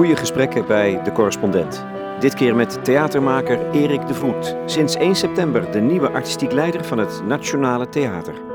Goede 0.00 0.16
gesprekken 0.16 0.66
bij 0.66 1.02
De 1.02 1.12
Correspondent. 1.12 1.84
Dit 2.20 2.34
keer 2.34 2.56
met 2.56 2.84
theatermaker 2.84 3.70
Erik 3.70 4.06
de 4.06 4.14
Voet. 4.14 4.56
Sinds 4.66 4.94
1 4.94 5.14
september 5.14 5.72
de 5.72 5.80
nieuwe 5.80 6.10
artistiek 6.10 6.52
leider 6.52 6.84
van 6.84 6.98
het 6.98 7.22
Nationale 7.26 7.88
Theater. 7.88 8.49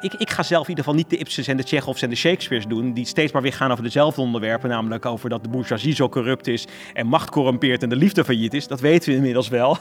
Ik, 0.00 0.14
ik 0.14 0.30
ga 0.30 0.42
zelf 0.42 0.62
in 0.62 0.68
ieder 0.68 0.84
geval 0.84 0.98
niet 0.98 1.10
de 1.10 1.16
Ibsens 1.16 1.46
en 1.46 1.56
de 1.56 1.64
Tsjechovs 1.64 2.02
en 2.02 2.10
de 2.10 2.16
Shakespeare's 2.16 2.66
doen, 2.66 2.92
die 2.92 3.06
steeds 3.06 3.32
maar 3.32 3.42
weer 3.42 3.52
gaan 3.52 3.70
over 3.70 3.84
dezelfde 3.84 4.20
onderwerpen, 4.20 4.68
namelijk 4.68 5.06
over 5.06 5.28
dat 5.28 5.42
de 5.42 5.48
bourgeoisie 5.48 5.94
zo 5.94 6.08
corrupt 6.08 6.46
is 6.46 6.66
en 6.92 7.06
macht 7.06 7.30
corrumpeert 7.30 7.82
en 7.82 7.88
de 7.88 7.96
liefde 7.96 8.24
failliet 8.24 8.54
is. 8.54 8.66
Dat 8.66 8.80
weten 8.80 9.10
we 9.10 9.16
inmiddels 9.16 9.48
wel. 9.48 9.76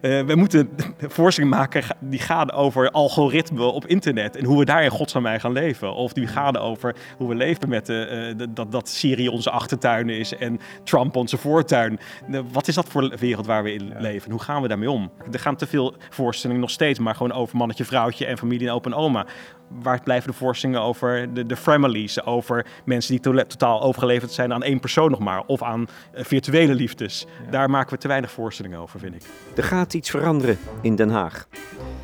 Uh, 0.00 0.22
we 0.30 0.34
moeten 0.34 0.70
voorstelling 0.98 1.52
maken 1.52 1.82
die 2.00 2.18
gaan 2.18 2.52
over 2.52 2.90
algoritme 2.90 3.64
op 3.64 3.86
internet 3.86 4.36
en 4.36 4.44
hoe 4.44 4.58
we 4.58 4.64
daar 4.64 4.84
in 4.84 4.90
godsnaam 4.90 5.22
mee 5.22 5.40
gaan 5.40 5.52
leven. 5.52 5.94
Of 5.94 6.12
die 6.12 6.26
gaan 6.26 6.56
over 6.56 6.94
hoe 7.16 7.28
we 7.28 7.34
leven 7.34 7.68
met 7.68 7.86
de, 7.86 8.34
uh, 8.38 8.46
dat, 8.50 8.72
dat 8.72 8.88
Syrië 8.88 9.28
onze 9.28 9.50
achtertuin 9.50 10.08
is 10.08 10.36
en 10.36 10.60
Trump 10.84 11.16
onze 11.16 11.36
voortuin. 11.36 11.98
Uh, 12.30 12.40
wat 12.52 12.68
is 12.68 12.74
dat 12.74 12.88
voor 12.88 13.16
wereld 13.18 13.46
waar 13.46 13.62
we 13.62 13.72
in 13.72 13.92
leven? 13.98 14.30
Hoe 14.30 14.40
gaan 14.40 14.62
we 14.62 14.68
daarmee 14.68 14.90
om? 14.90 15.10
Er 15.32 15.38
gaan 15.38 15.56
te 15.56 15.66
veel 15.66 15.94
voorstellingen 16.10 16.60
nog 16.60 16.70
steeds, 16.70 16.98
maar 16.98 17.14
gewoon 17.14 17.32
over 17.32 17.56
mannetje, 17.56 17.84
vrouwtje 17.84 18.26
en 18.26 18.38
familie 18.38 18.68
en 18.68 18.74
opa 18.74 18.90
en 18.90 18.96
oma 18.96 19.26
waar 19.68 20.00
blijven 20.02 20.30
de 20.30 20.36
voorstellingen 20.36 20.82
over 20.82 21.34
de, 21.34 21.46
de 21.46 21.56
families, 21.56 22.24
over 22.24 22.66
mensen 22.84 23.12
die 23.12 23.20
to 23.20 23.32
totaal 23.32 23.82
overgeleverd 23.82 24.32
zijn 24.32 24.52
aan 24.52 24.62
één 24.62 24.80
persoon 24.80 25.10
nog 25.10 25.20
maar, 25.20 25.42
of 25.46 25.62
aan 25.62 25.80
uh, 26.14 26.24
virtuele 26.24 26.74
liefdes. 26.74 27.26
Ja. 27.44 27.50
Daar 27.50 27.70
maken 27.70 27.92
we 27.92 27.98
te 27.98 28.08
weinig 28.08 28.30
voorstellingen 28.30 28.78
over, 28.78 28.98
vind 28.98 29.14
ik. 29.14 29.22
Er 29.56 29.64
gaat 29.64 29.94
iets 29.94 30.10
veranderen 30.10 30.58
in 30.82 30.96
Den 30.96 31.10
Haag. 31.10 31.48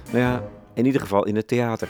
Nou 0.05 0.19
ja, 0.19 0.43
in 0.75 0.87
ieder 0.87 1.01
geval 1.01 1.27
in 1.27 1.37
het 1.37 1.49
theater. 1.49 1.89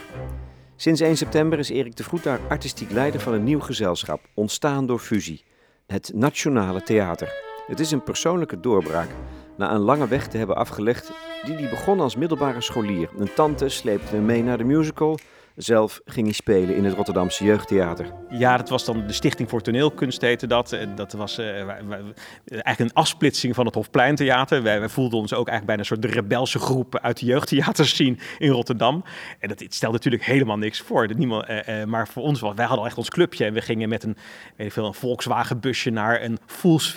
Sinds 0.77 1.00
1 1.00 1.17
september 1.17 1.58
is 1.58 1.69
Erik 1.69 1.97
de 1.97 2.02
Vroet 2.02 2.22
daar 2.22 2.41
artistiek 2.48 2.91
leider 2.91 3.20
van 3.20 3.33
een 3.33 3.45
nieuw 3.45 3.61
gezelschap, 3.61 4.20
ontstaan 4.34 4.86
door 4.86 4.98
fusie. 4.98 5.45
Het 5.86 6.11
Nationale 6.14 6.83
Theater. 6.83 7.33
Het 7.67 7.80
is 7.80 7.91
een 7.91 8.02
persoonlijke 8.02 8.61
doorbraak 8.61 9.08
na 9.56 9.72
een 9.72 9.80
lange 9.80 10.08
weg 10.08 10.28
te 10.28 10.36
hebben 10.36 10.56
afgelegd 10.56 11.12
die 11.45 11.55
hij 11.55 11.69
begon 11.69 12.00
als 12.00 12.17
middelbare 12.17 12.61
scholier. 12.61 13.08
Een 13.19 13.34
tante 13.34 13.69
sleepte 13.69 14.14
hem 14.14 14.25
mee 14.25 14.42
naar 14.42 14.58
de 14.58 14.64
musical 14.64 15.19
zelf 15.56 16.00
ging 16.05 16.27
hij 16.27 16.34
spelen 16.34 16.77
in 16.77 16.84
het 16.84 16.94
Rotterdamse 16.94 17.44
Jeugdtheater. 17.44 18.12
Ja, 18.28 18.56
dat 18.56 18.69
was 18.69 18.84
dan 18.84 19.06
de 19.06 19.12
Stichting 19.12 19.48
voor 19.48 19.61
Toneelkunst 19.61 20.20
heette 20.20 20.46
dat. 20.46 20.77
Dat 20.94 21.12
was 21.12 21.38
uh, 21.38 21.69
eigenlijk 21.69 22.78
een 22.78 22.92
afsplitsing 22.92 23.55
van 23.55 23.66
het 23.66 23.74
Hofpleintheater. 23.74 24.62
Wij, 24.62 24.88
voelden 24.88 25.19
ons 25.19 25.34
ook 25.34 25.48
eigenlijk 25.48 25.66
bijna 25.66 25.80
een 25.80 25.86
soort 25.86 26.02
de 26.02 26.20
rebelse 26.20 26.58
groep 26.58 26.98
uit 26.98 27.19
de 27.19 27.27
jeugdtheaters 27.27 27.96
zien 27.96 28.19
in 28.38 28.50
Rotterdam. 28.50 29.05
En 29.38 29.48
dat 29.48 29.64
stelde 29.69 29.94
natuurlijk 29.96 30.24
helemaal 30.24 30.58
niks 30.58 30.80
voor. 30.80 31.14
Niemand, 31.16 31.48
uh, 31.48 31.68
uh, 31.68 31.84
maar 31.84 32.08
voor 32.08 32.22
ons 32.22 32.41
was, 32.41 32.55
wij 32.55 32.66
hadden 32.66 32.86
echt 32.86 32.98
ons 32.98 33.11
clubje. 33.11 33.44
En 33.44 33.52
we 33.52 33.61
gingen 33.61 33.89
met 33.89 34.02
een, 34.02 34.16
weet 34.56 34.66
ik 34.66 34.72
veel, 34.72 34.86
een 34.86 34.94
Volkswagen 34.94 35.61
busje 35.61 35.91
naar 35.91 36.22
een 36.22 36.39
Fools 36.46 36.94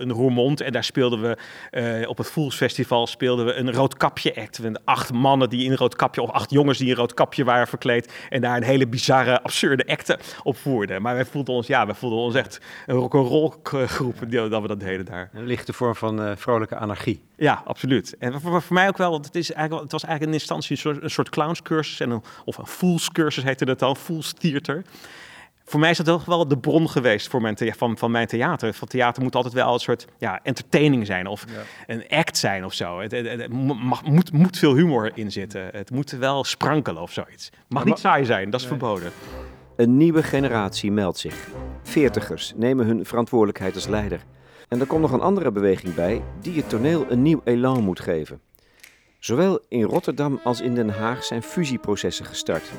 in 0.00 0.10
Roermond. 0.10 0.60
En 0.60 0.72
daar 0.72 0.84
speelden 0.84 1.20
we, 1.20 2.06
op 2.06 2.18
het 2.18 2.30
Fools 2.30 2.56
Festival 2.56 3.06
speelden 3.06 3.46
we 3.46 3.54
een 3.54 3.72
roodkapje 3.72 4.36
act. 4.36 4.58
We 4.58 4.80
acht 4.84 5.12
mannen 5.12 5.48
die 5.48 5.64
in 5.64 5.74
roodkapje, 5.74 6.22
of 6.22 6.30
acht 6.30 6.50
jongens 6.50 6.78
die 6.78 6.88
in 6.88 6.94
roodkapje 6.94 7.44
waren 7.44 7.66
verkleed 7.66 7.88
en 8.28 8.40
daar 8.40 8.56
een 8.56 8.62
hele 8.62 8.86
bizarre, 8.86 9.42
absurde 9.42 9.86
acte 9.86 10.18
op 10.42 10.56
voerden. 10.56 11.02
Maar 11.02 11.14
wij 11.14 11.24
voelden 11.24 11.54
ons, 11.54 11.66
ja, 11.66 11.86
wij 11.86 11.94
voelden 11.94 12.18
ons 12.18 12.34
echt 12.34 12.60
een 12.86 12.96
rock'n'roll 12.96 13.52
groep 13.86 14.14
dat 14.30 14.62
we 14.62 14.68
dat 14.68 14.80
deden 14.80 15.04
daar. 15.04 15.30
Een 15.32 15.46
lichte 15.46 15.72
vorm 15.72 15.94
van 15.94 16.22
uh, 16.22 16.32
vrolijke 16.36 16.76
anarchie. 16.76 17.20
Ja, 17.36 17.62
absoluut. 17.64 18.16
En 18.18 18.40
voor, 18.40 18.62
voor 18.62 18.74
mij 18.74 18.88
ook 18.88 18.96
wel, 18.96 19.12
het, 19.12 19.34
is 19.34 19.52
eigenlijk, 19.52 19.82
het 19.82 19.92
was 19.92 20.04
eigenlijk 20.04 20.32
in 20.32 20.38
instantie 20.40 20.70
een 20.70 20.82
soort, 20.82 21.02
een 21.02 21.10
soort 21.10 21.28
clownscursus, 21.28 22.00
en 22.00 22.10
een, 22.10 22.22
of 22.44 22.58
een 22.58 22.66
foolscursus 22.66 23.44
heette 23.44 23.64
dat 23.64 23.78
dan, 23.78 23.96
fools 23.96 24.32
theater 24.32 24.84
voor 25.70 25.80
mij 25.80 25.90
is 25.90 25.96
dat 25.96 26.06
toch 26.06 26.24
wel 26.24 26.48
de 26.48 26.58
bron 26.58 26.90
geweest 26.90 27.28
voor 27.28 27.40
mijn 27.40 27.56
van, 27.58 27.98
van 27.98 28.10
mijn 28.10 28.26
theater. 28.26 28.74
Van 28.74 28.88
theater 28.88 29.22
moet 29.22 29.34
altijd 29.34 29.54
wel 29.54 29.72
een 29.72 29.78
soort 29.78 30.06
ja, 30.18 30.40
entertaining 30.42 31.06
zijn 31.06 31.26
of 31.26 31.44
een 31.86 32.04
act 32.08 32.36
zijn 32.36 32.64
of 32.64 32.72
zo. 32.72 33.00
Het, 33.00 33.12
het, 33.12 33.52
mag, 33.52 34.04
moet, 34.04 34.32
moet 34.32 34.58
veel 34.58 34.74
humor 34.74 35.10
in 35.14 35.32
zitten. 35.32 35.68
Het 35.72 35.90
moet 35.90 36.10
wel 36.10 36.44
sprankelen 36.44 37.02
of 37.02 37.12
zoiets. 37.12 37.50
Mag 37.68 37.84
niet 37.84 37.98
saai 37.98 38.24
zijn, 38.24 38.50
dat 38.50 38.60
is 38.60 38.66
verboden. 38.66 39.12
Een 39.76 39.96
nieuwe 39.96 40.22
generatie 40.22 40.92
meldt 40.92 41.18
zich. 41.18 41.48
Veertigers 41.82 42.52
nemen 42.56 42.86
hun 42.86 43.06
verantwoordelijkheid 43.06 43.74
als 43.74 43.86
leider. 43.86 44.24
En 44.68 44.80
er 44.80 44.86
komt 44.86 45.00
nog 45.00 45.12
een 45.12 45.20
andere 45.20 45.52
beweging 45.52 45.94
bij 45.94 46.22
die 46.40 46.56
het 46.56 46.68
toneel 46.68 47.06
een 47.08 47.22
nieuw 47.22 47.40
elan 47.44 47.84
moet 47.84 48.00
geven. 48.00 48.40
Zowel 49.18 49.60
in 49.68 49.82
Rotterdam 49.82 50.40
als 50.44 50.60
in 50.60 50.74
Den 50.74 50.90
Haag 50.90 51.24
zijn 51.24 51.42
fusieprocessen 51.42 52.24
gestart. 52.24 52.72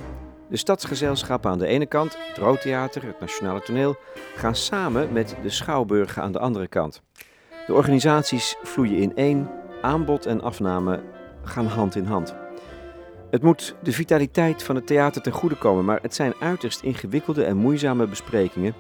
De 0.52 0.58
stadsgezelschappen 0.58 1.52
aan 1.52 1.60
de 1.60 1.68
ene 1.68 1.86
kant, 1.86 2.18
het 2.28 2.38
Roodtheater, 2.38 3.06
het 3.06 3.20
Nationale 3.20 3.62
Toneel, 3.62 3.96
gaan 4.36 4.56
samen 4.56 5.14
met 5.14 5.36
de 5.42 5.50
schouwburgen 5.50 6.22
aan 6.22 6.32
de 6.32 6.40
andere 6.40 6.68
kant. 6.68 7.02
De 7.68 7.74
organisaties 7.74 8.56
vloeien 8.64 8.98
in 8.98 9.16
één, 9.16 9.50
aanbod 9.82 10.26
en 10.26 10.42
afname 10.42 11.04
gaan 11.44 11.66
hand 11.66 11.96
in 11.96 12.06
hand. 12.06 12.36
Het 13.30 13.42
moet 13.42 13.76
de 13.84 13.92
vitaliteit 13.92 14.64
van 14.64 14.76
het 14.76 14.88
theater 14.88 15.22
ten 15.22 15.32
goede 15.32 15.58
komen, 15.58 15.86
maar 15.86 16.00
het 16.02 16.16
zijn 16.16 16.34
uiterst 16.40 16.82
ingewikkelde 16.82 17.44
en 17.44 17.58
moeizame 17.58 18.08
besprekingen 18.08 18.74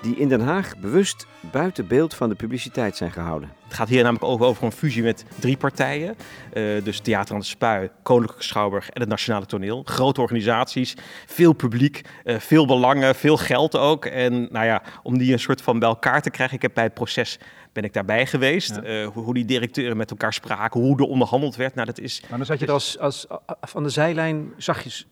die 0.00 0.16
in 0.16 0.28
Den 0.28 0.40
Haag 0.40 0.78
bewust 0.78 1.26
buiten 1.40 1.86
beeld 1.86 2.14
van 2.14 2.28
de 2.28 2.34
publiciteit 2.34 2.96
zijn 2.96 3.10
gehouden. 3.12 3.52
Het 3.64 3.74
gaat 3.74 3.88
hier 3.88 4.02
namelijk 4.02 4.24
over, 4.24 4.46
over 4.46 4.64
een 4.64 4.72
fusie 4.72 5.02
met 5.02 5.24
drie 5.38 5.56
partijen. 5.56 6.16
Uh, 6.52 6.84
dus 6.84 7.00
Theater 7.00 7.34
aan 7.34 7.40
de 7.40 7.46
Spui, 7.46 7.90
Koninklijke 8.02 8.44
Schouwburg 8.44 8.90
en 8.90 9.00
het 9.00 9.10
Nationale 9.10 9.46
Toneel. 9.46 9.82
Grote 9.84 10.20
organisaties, 10.20 10.96
veel 11.26 11.52
publiek, 11.52 12.00
uh, 12.24 12.38
veel 12.38 12.66
belangen, 12.66 13.14
veel 13.14 13.36
geld 13.36 13.76
ook. 13.76 14.04
En 14.04 14.48
nou 14.50 14.66
ja, 14.66 14.82
om 15.02 15.18
die 15.18 15.32
een 15.32 15.38
soort 15.40 15.62
van 15.62 15.78
bij 15.78 15.88
elkaar 15.88 16.22
te 16.22 16.30
krijgen. 16.30 16.56
Ik 16.56 16.62
heb 16.62 16.74
bij 16.74 16.84
het 16.84 16.94
proces 16.94 17.38
ben 17.72 17.84
ik 17.84 17.92
daarbij 17.92 18.26
geweest. 18.26 18.74
Ja. 18.74 18.82
Uh, 18.82 19.06
hoe, 19.06 19.24
hoe, 19.24 19.34
die 19.34 19.44
directeuren 19.44 19.96
met 19.96 20.10
elkaar 20.10 20.32
spraken, 20.32 20.80
hoe 20.80 20.98
er 20.98 21.04
onderhandeld 21.04 21.56
werd. 21.56 21.74
Nou, 21.74 21.86
dat 21.86 21.98
is, 21.98 22.22
maar 22.28 22.38
dan 22.38 22.46
zat 22.46 22.58
je 22.58 22.66
er 22.66 22.72
als, 22.72 22.98
als, 22.98 23.26
van 23.60 23.82
de 23.82 23.88
zijlijn, 23.88 24.52
zag 24.56 24.82
je 24.82 25.04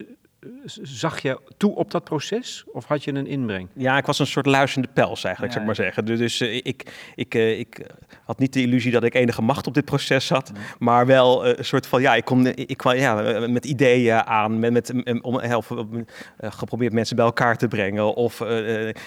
zag 0.83 1.23
je 1.23 1.41
toe 1.57 1.75
op 1.75 1.91
dat 1.91 2.05
proces 2.05 2.65
of 2.73 2.84
had 2.84 3.05
je 3.05 3.15
een 3.15 3.27
inbreng? 3.27 3.69
Ja, 3.73 3.97
ik 3.97 4.07
was 4.07 4.19
een 4.19 4.27
soort 4.27 4.47
luisterende 4.47 4.93
pels 4.95 5.25
eigenlijk, 5.25 5.55
ja, 5.55 5.61
zou 5.61 5.61
ik 5.61 5.67
maar 5.67 5.87
zeggen. 5.87 6.05
Dus, 6.05 6.19
dus 6.19 6.41
uh, 6.41 6.55
ik, 6.55 6.93
ik, 7.15 7.34
uh, 7.34 7.59
ik 7.59 7.87
had 8.25 8.39
niet 8.39 8.53
de 8.53 8.61
illusie 8.61 8.93
dat 8.93 9.05
ik 9.05 9.15
enige 9.15 9.43
macht 9.43 9.67
op 9.67 9.75
dit 9.75 9.85
proces 9.85 10.29
had, 10.29 10.53
nee. 10.53 10.62
maar 10.79 11.06
wel 11.06 11.47
uh, 11.47 11.56
een 11.56 11.65
soort 11.65 11.87
van, 11.87 12.01
ja, 12.01 12.15
ik 12.15 12.25
kom 12.25 12.47
ik 12.47 12.77
kwam 12.77 12.95
ja, 12.95 13.47
met 13.49 13.65
ideeën 13.65 14.25
aan, 14.27 14.59
met, 14.59 14.73
met, 14.73 14.93
om 15.21 15.39
helpen, 15.39 16.06
geprobeerd 16.39 16.93
mensen 16.93 17.17
bij 17.17 17.25
elkaar 17.25 17.56
te 17.56 17.69
brengen 17.69 18.15
of 18.15 18.39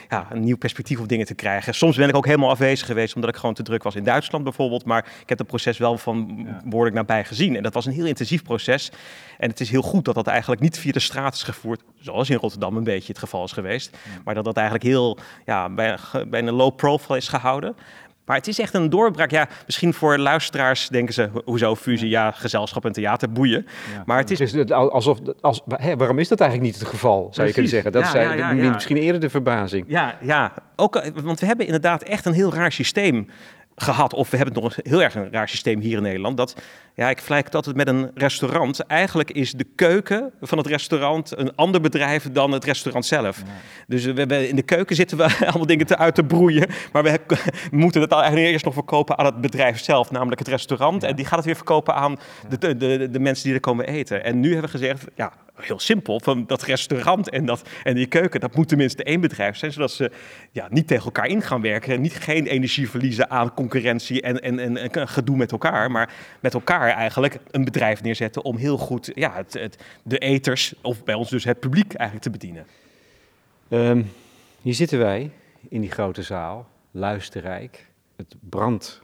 ja, 0.10 0.28
een 0.30 0.40
nieuw 0.40 0.58
perspectief 0.58 1.00
op 1.00 1.08
dingen 1.08 1.26
te 1.26 1.36
krijgen. 1.36 1.74
Soms 1.74 1.96
ben 1.96 2.10
ik 2.10 2.16
ook 2.16 2.26
helemaal 2.26 2.50
afwezig 2.50 2.88
geweest 2.88 3.16
omdat 3.16 3.30
ik 3.30 3.36
gewoon 3.36 3.56
te 3.56 3.64
druk 3.64 3.84
was 3.84 3.96
in 3.96 4.04
Duitsland 4.04 4.44
bijvoorbeeld, 4.44 4.86
maar 4.86 5.06
ik 5.22 5.30
heb 5.30 5.38
het 5.38 5.48
proces 5.48 5.78
wel 5.78 5.98
van 5.98 6.44
ja. 6.46 6.62
behoorlijk 6.66 6.96
nabij 6.96 7.26
gezien. 7.26 7.56
En 7.56 7.64
dat 7.64 7.74
was 7.74 7.86
een 7.86 7.94
heel 7.94 8.06
intensief 8.06 8.44
proces. 8.44 8.92
En 9.38 9.50
het 9.50 9.60
is 9.60 9.70
heel 9.70 9.82
goed 9.82 10.06
dat 10.06 10.16
dat 10.16 10.28
eigenlijk 10.28 10.62
niet 10.62 10.80
via 10.80 10.92
de 10.92 11.00
straat 11.00 11.29
is 11.34 11.44
gevoerd, 11.44 11.82
zoals 12.00 12.30
in 12.30 12.38
Rotterdam 12.38 12.78
een 12.78 12.84
beetje 12.84 13.08
het 13.08 13.20
geval 13.20 13.44
is 13.44 13.52
geweest. 13.52 13.98
Maar 14.24 14.36
dat 14.36 14.46
dat 14.46 14.58
eigenlijk 14.58 14.86
heel 14.88 15.18
ja, 15.46 15.70
bij, 15.70 15.98
bij 16.28 16.40
een 16.40 16.52
low 16.52 16.76
profile 16.76 17.18
is 17.18 17.28
gehouden. 17.28 17.76
Maar 18.26 18.38
het 18.38 18.48
is 18.48 18.60
echt 18.60 18.74
een 18.74 18.90
doorbraak. 18.90 19.32
Ja, 19.32 19.48
misschien 19.66 19.94
voor 19.94 20.18
luisteraars 20.18 20.88
denken 20.88 21.14
ze, 21.14 21.30
hoezo 21.46 21.76
fusie? 21.76 22.10
Ja, 22.10 22.32
gezelschap 22.32 22.86
en 22.86 22.92
theater, 22.92 23.32
boeien. 23.32 23.66
Ja, 23.94 24.04
maar 24.06 24.18
het 24.18 24.32
is... 24.32 24.40
het 24.40 24.54
is 24.54 24.72
alsof, 24.72 25.18
als, 25.42 25.62
hè, 25.68 25.98
waarom 25.98 26.20
is 26.20 26.28
dat 26.28 26.40
eigenlijk 26.40 26.72
niet 26.72 26.80
het 26.82 26.90
geval, 26.90 27.20
zou 27.20 27.32
Precies. 27.32 27.46
je 27.48 27.54
kunnen 27.54 27.72
zeggen? 27.72 27.92
Dat 27.92 28.04
ja, 28.04 28.10
zijn 28.10 28.38
ja, 28.38 28.52
ja, 28.64 28.74
misschien 28.74 28.98
eerder 28.98 29.22
de 29.22 29.30
verbazing. 29.30 29.86
Ja, 29.88 30.18
ja. 30.22 30.54
Ook, 30.76 31.12
want 31.24 31.40
we 31.40 31.46
hebben 31.46 31.66
inderdaad 31.66 32.04
echt 32.04 32.26
een 32.26 32.34
heel 32.34 32.54
raar 32.54 32.72
systeem 32.72 33.28
gehad. 33.76 34.14
Of 34.14 34.30
we 34.30 34.38
hebben 34.38 34.64
nog 34.64 34.78
een 34.78 34.84
heel 34.90 35.04
erg 35.04 35.16
een 35.16 35.32
raar 35.32 35.50
systeem 35.50 35.80
hier 35.80 35.98
in 35.98 36.04
Nederland. 36.04 36.38
Dat, 36.38 36.56
ja, 37.00 37.10
ik 37.10 37.18
vergelijk 37.18 37.46
het 37.46 37.56
altijd 37.56 37.76
met 37.76 37.88
een 37.88 38.12
restaurant. 38.14 38.80
Eigenlijk 38.80 39.32
is 39.32 39.52
de 39.52 39.66
keuken 39.76 40.32
van 40.42 40.58
het 40.58 40.68
restaurant 40.68 41.38
een 41.38 41.56
ander 41.56 41.82
bedrijf 41.82 42.32
dan 42.32 42.52
het 42.52 42.64
restaurant 42.64 43.06
zelf. 43.06 43.38
Ja. 43.38 43.46
Dus 43.88 44.06
we, 44.06 44.26
we, 44.26 44.48
in 44.48 44.56
de 44.56 44.62
keuken 44.62 44.96
zitten 44.96 45.18
we 45.18 45.38
allemaal 45.48 45.66
dingen 45.66 45.86
te 45.86 45.98
uit 45.98 46.16
te 46.16 46.24
broeien. 46.24 46.70
Maar 46.92 47.04
we, 47.04 47.10
hebben, 47.10 47.38
we 47.38 47.76
moeten 47.78 48.02
het 48.02 48.12
eigenlijk 48.12 48.52
eerst 48.52 48.66
nog 48.66 48.74
verkopen 48.74 49.18
aan 49.18 49.26
het 49.26 49.42
bedrijf 49.42 49.84
zelf, 49.84 50.12
namelijk 50.12 50.40
het 50.40 50.48
restaurant. 50.48 51.02
Ja. 51.02 51.08
En 51.08 51.16
die 51.16 51.26
gaat 51.26 51.36
het 51.36 51.46
weer 51.46 51.56
verkopen 51.56 51.94
aan 51.94 52.20
de, 52.50 52.58
de, 52.58 52.78
de, 52.78 53.10
de 53.10 53.20
mensen 53.20 53.44
die 53.46 53.54
er 53.54 53.60
komen 53.60 53.88
eten. 53.88 54.24
En 54.24 54.40
nu 54.40 54.52
hebben 54.52 54.72
we 54.72 54.78
gezegd, 54.78 55.06
ja, 55.16 55.32
heel 55.66 55.80
simpel, 55.80 56.20
van 56.20 56.44
dat 56.48 56.64
restaurant 56.64 57.30
en, 57.30 57.46
dat, 57.46 57.70
en 57.84 57.96
die 57.96 58.06
keuken, 58.06 58.40
dat 58.40 58.56
moet 58.56 58.68
tenminste 58.68 59.04
één 59.04 59.22
bedrijf 59.22 59.58
zijn, 59.58 59.72
zodat 59.72 59.92
ze 59.92 60.12
ja, 60.52 60.68
niet 60.70 60.88
tegen 60.88 61.06
elkaar 61.06 61.28
in 61.28 61.42
gaan 61.42 61.62
werken. 61.62 61.94
En 61.94 62.02
niet 62.02 62.16
geen 62.16 62.46
energie 62.46 62.90
verliezen 62.90 63.30
aan 63.30 63.54
concurrentie 63.54 64.22
en, 64.22 64.42
en, 64.42 64.60
en, 64.60 64.78
en 64.94 65.08
gedoe 65.08 65.38
met 65.38 65.52
elkaar, 65.52 65.92
maar 65.92 66.10
met 66.40 66.54
elkaar 66.54 66.89
eigenlijk 66.92 67.38
een 67.52 67.64
bedrijf 67.64 68.02
neerzetten 68.02 68.44
om 68.44 68.58
heel 68.58 68.78
goed 68.78 69.12
ja, 69.14 69.34
het, 69.36 69.54
het, 69.54 69.84
de 70.04 70.18
eters, 70.18 70.74
of 70.82 71.04
bij 71.04 71.16
ons 71.16 71.30
dus 71.30 71.44
het 71.44 71.60
publiek 71.60 71.94
eigenlijk 71.94 72.24
te 72.24 72.32
bedienen. 72.32 72.66
Um, 73.70 74.12
hier 74.62 74.74
zitten 74.74 75.00
wij 75.00 75.32
in 75.70 75.82
die 75.82 75.92
grote 75.92 76.24
zaal, 76.24 76.68
luisterrijk. 76.92 77.88
Het 78.16 78.36
brandt 78.40 79.02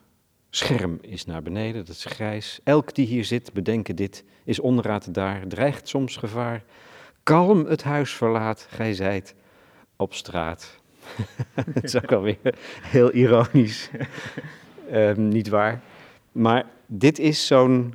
scherm 0.49 0.97
is 1.01 1.25
naar 1.25 1.41
beneden, 1.41 1.85
dat 1.85 1.95
is 1.95 2.05
grijs. 2.05 2.59
Elk 2.63 2.95
die 2.95 3.07
hier 3.07 3.25
zit, 3.25 3.53
bedenken 3.53 3.95
dit, 3.95 4.23
is 4.43 4.59
onraad 4.59 5.13
daar, 5.13 5.47
dreigt 5.47 5.87
soms 5.87 6.17
gevaar. 6.17 6.63
Kalm 7.23 7.65
het 7.65 7.83
huis 7.83 8.11
verlaat, 8.11 8.67
gij 8.69 8.93
zijt 8.93 9.35
op 9.95 10.13
straat. 10.13 10.79
Het 11.73 11.83
is 11.83 11.95
ook 11.95 12.11
alweer 12.11 12.55
heel 12.81 13.11
ironisch. 13.11 13.89
Ehm, 14.91 15.27
niet 15.27 15.47
waar. 15.47 15.81
Maar 16.35 16.65
dit 16.87 17.19
is 17.19 17.47
zo'n 17.47 17.93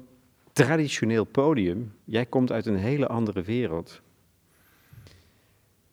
traditioneel 0.53 1.25
podium. 1.25 1.95
Jij 2.05 2.27
komt 2.27 2.53
uit 2.53 2.67
een 2.67 2.77
hele 2.77 3.07
andere 3.07 3.43
wereld. 3.43 4.01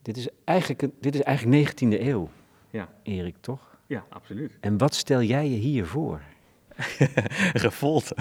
Dit 0.02 0.16
is 0.16 0.28
eigenlijk, 0.44 0.88
dit 1.00 1.14
is 1.14 1.22
eigenlijk 1.22 1.70
19e 1.70 2.00
eeuw, 2.00 2.28
Ja, 2.70 2.88
Erik, 3.02 3.34
toch? 3.40 3.76
ja 3.86 4.04
absoluut. 4.08 4.52
En 4.60 4.78
wat 4.78 4.94
stel 4.94 5.22
jij 5.22 5.48
je 5.48 5.56
hier 5.56 5.86
voor? 5.86 6.20
Revolte. 7.52 8.16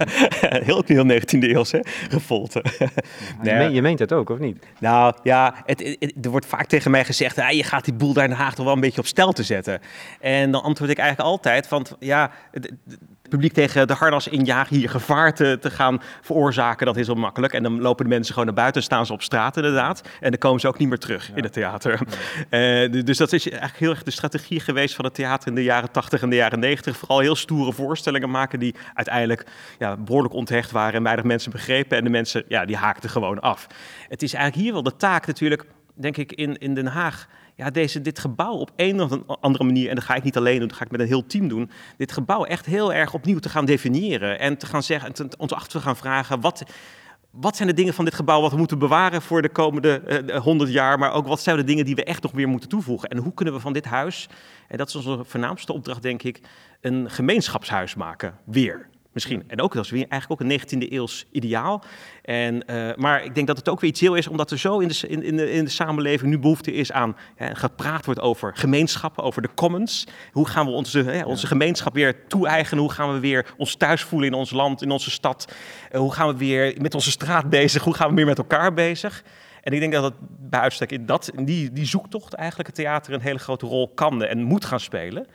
heel, 0.68 0.82
heel 0.86 1.04
19e 1.04 1.38
eeuws, 1.38 1.72
hè? 1.72 1.80
Revolte. 2.10 2.64
Je, 3.72 3.82
meent 3.82 3.98
dat 3.98 4.12
ook, 4.12 4.30
of 4.30 4.38
niet? 4.38 4.66
Nou 4.80 5.14
ja, 5.22 5.62
het, 5.66 5.96
het- 5.98 6.24
er 6.24 6.30
wordt 6.30 6.46
vaak 6.46 6.66
tegen 6.66 6.90
mij 6.90 7.04
gezegd, 7.04 7.38
ah, 7.38 7.50
je 7.50 7.62
gaat 7.64 7.84
die 7.84 7.94
boel 7.94 8.12
daar 8.12 8.24
in 8.24 8.30
Den 8.30 8.38
Haag 8.38 8.54
toch 8.54 8.64
wel 8.64 8.74
een 8.74 8.80
beetje 8.80 9.00
op 9.00 9.06
stel 9.06 9.32
te 9.32 9.42
zetten. 9.42 9.80
En 10.20 10.50
dan 10.50 10.62
antwoord 10.62 10.90
ik 10.90 10.98
eigenlijk 10.98 11.28
altijd 11.28 11.66
van, 11.66 11.86
ja, 11.98 12.30
het, 12.50 12.64
het 12.64 12.98
publiek 13.32 13.52
tegen 13.52 13.86
de 13.86 13.94
harnas 13.94 14.28
injagen, 14.28 14.76
hier 14.76 14.90
gevaar 14.90 15.34
te, 15.34 15.58
te 15.60 15.70
gaan 15.70 16.02
veroorzaken, 16.20 16.86
dat 16.86 16.96
is 16.96 17.06
wel 17.06 17.16
makkelijk. 17.16 17.52
En 17.52 17.62
dan 17.62 17.80
lopen 17.80 18.04
de 18.04 18.10
mensen 18.10 18.32
gewoon 18.32 18.46
naar 18.46 18.56
buiten, 18.56 18.82
staan 18.82 19.06
ze 19.06 19.12
op 19.12 19.22
straat 19.22 19.56
inderdaad. 19.56 20.02
En 20.20 20.30
dan 20.30 20.38
komen 20.38 20.60
ze 20.60 20.68
ook 20.68 20.78
niet 20.78 20.88
meer 20.88 20.98
terug 20.98 21.30
in 21.34 21.42
het 21.42 21.52
theater. 21.52 22.00
Eh, 22.48 22.90
du- 22.90 23.02
dus 23.02 23.16
dat 23.16 23.32
is 23.32 23.48
eigenlijk 23.48 23.78
heel 23.78 23.90
erg 23.90 24.02
de 24.02 24.10
strategie 24.10 24.60
geweest 24.60 24.94
van 24.94 25.04
het 25.04 25.14
theater 25.14 25.48
in 25.48 25.54
de 25.54 25.62
jaren 25.62 25.90
80 25.90 26.22
en 26.22 26.30
de 26.30 26.36
jaren 26.36 26.58
90. 26.58 26.96
Vooral 26.96 27.18
heel 27.18 27.34
stoere 27.34 27.72
voorstellingen 27.72 28.30
maken 28.30 28.58
die 28.58 28.74
uiteindelijk 28.94 29.46
ja, 29.78 29.96
behoorlijk 29.96 30.34
onthecht 30.34 30.70
waren 30.70 30.94
en 30.94 31.02
weinig 31.02 31.24
mensen 31.24 31.52
begrepen. 31.52 31.98
En 31.98 32.04
de 32.04 32.10
mensen, 32.10 32.44
ja, 32.48 32.64
die 32.64 32.76
haakten 32.76 33.10
gewoon 33.10 33.40
af. 33.40 33.66
Het 34.08 34.22
is 34.22 34.34
eigenlijk 34.34 34.64
hier 34.64 34.72
wel 34.72 34.82
de 34.82 34.96
taak 34.96 35.26
natuurlijk, 35.26 35.64
denk 35.94 36.16
ik, 36.16 36.32
in, 36.32 36.58
in 36.58 36.74
Den 36.74 36.86
Haag. 36.86 37.28
Ja, 37.56 37.70
deze, 37.70 38.00
dit 38.00 38.18
gebouw 38.18 38.52
op 38.54 38.70
een 38.76 39.00
of 39.00 39.10
andere 39.40 39.64
manier, 39.64 39.88
en 39.88 39.94
dat 39.94 40.04
ga 40.04 40.14
ik 40.14 40.22
niet 40.22 40.36
alleen 40.36 40.58
doen, 40.58 40.68
dat 40.68 40.76
ga 40.76 40.84
ik 40.84 40.90
met 40.90 41.00
een 41.00 41.06
heel 41.06 41.26
team 41.26 41.48
doen. 41.48 41.70
Dit 41.96 42.12
gebouw 42.12 42.44
echt 42.44 42.66
heel 42.66 42.92
erg 42.92 43.14
opnieuw 43.14 43.38
te 43.38 43.48
gaan 43.48 43.64
definiëren. 43.64 44.38
En 44.38 44.56
te 44.56 44.66
gaan 44.66 44.82
zeggen, 44.82 45.08
en 45.08 45.14
te- 45.14 45.36
ons 45.38 45.52
af 45.52 45.66
te 45.66 45.80
gaan 45.80 45.96
vragen, 45.96 46.40
wat, 46.40 46.62
wat 47.30 47.56
zijn 47.56 47.68
de 47.68 47.74
dingen 47.74 47.94
van 47.94 48.04
dit 48.04 48.14
gebouw 48.14 48.40
wat 48.40 48.50
we 48.52 48.56
moeten 48.58 48.78
bewaren 48.78 49.22
voor 49.22 49.42
de 49.42 49.48
komende 49.48 50.02
honderd 50.42 50.72
jaar? 50.72 50.98
Maar 50.98 51.12
ook 51.12 51.26
wat 51.26 51.40
zijn 51.40 51.56
de 51.56 51.64
dingen 51.64 51.84
die 51.84 51.94
we 51.94 52.04
echt 52.04 52.22
nog 52.22 52.32
weer 52.32 52.48
moeten 52.48 52.68
toevoegen? 52.68 53.08
En 53.08 53.18
hoe 53.18 53.34
kunnen 53.34 53.54
we 53.54 53.60
van 53.60 53.72
dit 53.72 53.84
huis, 53.84 54.28
en 54.68 54.76
dat 54.78 54.88
is 54.88 54.94
onze 54.94 55.20
voornaamste 55.24 55.72
opdracht 55.72 56.02
denk 56.02 56.22
ik, 56.22 56.40
een 56.80 57.10
gemeenschapshuis 57.10 57.94
maken, 57.94 58.34
weer. 58.44 58.88
Misschien. 59.12 59.44
En 59.46 59.60
ook 59.60 59.74
dat 59.74 59.84
is 59.84 59.90
weer 59.90 60.06
eigenlijk 60.08 60.42
ook 60.42 60.50
een 60.50 60.60
19e 60.60 60.92
eeuws 60.92 61.26
ideaal. 61.30 61.84
En, 62.22 62.66
eh, 62.66 62.96
maar 62.96 63.24
ik 63.24 63.34
denk 63.34 63.46
dat 63.46 63.56
het 63.56 63.68
ook 63.68 63.80
weer 63.80 63.90
iets 63.90 64.00
heel 64.00 64.14
is, 64.14 64.28
omdat 64.28 64.50
er 64.50 64.58
zo 64.58 64.78
in 64.78 64.88
de, 64.88 65.08
in, 65.08 65.22
in 65.22 65.36
de, 65.36 65.52
in 65.52 65.64
de 65.64 65.70
samenleving 65.70 66.30
nu 66.30 66.38
behoefte 66.38 66.72
is 66.72 66.92
aan 66.92 67.16
hè, 67.34 67.54
gepraat 67.54 68.04
wordt 68.04 68.20
over 68.20 68.56
gemeenschappen, 68.56 69.24
over 69.24 69.42
de 69.42 69.54
commons. 69.54 70.06
Hoe 70.32 70.48
gaan 70.48 70.66
we 70.66 70.72
onze, 70.72 71.02
hè, 71.02 71.24
onze 71.24 71.46
gemeenschap 71.46 71.94
weer 71.94 72.26
toe-eigenen? 72.26 72.82
Hoe 72.82 72.92
gaan 72.92 73.12
we 73.12 73.20
weer 73.20 73.54
ons 73.56 73.74
thuis 73.76 74.02
voelen 74.02 74.28
in 74.28 74.34
ons 74.34 74.50
land, 74.50 74.82
in 74.82 74.90
onze 74.90 75.10
stad? 75.10 75.52
Eh, 75.90 76.00
hoe 76.00 76.12
gaan 76.12 76.28
we 76.28 76.36
weer 76.36 76.74
met 76.78 76.94
onze 76.94 77.10
straat 77.10 77.50
bezig? 77.50 77.82
Hoe 77.82 77.94
gaan 77.94 78.08
we 78.08 78.14
weer 78.14 78.26
met 78.26 78.38
elkaar 78.38 78.74
bezig? 78.74 79.22
En 79.62 79.72
ik 79.72 79.80
denk 79.80 79.92
dat 79.92 80.04
het 80.04 80.14
bij 80.20 80.60
uitstek 80.60 80.92
in, 80.92 81.06
dat, 81.06 81.30
in 81.36 81.44
die, 81.44 81.72
die 81.72 81.86
zoektocht 81.86 82.34
eigenlijk 82.34 82.68
het 82.68 82.76
theater 82.76 83.12
een 83.12 83.20
hele 83.20 83.38
grote 83.38 83.66
rol 83.66 83.88
kan 83.88 84.24
en 84.24 84.42
moet 84.42 84.64
gaan 84.64 84.80
spelen. 84.80 85.26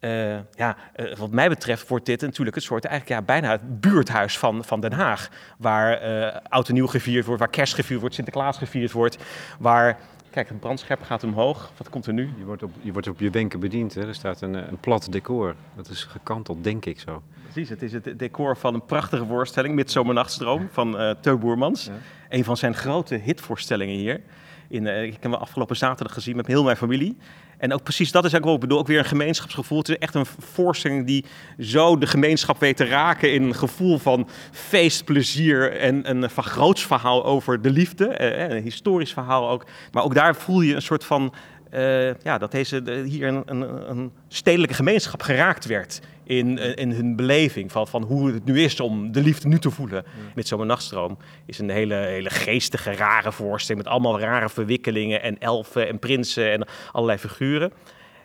Eh, 0.00 0.38
ja, 0.54 0.76
eh, 0.92 1.16
wat 1.16 1.30
mij 1.30 1.48
betreft 1.48 1.88
wordt 1.88 2.06
dit 2.06 2.20
natuurlijk 2.20 2.56
een 2.56 2.62
soort, 2.62 2.84
eigenlijk 2.84 3.20
ja, 3.20 3.26
bijna 3.26 3.50
het 3.50 3.80
buurthuis 3.80 4.38
van, 4.38 4.64
van 4.64 4.80
Den 4.80 4.92
Haag. 4.92 5.28
Waar 5.58 5.92
eh, 5.92 6.40
oud 6.48 6.68
en 6.68 6.74
nieuw 6.74 6.86
gevierd 6.86 7.24
wordt, 7.24 7.40
waar 7.40 7.50
kerst 7.50 7.74
gevierd 7.74 8.00
wordt, 8.00 8.14
Sinterklaas 8.14 8.58
gevierd 8.58 8.92
wordt. 8.92 9.18
Waar, 9.58 9.98
kijk, 10.30 10.48
het 10.48 10.60
brandscherp 10.60 11.02
gaat 11.02 11.24
omhoog. 11.24 11.72
Wat 11.76 11.90
komt 11.90 12.06
er 12.06 12.12
nu? 12.12 12.30
Je 12.38 12.44
wordt 12.44 12.62
op 12.62 12.70
je, 12.80 12.92
wordt 12.92 13.08
op 13.08 13.20
je 13.20 13.30
wenken 13.30 13.60
bediend. 13.60 13.94
Hè? 13.94 14.06
Er 14.06 14.14
staat 14.14 14.40
een, 14.40 14.54
een 14.54 14.78
plat 14.80 15.12
decor. 15.12 15.54
Dat 15.76 15.88
is 15.88 16.04
gekanteld, 16.04 16.64
denk 16.64 16.84
ik 16.84 17.00
zo. 17.00 17.22
Precies, 17.42 17.68
het 17.68 17.82
is 17.82 17.92
het 17.92 18.18
decor 18.18 18.56
van 18.56 18.74
een 18.74 18.84
prachtige 18.84 19.26
voorstelling, 19.26 19.74
Midsomernachtstroom, 19.74 20.68
van 20.72 20.98
eh 20.98 21.10
Teu 21.20 21.36
Boermans. 21.36 21.84
Ja. 21.84 21.92
Een 22.28 22.44
van 22.44 22.56
zijn 22.56 22.74
grote 22.74 23.14
hitvoorstellingen 23.14 23.96
hier. 23.96 24.20
In, 24.68 24.86
eh, 24.86 25.02
ik 25.02 25.12
heb 25.12 25.22
hem 25.22 25.34
afgelopen 25.34 25.76
zaterdag 25.76 26.14
gezien 26.14 26.36
met 26.36 26.46
heel 26.46 26.64
mijn 26.64 26.76
familie. 26.76 27.16
En 27.58 27.72
ook 27.72 27.82
precies 27.82 28.12
dat 28.12 28.24
is 28.24 28.34
ook 28.34 28.44
wat 28.44 28.54
ik 28.54 28.60
bedoel, 28.60 28.78
ook 28.78 28.86
weer 28.86 28.98
een 28.98 29.04
gemeenschapsgevoel. 29.04 29.78
Het 29.78 29.88
is 29.88 29.98
echt 29.98 30.14
een 30.14 30.26
voorstelling 30.38 31.06
die 31.06 31.24
zo 31.58 31.98
de 31.98 32.06
gemeenschap 32.06 32.60
weet 32.60 32.76
te 32.76 32.84
raken 32.84 33.32
in 33.32 33.42
een 33.42 33.54
gevoel 33.54 33.98
van 33.98 34.28
feest, 34.52 35.04
plezier 35.04 35.76
en 35.78 36.10
een 36.10 36.30
van 36.30 36.44
groots 36.44 36.86
verhaal 36.86 37.24
over 37.24 37.62
de 37.62 37.70
liefde. 37.70 38.06
eh, 38.08 38.56
een 38.56 38.62
historisch 38.62 39.12
verhaal 39.12 39.50
ook. 39.50 39.66
Maar 39.92 40.02
ook 40.04 40.14
daar 40.14 40.36
voel 40.36 40.60
je 40.60 40.74
een 40.74 40.82
soort 40.82 41.04
van, 41.04 41.34
eh, 41.70 42.14
ja, 42.14 42.38
dat 42.38 42.50
deze, 42.50 42.82
de- 42.82 43.02
hier 43.06 43.28
een, 43.28 43.42
een 43.90 44.12
stedelijke 44.28 44.74
gemeenschap 44.74 45.22
geraakt 45.22 45.66
werd 45.66 46.00
in, 46.28 46.58
in 46.76 46.92
hun 46.92 47.16
beleving 47.16 47.72
van, 47.72 47.88
van 47.88 48.02
hoe 48.02 48.32
het 48.32 48.44
nu 48.44 48.60
is 48.62 48.80
om 48.80 49.12
de 49.12 49.22
liefde 49.22 49.48
nu 49.48 49.58
te 49.58 49.70
voelen. 49.70 50.04
Met 50.34 50.48
zo'n 50.48 50.66
nachtstroom 50.66 51.18
is 51.46 51.58
een 51.58 51.70
hele, 51.70 51.94
hele 51.94 52.30
geestige, 52.30 52.92
rare 52.92 53.32
voorstelling 53.32 53.84
met 53.84 53.92
allemaal 53.92 54.20
rare 54.20 54.48
verwikkelingen 54.48 55.22
en 55.22 55.38
elfen 55.38 55.88
en 55.88 55.98
prinsen 55.98 56.52
en 56.52 56.66
allerlei 56.92 57.18
figuren. 57.18 57.72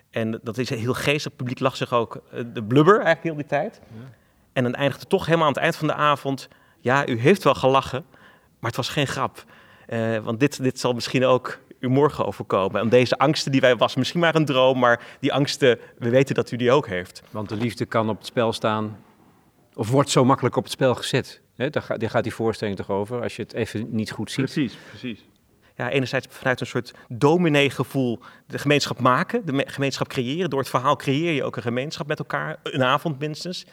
En 0.09 0.39
dat 0.43 0.57
is 0.57 0.69
heel 0.69 0.93
geestig. 0.93 1.23
Het 1.23 1.35
publiek 1.35 1.59
lag 1.59 1.75
zich 1.75 1.93
ook 1.93 2.15
eh, 2.15 2.43
de 2.53 2.63
blubber 2.63 2.93
eigenlijk 2.93 3.23
heel 3.23 3.35
die 3.35 3.45
tijd. 3.45 3.81
En 4.53 4.63
dan 4.63 4.75
eindigde 4.75 5.05
toch 5.05 5.25
helemaal 5.25 5.47
aan 5.47 5.53
het 5.53 5.61
eind 5.61 5.75
van 5.75 5.87
de 5.87 5.93
avond. 5.93 6.47
Ja, 6.79 7.07
u 7.07 7.19
heeft 7.19 7.43
wel 7.43 7.55
gelachen, 7.55 8.05
maar 8.59 8.69
het 8.69 8.75
was 8.75 8.89
geen 8.89 9.07
grap. 9.07 9.45
Eh, 9.85 10.17
want 10.17 10.39
dit, 10.39 10.63
dit 10.63 10.79
zal 10.79 10.93
misschien 10.93 11.25
ook 11.25 11.59
u 11.83 11.89
morgen 11.89 12.25
overkomen. 12.25 12.81
En 12.81 12.89
deze 12.89 13.17
angsten 13.17 13.51
die 13.51 13.61
wij 13.61 13.75
was 13.75 13.95
misschien 13.95 14.19
maar 14.19 14.35
een 14.35 14.45
droom, 14.45 14.79
maar 14.79 15.01
die 15.19 15.33
angsten, 15.33 15.79
we 15.97 16.09
weten 16.09 16.35
dat 16.35 16.51
u 16.51 16.55
die 16.55 16.71
ook 16.71 16.87
heeft. 16.87 17.23
Want 17.31 17.49
de 17.49 17.55
liefde 17.55 17.85
kan 17.85 18.09
op 18.09 18.17
het 18.17 18.25
spel 18.25 18.53
staan. 18.53 18.99
Of 19.73 19.89
wordt 19.89 20.09
zo 20.09 20.25
makkelijk 20.25 20.55
op 20.55 20.63
het 20.63 20.71
spel 20.71 20.95
gezet. 20.95 21.41
Hè? 21.55 21.69
Daar, 21.69 21.83
gaat, 21.83 21.99
daar 21.99 22.09
gaat 22.09 22.23
die 22.23 22.33
voorstelling 22.33 22.77
toch 22.77 22.89
over. 22.89 23.21
Als 23.21 23.35
je 23.35 23.41
het 23.41 23.53
even 23.53 23.87
niet 23.89 24.11
goed 24.11 24.31
ziet. 24.31 24.45
Precies, 24.45 24.77
precies. 24.89 25.19
Ja, 25.75 25.89
enerzijds 25.89 26.27
vanuit 26.29 26.59
een 26.59 26.67
soort 26.67 26.93
dominee-gevoel 27.09 28.19
de 28.47 28.57
gemeenschap 28.57 28.99
maken, 28.99 29.45
de 29.45 29.53
me- 29.53 29.67
gemeenschap 29.67 30.07
creëren. 30.07 30.49
Door 30.49 30.59
het 30.59 30.69
verhaal 30.69 30.95
creëer 30.95 31.31
je 31.33 31.43
ook 31.43 31.55
een 31.55 31.61
gemeenschap 31.61 32.07
met 32.07 32.19
elkaar, 32.19 32.57
een 32.63 32.83
avond 32.83 33.19
minstens. 33.19 33.65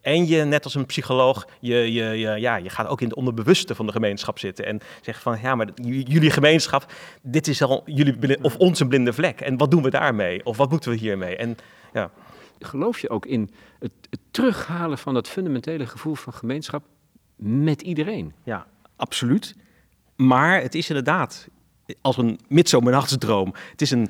En 0.00 0.26
je, 0.26 0.44
net 0.44 0.64
als 0.64 0.74
een 0.74 0.86
psycholoog, 0.86 1.46
je, 1.60 1.92
je, 1.92 2.04
je, 2.04 2.40
ja, 2.40 2.56
je 2.56 2.70
gaat 2.70 2.86
ook 2.86 3.00
in 3.00 3.08
het 3.08 3.16
onderbewuste 3.16 3.74
van 3.74 3.86
de 3.86 3.92
gemeenschap 3.92 4.38
zitten. 4.38 4.66
En 4.66 4.80
zeggen 5.02 5.22
van, 5.22 5.38
ja, 5.42 5.54
maar 5.54 5.68
jullie 5.84 6.30
gemeenschap, 6.30 6.92
dit 7.22 7.48
is 7.48 7.62
al 7.62 7.82
jullie, 7.84 8.44
of 8.44 8.56
onze 8.56 8.86
blinde 8.86 9.12
vlek. 9.12 9.40
En 9.40 9.56
wat 9.56 9.70
doen 9.70 9.82
we 9.82 9.90
daarmee? 9.90 10.44
Of 10.44 10.56
wat 10.56 10.70
moeten 10.70 10.90
we 10.90 10.96
hiermee? 10.96 11.36
En 11.36 11.56
ja, 11.92 12.10
Geloof 12.60 12.98
je 12.98 13.10
ook 13.10 13.26
in 13.26 13.50
het, 13.78 13.92
het 14.10 14.20
terughalen 14.30 14.98
van 14.98 15.14
dat 15.14 15.28
fundamentele 15.28 15.86
gevoel 15.86 16.14
van 16.14 16.32
gemeenschap 16.32 16.84
met 17.36 17.82
iedereen? 17.82 18.32
Ja, 18.42 18.66
absoluut. 18.96 19.56
Maar 20.16 20.62
het 20.62 20.74
is 20.74 20.88
inderdaad 20.88 21.48
als 22.00 22.16
een 22.16 22.38
midzomernachtsdroom. 22.48 23.54
Het 23.70 23.82
is 23.82 23.90
een 23.90 24.08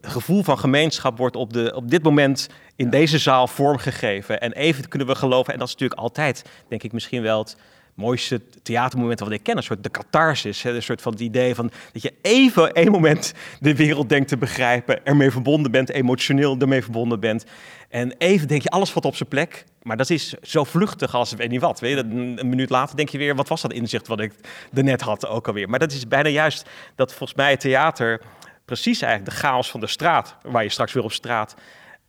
gevoel 0.00 0.42
van 0.42 0.58
gemeenschap 0.58 1.18
wordt 1.18 1.36
op, 1.36 1.52
de, 1.52 1.72
op 1.74 1.90
dit 1.90 2.02
moment 2.02 2.48
in 2.76 2.90
deze 2.90 3.18
zaal 3.18 3.46
vormgegeven. 3.46 4.40
En 4.40 4.52
even 4.52 4.88
kunnen 4.88 5.08
we 5.08 5.14
geloven, 5.14 5.52
en 5.52 5.58
dat 5.58 5.68
is 5.68 5.74
natuurlijk 5.74 6.00
altijd, 6.00 6.44
denk 6.68 6.82
ik, 6.82 6.92
misschien 6.92 7.22
wel 7.22 7.38
het 7.38 7.56
mooiste 7.98 8.40
theatermoment 8.62 9.20
wat 9.20 9.30
ik 9.30 9.42
ken. 9.42 9.56
Een 9.56 9.62
soort 9.62 9.82
de 9.82 9.90
catharsis, 9.90 10.62
hè, 10.62 10.74
een 10.74 10.82
soort 10.82 11.02
van 11.02 11.12
het 11.12 11.20
idee 11.20 11.54
van 11.54 11.70
dat 11.92 12.02
je 12.02 12.14
even 12.22 12.72
één 12.72 12.90
moment 12.90 13.32
de 13.60 13.74
wereld 13.74 14.08
denkt 14.08 14.28
te 14.28 14.36
begrijpen, 14.36 15.06
ermee 15.06 15.30
verbonden 15.30 15.70
bent, 15.70 15.90
emotioneel 15.90 16.58
ermee 16.58 16.82
verbonden 16.82 17.20
bent. 17.20 17.44
En 17.88 18.14
even 18.18 18.48
denk 18.48 18.62
je, 18.62 18.68
alles 18.68 18.90
valt 18.90 19.04
op 19.04 19.16
zijn 19.16 19.28
plek. 19.28 19.64
Maar 19.82 19.96
dat 19.96 20.10
is 20.10 20.34
zo 20.42 20.64
vluchtig 20.64 21.14
als 21.14 21.32
weet 21.32 21.50
niet 21.50 21.60
wat. 21.60 21.80
Weet 21.80 21.96
je, 21.96 22.04
een, 22.04 22.48
minuut 22.48 22.70
later 22.70 22.96
denk 22.96 23.08
je 23.08 23.18
weer, 23.18 23.34
wat 23.34 23.48
was 23.48 23.60
dat 23.60 23.72
inzicht 23.72 24.06
wat 24.06 24.20
ik 24.20 24.32
daarnet 24.72 25.00
had 25.00 25.26
ook 25.26 25.46
alweer. 25.46 25.68
Maar 25.68 25.78
dat 25.78 25.92
is 25.92 26.08
bijna 26.08 26.28
juist 26.28 26.68
dat 26.94 27.14
volgens 27.14 27.38
mij 27.38 27.56
theater 27.56 28.20
precies 28.68 29.02
eigenlijk 29.02 29.32
de 29.34 29.40
chaos 29.40 29.70
van 29.70 29.80
de 29.80 29.86
straat, 29.86 30.36
waar 30.42 30.62
je 30.62 30.68
straks 30.68 30.92
weer 30.92 31.04
op 31.04 31.12
straat 31.12 31.54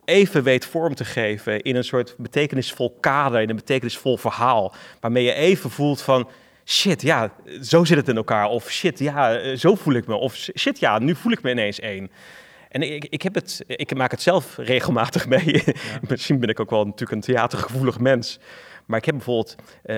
even 0.04 0.42
weet 0.42 0.64
vorm 0.64 0.94
te 0.94 1.04
geven 1.04 1.62
in 1.62 1.76
een 1.76 1.84
soort 1.84 2.14
betekenisvol 2.18 2.96
kader, 3.00 3.40
in 3.40 3.50
een 3.50 3.56
betekenisvol 3.56 4.16
verhaal, 4.16 4.74
waarmee 5.00 5.24
je 5.24 5.32
even 5.32 5.70
voelt 5.70 6.02
van 6.02 6.28
shit, 6.64 7.02
ja, 7.02 7.32
zo 7.62 7.84
zit 7.84 7.96
het 7.96 8.08
in 8.08 8.16
elkaar. 8.16 8.48
Of 8.48 8.70
shit, 8.70 8.98
ja, 8.98 9.36
eh, 9.36 9.56
zo 9.56 9.74
voel 9.74 9.94
ik 9.94 10.06
me. 10.06 10.14
Of 10.14 10.34
shit, 10.34 10.78
ja, 10.78 10.98
nu 10.98 11.14
voel 11.14 11.32
ik 11.32 11.42
me 11.42 11.50
ineens 11.50 11.80
één. 11.80 12.10
En 12.68 12.82
ik, 12.82 13.04
ik, 13.04 13.22
heb 13.22 13.34
het, 13.34 13.64
ik 13.66 13.94
maak 13.94 14.10
het 14.10 14.22
zelf 14.22 14.56
regelmatig 14.56 15.26
mee. 15.26 15.64
Misschien 16.08 16.40
ben 16.40 16.48
ik 16.48 16.60
ook 16.60 16.70
wel 16.70 16.84
natuurlijk 16.84 17.12
een 17.12 17.34
theatergevoelig 17.34 17.98
mens. 17.98 18.38
Maar 18.86 18.98
ik 18.98 19.04
heb 19.04 19.14
bijvoorbeeld, 19.14 19.54
eh, 19.82 19.96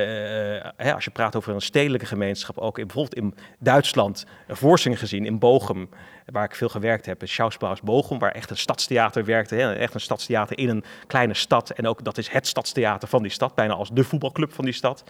hè, 0.76 0.94
als 0.94 1.04
je 1.04 1.10
praat 1.10 1.36
over 1.36 1.54
een 1.54 1.60
stedelijke 1.60 2.06
gemeenschap, 2.06 2.58
ook 2.58 2.78
in, 2.78 2.86
bijvoorbeeld 2.86 3.14
in 3.14 3.34
Duitsland 3.58 4.26
een 4.46 4.56
voorstelling 4.56 5.00
gezien 5.00 5.26
in 5.26 5.38
Bochum, 5.38 5.88
waar 6.24 6.44
ik 6.44 6.54
veel 6.54 6.68
gewerkt 6.68 7.06
heb, 7.06 7.20
in 7.20 7.28
Schauspielhaus 7.28 7.80
Bochum, 7.80 8.18
waar 8.18 8.32
echt 8.32 8.50
een 8.50 8.56
stadstheater 8.56 9.24
werkte, 9.24 9.62
echt 9.62 9.94
een 9.94 10.00
stadstheater 10.00 10.58
in 10.58 10.68
een 10.68 10.84
kleine 11.06 11.34
stad. 11.34 11.70
En 11.70 11.86
ook 11.86 12.04
dat 12.04 12.18
is 12.18 12.28
het 12.28 12.46
stadstheater 12.46 13.08
van 13.08 13.22
die 13.22 13.30
stad, 13.30 13.54
bijna 13.54 13.74
als 13.74 13.90
de 13.92 14.04
voetbalclub 14.04 14.52
van 14.52 14.64
die 14.64 14.74
stad. 14.74 15.04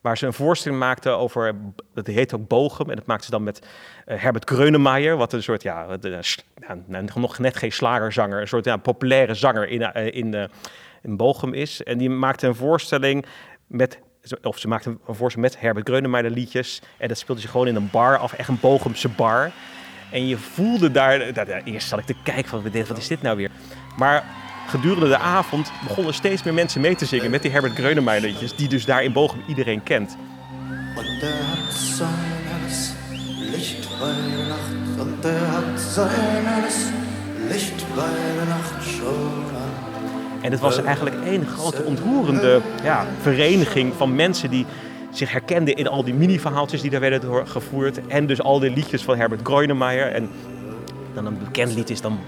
Waar 0.00 0.18
ze 0.18 0.26
een 0.26 0.32
voorstelling 0.32 0.80
maakten 0.80 1.16
over, 1.16 1.54
dat 1.94 2.06
heet 2.06 2.34
ook 2.34 2.48
Bochum. 2.48 2.90
En 2.90 2.96
dat 2.96 3.06
maakten 3.06 3.24
ze 3.24 3.30
dan 3.30 3.42
met 3.42 3.66
uh, 4.06 4.20
Herbert 4.20 4.50
Grönemeyer, 4.50 5.16
wat 5.16 5.32
een 5.32 5.42
soort, 5.42 5.62
ja, 5.62 5.96
de, 5.96 6.20
nou, 6.86 7.04
nog 7.14 7.38
net 7.38 7.56
geen 7.56 7.72
slagerzanger, 7.72 8.40
een 8.40 8.48
soort 8.48 8.64
ja, 8.64 8.76
populaire 8.76 9.34
zanger 9.34 9.68
in, 9.68 9.80
uh, 9.80 10.06
in, 10.06 10.34
uh, 10.34 10.44
in 11.02 11.16
Bochum 11.16 11.54
is. 11.54 11.82
En 11.82 11.98
die 11.98 12.10
maakte 12.10 12.46
een 12.46 12.54
voorstelling 12.54 13.26
met 13.66 13.98
of 14.42 14.58
ze 14.58 14.68
maakte 14.68 14.88
een 14.88 15.14
voorstelling 15.14 15.52
met 15.52 15.60
Herbert 15.60 15.88
Grönemeyer 15.90 16.30
liedjes. 16.30 16.82
En 16.98 17.08
dat 17.08 17.18
speelde 17.18 17.40
ze 17.40 17.48
gewoon 17.48 17.66
in 17.66 17.76
een 17.76 17.90
bar 17.90 18.18
af, 18.18 18.32
echt 18.32 18.48
een 18.48 18.60
Bochumse 18.60 19.08
bar. 19.08 19.52
En 20.12 20.26
je 20.26 20.36
voelde 20.36 20.90
daar, 20.90 21.18
nou, 21.34 21.62
eerst 21.64 21.88
zat 21.88 21.98
ik 21.98 22.06
te 22.06 22.14
kijken 22.22 22.48
van, 22.48 22.62
wat 22.88 22.98
is 22.98 23.08
dit 23.08 23.22
nou 23.22 23.36
weer? 23.36 23.50
Maar 23.96 24.24
gedurende 24.66 25.08
de 25.08 25.18
avond 25.18 25.72
begonnen 25.88 26.14
steeds 26.14 26.42
meer 26.42 26.54
mensen 26.54 26.80
mee 26.80 26.94
te 26.94 27.06
zingen 27.06 27.30
met 27.30 27.42
die 27.42 27.50
Herbert 27.50 27.74
Grönemeyer 27.74 28.20
liedjes, 28.20 28.56
die 28.56 28.68
dus 28.68 28.84
daar 28.84 29.02
in 29.02 29.12
Bochum 29.12 29.42
iedereen 29.46 29.82
kent. 29.82 30.16
Und 30.96 31.22
er 31.22 31.28
hat 31.28 31.72
sein 31.72 32.08
helles 32.44 32.92
Licht 33.50 33.88
bei 34.00 34.12
der 34.36 34.46
Nacht, 34.46 35.00
und 35.00 35.24
er 35.24 35.50
hat 35.50 35.80
sein 35.80 36.44
helles 36.44 36.76
Licht 37.48 37.84
bei 37.94 38.10
der 38.36 38.46
Nacht 38.48 38.84
schon 38.84 39.44
an. 39.56 40.42
En 40.42 40.50
het 40.50 40.60
was 40.60 40.82
eigenlijk 40.82 41.16
één 41.24 41.46
grote 41.46 41.82
ontroerende 41.82 42.60
ja, 42.82 43.06
vereniging 43.20 43.92
van 43.96 44.14
mensen 44.14 44.50
die 44.50 44.66
zich 45.12 45.32
herkenden 45.32 45.76
in 45.76 45.88
al 45.88 46.04
die 46.04 46.14
mini-verhaaltjes 46.14 46.80
die 46.80 46.90
daar 46.90 47.00
werden 47.00 47.20
doorgevoerd. 47.20 48.06
En 48.06 48.26
dus 48.26 48.42
al 48.42 48.58
die 48.58 48.70
liedjes 48.70 49.02
van 49.02 49.16
Herbert 49.16 49.40
Grönemeyer. 49.42 50.12
En 50.12 50.30
dan 51.14 51.26
een 51.26 51.38
bekend 51.38 51.74
lied 51.74 51.90
is 51.90 52.00
dan 52.00 52.18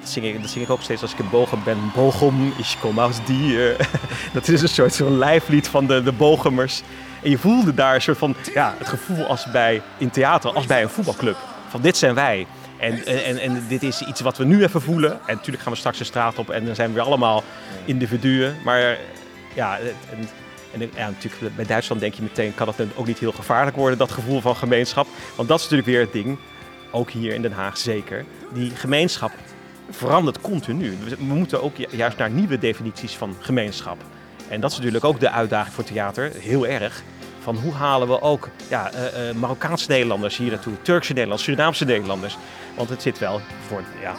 dat 0.00 0.08
zing, 0.08 0.26
ik, 0.26 0.40
dat 0.40 0.50
zing 0.50 0.64
ik 0.64 0.70
ook 0.70 0.82
steeds 0.82 1.02
als 1.02 1.12
ik 1.12 1.18
in 1.18 1.30
Bochum 1.30 1.60
ben. 1.64 1.78
Bochum, 1.94 2.52
ich 2.58 2.80
komme 2.80 3.00
aus 3.00 3.24
die. 3.24 3.58
dat 4.32 4.48
is 4.48 4.62
een 4.62 4.68
soort 4.68 4.96
van 4.96 5.18
lijflied 5.18 5.68
van 5.68 5.86
de, 5.86 6.02
de 6.02 6.12
Bochumers. 6.12 6.82
En 7.22 7.30
je 7.30 7.38
voelde 7.38 7.74
daar 7.74 7.94
een 7.94 8.02
soort 8.02 8.18
van 8.18 8.34
ja, 8.54 8.74
het 8.78 8.88
gevoel 8.88 9.26
als 9.26 9.50
bij 9.50 9.82
in 9.98 10.10
theater, 10.10 10.52
als 10.52 10.66
bij 10.66 10.82
een 10.82 10.88
voetbalclub. 10.88 11.36
Van 11.68 11.80
dit 11.80 11.96
zijn 11.96 12.14
wij. 12.14 12.46
En, 12.76 13.06
en, 13.06 13.38
en 13.38 13.64
dit 13.68 13.82
is 13.82 14.02
iets 14.02 14.20
wat 14.20 14.36
we 14.36 14.44
nu 14.44 14.62
even 14.62 14.82
voelen. 14.82 15.12
En 15.12 15.34
natuurlijk 15.34 15.62
gaan 15.62 15.72
we 15.72 15.78
straks 15.78 15.98
de 15.98 16.04
straat 16.04 16.38
op 16.38 16.50
en 16.50 16.66
dan 16.66 16.74
zijn 16.74 16.88
we 16.88 16.94
weer 16.94 17.04
allemaal 17.04 17.42
individuen. 17.84 18.56
Maar 18.64 18.98
ja, 19.54 19.78
en 20.72 20.90
natuurlijk 20.94 21.56
bij 21.56 21.66
Duitsland 21.66 22.00
denk 22.00 22.14
je 22.14 22.22
meteen, 22.22 22.54
kan 22.54 22.66
dat 22.66 22.86
ook 22.94 23.06
niet 23.06 23.18
heel 23.18 23.32
gevaarlijk 23.32 23.76
worden, 23.76 23.98
dat 23.98 24.10
gevoel 24.10 24.40
van 24.40 24.56
gemeenschap. 24.56 25.06
Want 25.36 25.48
dat 25.48 25.58
is 25.58 25.62
natuurlijk 25.62 25.90
weer 25.90 26.00
het 26.00 26.12
ding, 26.12 26.38
ook 26.90 27.10
hier 27.10 27.34
in 27.34 27.42
Den 27.42 27.52
Haag 27.52 27.78
zeker. 27.78 28.24
Die 28.52 28.70
gemeenschap 28.70 29.32
verandert 29.90 30.40
continu. 30.40 30.96
We 31.18 31.24
moeten 31.24 31.62
ook 31.62 31.76
juist 31.90 32.16
naar 32.16 32.30
nieuwe 32.30 32.58
definities 32.58 33.14
van 33.14 33.36
gemeenschap. 33.40 33.98
En 34.48 34.60
dat 34.60 34.70
is 34.70 34.76
natuurlijk 34.76 35.04
ook 35.04 35.20
de 35.20 35.30
uitdaging 35.30 35.74
voor 35.74 35.84
theater, 35.84 36.30
heel 36.38 36.66
erg. 36.66 37.02
Van 37.42 37.56
hoe 37.56 37.72
halen 37.72 38.08
we 38.08 38.20
ook 38.20 38.48
ja, 38.68 38.92
uh, 38.94 39.28
uh, 39.28 39.34
Marokkaanse 39.34 39.90
Nederlanders 39.90 40.36
hier 40.36 40.50
naartoe, 40.50 40.82
Turkse 40.82 41.12
Nederlanders, 41.12 41.48
Surinaamse 41.48 41.84
Nederlanders. 41.84 42.36
Want 42.76 42.88
het 42.88 43.02
zit 43.02 43.18
wel 43.18 43.40
voor 43.66 43.82
ja, 44.00 44.14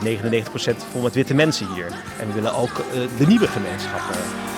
99% 0.74 0.76
vol 0.92 1.02
met 1.02 1.14
witte 1.14 1.34
mensen 1.34 1.74
hier. 1.74 1.88
En 2.20 2.28
we 2.28 2.34
willen 2.34 2.54
ook 2.54 2.84
de 3.18 3.28
nieuwe 3.28 3.48
gemeenschappen. 3.48 4.51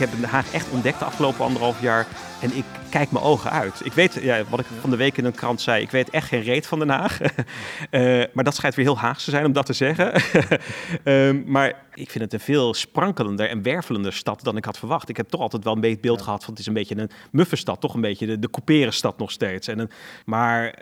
Heb 0.00 0.10
Den 0.20 0.30
Haag 0.30 0.52
echt 0.52 0.70
ontdekt 0.70 0.98
de 0.98 1.04
afgelopen 1.04 1.44
anderhalf 1.44 1.80
jaar. 1.80 2.06
En 2.40 2.56
ik 2.56 2.64
kijk 2.90 3.10
mijn 3.10 3.24
ogen 3.24 3.50
uit. 3.50 3.80
Ik 3.84 3.92
weet, 3.92 4.14
ja, 4.14 4.44
wat 4.48 4.60
ik 4.60 4.66
van 4.80 4.90
de 4.90 4.96
week 4.96 5.16
in 5.16 5.24
een 5.24 5.34
krant 5.34 5.60
zei, 5.60 5.82
ik 5.82 5.90
weet 5.90 6.10
echt 6.10 6.28
geen 6.28 6.42
reet 6.42 6.66
van 6.66 6.78
Den 6.78 6.88
Haag. 6.88 7.20
uh, 7.20 8.24
maar 8.34 8.44
dat 8.44 8.54
schijnt 8.54 8.74
weer 8.74 8.84
heel 8.84 8.98
Haagse 8.98 9.24
te 9.24 9.30
zijn 9.30 9.44
om 9.44 9.52
dat 9.52 9.66
te 9.66 9.72
zeggen. 9.72 10.22
uh, 11.04 11.44
maar 11.54 11.68
ik 11.94 12.10
vind 12.10 12.24
het 12.24 12.32
een 12.32 12.40
veel 12.40 12.74
sprankelender 12.74 13.48
en 13.48 13.62
wervelender 13.62 14.12
stad 14.12 14.44
dan 14.44 14.56
ik 14.56 14.64
had 14.64 14.78
verwacht. 14.78 15.08
Ik 15.08 15.16
heb 15.16 15.28
toch 15.28 15.40
altijd 15.40 15.64
wel 15.64 15.74
een 15.74 15.80
beetje 15.80 16.00
beeld 16.00 16.22
gehad 16.22 16.44
van 16.44 16.50
het 16.50 16.62
is 16.62 16.66
een 16.66 16.74
beetje 16.74 16.98
een 16.98 17.10
muffe 17.30 17.56
stad. 17.56 17.80
Toch 17.80 17.94
een 17.94 18.00
beetje 18.00 18.26
de, 18.26 18.38
de 18.64 18.90
stad 18.90 19.18
nog 19.18 19.30
steeds. 19.30 19.68
En 19.68 19.78
een, 19.78 19.90
maar 20.24 20.74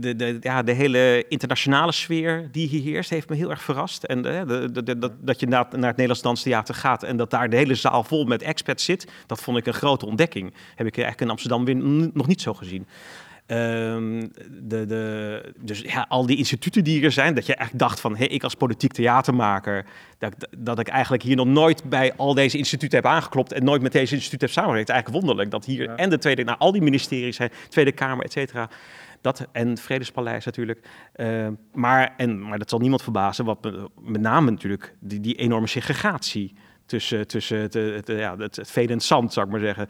de, 0.00 0.16
de, 0.16 0.36
ja, 0.40 0.62
de 0.62 0.72
hele 0.72 1.24
internationale 1.28 1.92
sfeer 1.92 2.48
die 2.52 2.68
hier 2.68 2.82
heerst, 2.82 3.10
heeft 3.10 3.28
me 3.28 3.36
heel 3.36 3.50
erg 3.50 3.62
verrast. 3.62 4.04
En 4.04 4.18
uh, 4.18 4.42
de, 4.46 4.82
de, 4.82 4.98
dat, 4.98 5.12
dat 5.20 5.40
je 5.40 5.46
naar, 5.46 5.66
naar 5.70 5.88
het 5.88 5.96
Nederlands 5.96 6.22
Danstheater 6.22 6.74
gaat 6.74 7.02
en 7.02 7.16
dat 7.16 7.30
daar 7.30 7.50
de 7.50 7.56
hele 7.56 7.74
zaal 7.74 8.04
vol 8.04 8.24
met 8.24 8.42
expats 8.42 8.84
zit, 8.84 9.06
dat 9.26 9.40
vond 9.40 9.56
ik 9.58 9.66
een 9.66 9.74
grote 9.74 10.06
ontdekking. 10.06 10.54
Heb 10.74 10.86
ik 10.86 10.96
eigenlijk 10.96 11.20
in 11.20 11.30
Amsterdam 11.30 11.64
weer 11.64 11.76
nog 12.12 12.26
niet 12.26 12.40
zo 12.40 12.54
gezien. 12.54 12.86
Um, 13.46 14.30
de, 14.62 14.86
de, 14.86 15.52
dus 15.60 15.80
ja, 15.80 16.06
al 16.08 16.26
die 16.26 16.36
instituten 16.36 16.84
die 16.84 17.04
er 17.04 17.12
zijn, 17.12 17.34
dat 17.34 17.46
je 17.46 17.54
echt 17.54 17.78
dacht 17.78 18.00
van, 18.00 18.16
hey, 18.16 18.26
ik 18.26 18.42
als 18.42 18.54
politiek 18.54 18.92
theatermaker, 18.92 19.84
dat, 20.18 20.34
dat 20.58 20.78
ik 20.78 20.88
eigenlijk 20.88 21.22
hier 21.22 21.36
nog 21.36 21.46
nooit 21.46 21.84
bij 21.84 22.12
al 22.16 22.34
deze 22.34 22.58
instituten 22.58 22.98
heb 22.98 23.06
aangeklopt 23.06 23.52
en 23.52 23.64
nooit 23.64 23.82
met 23.82 23.92
deze 23.92 24.14
instituten 24.14 24.46
heb 24.46 24.56
samengewerkt. 24.56 24.88
Eigenlijk 24.88 25.20
wonderlijk 25.20 25.50
dat 25.50 25.64
hier 25.64 25.88
en 25.88 26.10
de 26.10 26.18
Tweede, 26.18 26.44
nou, 26.44 26.58
al 26.58 26.72
die 26.72 26.82
ministeries 26.82 27.36
zijn, 27.36 27.50
Tweede 27.68 27.92
Kamer, 27.92 28.24
et 28.24 28.32
cetera, 28.32 28.68
dat, 29.20 29.48
en 29.52 29.78
Vredespaleis 29.78 30.44
natuurlijk. 30.44 30.88
Uh, 31.16 31.48
maar, 31.72 32.14
en, 32.16 32.48
maar 32.48 32.58
dat 32.58 32.70
zal 32.70 32.78
niemand 32.78 33.02
verbazen, 33.02 33.44
wat 33.44 33.70
met 34.00 34.20
name 34.20 34.50
natuurlijk 34.50 34.94
die, 35.00 35.20
die 35.20 35.34
enorme 35.34 35.66
segregatie 35.66 36.54
tussen, 36.90 37.26
tussen 37.26 37.58
het, 37.58 37.74
het, 37.74 38.06
ja, 38.06 38.36
het, 38.36 38.56
het 38.56 38.70
veen 38.70 38.86
en 38.86 38.92
het 38.92 39.02
zand, 39.02 39.32
zou 39.32 39.46
ik 39.46 39.52
maar 39.52 39.60
zeggen. 39.60 39.88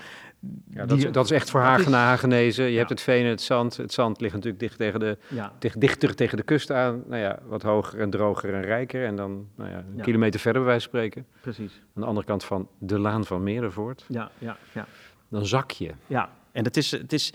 Ja, 0.70 0.86
dat, 0.86 0.98
is, 0.98 1.12
dat 1.12 1.24
is 1.24 1.30
echt 1.30 1.50
voor 1.50 1.60
Hagenaar 1.60 2.18
genezen. 2.18 2.64
Je 2.64 2.76
hebt 2.76 2.90
het 2.90 3.00
veen 3.00 3.24
en 3.24 3.30
het 3.30 3.42
zand. 3.42 3.76
Het 3.76 3.92
zand 3.92 4.20
ligt 4.20 4.34
natuurlijk 4.34 4.60
dicht 4.60 4.78
tegen 4.78 5.00
de, 5.00 5.18
ja. 5.28 5.52
dicht, 5.58 5.80
dichter 5.80 6.14
tegen 6.14 6.36
de 6.36 6.42
kust 6.42 6.72
aan. 6.72 7.02
Nou 7.06 7.22
ja, 7.22 7.38
wat 7.46 7.62
hoger 7.62 8.00
en 8.00 8.10
droger 8.10 8.54
en 8.54 8.62
rijker. 8.62 9.06
En 9.06 9.16
dan 9.16 9.48
nou 9.56 9.70
ja, 9.70 9.76
een 9.76 10.02
kilometer 10.02 10.40
verder 10.40 10.62
bij 10.62 10.70
wijze 10.70 10.88
van 10.88 10.98
spreken. 10.98 11.26
Precies. 11.40 11.80
Aan 11.94 12.02
de 12.02 12.08
andere 12.08 12.26
kant 12.26 12.44
van 12.44 12.68
de 12.78 12.98
Laan 12.98 13.24
van 13.24 13.42
Merenvoort. 13.42 14.04
Ja, 14.08 14.30
ja, 14.38 14.56
ja. 14.72 14.86
Dan 15.28 15.46
zak 15.46 15.70
je. 15.70 15.90
Ja, 16.06 16.30
en 16.52 16.64
het 16.64 16.76
is, 16.76 16.90
het 16.90 17.12
is, 17.12 17.32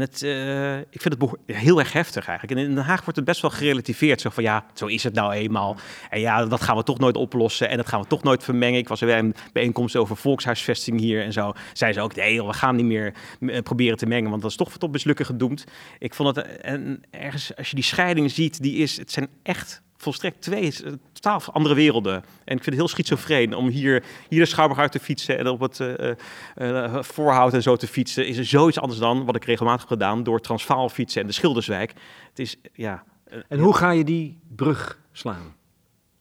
en 0.00 0.08
uh, 0.24 0.78
ik 0.78 1.00
vind 1.00 1.16
het 1.20 1.56
heel 1.56 1.78
erg 1.78 1.92
heftig 1.92 2.28
eigenlijk. 2.28 2.60
En 2.60 2.66
in 2.66 2.74
Den 2.74 2.84
Haag 2.84 3.00
wordt 3.00 3.16
het 3.16 3.24
best 3.24 3.40
wel 3.40 3.50
gerelativeerd. 3.50 4.20
Zo 4.20 4.30
van 4.30 4.42
ja, 4.42 4.64
zo 4.74 4.86
is 4.86 5.02
het 5.02 5.14
nou 5.14 5.32
eenmaal. 5.32 5.76
En 6.10 6.20
ja, 6.20 6.44
dat 6.46 6.60
gaan 6.60 6.76
we 6.76 6.82
toch 6.82 6.98
nooit 6.98 7.16
oplossen. 7.16 7.68
En 7.68 7.76
dat 7.76 7.88
gaan 7.88 8.00
we 8.00 8.06
toch 8.06 8.22
nooit 8.22 8.44
vermengen. 8.44 8.78
Ik 8.78 8.88
was 8.88 9.00
er 9.00 9.06
bij 9.06 9.18
een 9.18 9.34
bijeenkomst 9.52 9.96
over 9.96 10.16
volkshuisvesting 10.16 11.00
hier 11.00 11.22
en 11.22 11.32
zo. 11.32 11.52
Zei 11.72 11.92
ze 11.92 12.00
ook, 12.00 12.14
nee, 12.14 12.44
we 12.44 12.52
gaan 12.52 12.76
niet 12.76 12.84
meer 12.84 13.14
eh, 13.40 13.62
proberen 13.62 13.98
te 13.98 14.06
mengen. 14.06 14.30
Want 14.30 14.42
dat 14.42 14.50
is 14.50 14.56
toch 14.56 14.78
tot 14.78 14.92
mislukken 14.92 15.26
gedoemd. 15.26 15.64
Ik 15.98 16.14
vond 16.14 16.36
het, 16.36 16.46
en 16.46 17.02
ergens, 17.10 17.56
als 17.56 17.68
je 17.68 17.74
die 17.74 17.84
scheiding 17.84 18.30
ziet, 18.30 18.62
die 18.62 18.76
is, 18.76 18.96
het 18.96 19.12
zijn 19.12 19.28
echt 19.42 19.82
volstrekt 19.98 20.42
twee 20.42 20.72
eh, 20.84 20.92
totaal 21.12 21.42
andere 21.52 21.74
werelden. 21.74 22.14
En 22.14 22.56
ik 22.56 22.62
vind 22.62 22.64
het 22.64 22.74
heel 22.74 22.88
schizofreen 22.88 23.54
om 23.54 23.68
hier, 23.68 24.04
hier 24.28 24.40
de 24.40 24.46
Schouwburg 24.46 24.80
uit 24.80 24.92
te 24.92 24.98
fietsen 24.98 25.38
en 25.38 25.46
op 25.46 25.60
het 25.60 25.78
uh, 25.78 26.10
uh, 26.56 27.02
voorhout 27.02 27.54
en 27.54 27.62
zo 27.62 27.76
te 27.76 27.86
fietsen. 27.86 28.26
Is 28.26 28.36
er 28.36 28.44
zoiets 28.44 28.78
anders 28.78 29.00
dan 29.00 29.24
wat 29.24 29.36
ik 29.36 29.44
regelmatig 29.44 29.80
heb 29.80 29.88
gedaan 29.88 30.22
door 30.22 30.40
Transvaal 30.40 30.88
fietsen 30.88 31.20
en 31.20 31.26
de 31.26 31.32
Schilderswijk. 31.32 31.92
Het 32.28 32.38
is, 32.38 32.56
ja... 32.72 33.04
En 33.48 33.58
hoe 33.58 33.74
ga 33.74 33.90
je 33.90 34.04
die 34.04 34.38
brug 34.56 34.98
slaan? 35.12 35.54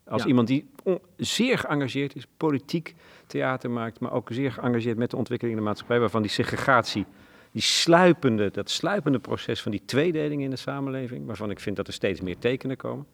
Als 0.05 0.25
iemand 0.25 0.48
die 0.48 0.69
zeer 1.17 1.57
geëngageerd 1.57 2.15
is, 2.15 2.27
politiek 2.38 2.96
theater 3.27 3.72
maakt, 3.72 4.00
maar 4.00 4.12
ook 4.12 4.29
zeer 4.31 4.51
geëngageerd 4.51 4.98
met 4.98 5.10
de 5.10 5.17
ontwikkeling 5.17 5.57
in 5.57 5.63
de 5.63 5.69
maatschappij, 5.69 6.00
waarvan 6.00 6.22
die 6.22 6.31
segregatie 6.31 7.05
die 7.51 7.62
sluipende, 7.62 8.51
dat 8.51 8.69
sluipende 8.69 9.19
proces 9.19 9.62
van 9.62 9.72
die 9.72 9.81
tweedeling 9.86 10.41
in 10.41 10.50
de 10.50 10.55
samenleving, 10.55 11.25
waarvan 11.25 11.50
ik 11.50 11.60
vind 11.60 11.75
dat 11.75 11.88
er 11.88 11.93
steeds 11.93 12.22
meer 12.22 12.38
tekenen 12.38 12.77
komen. 12.77 13.05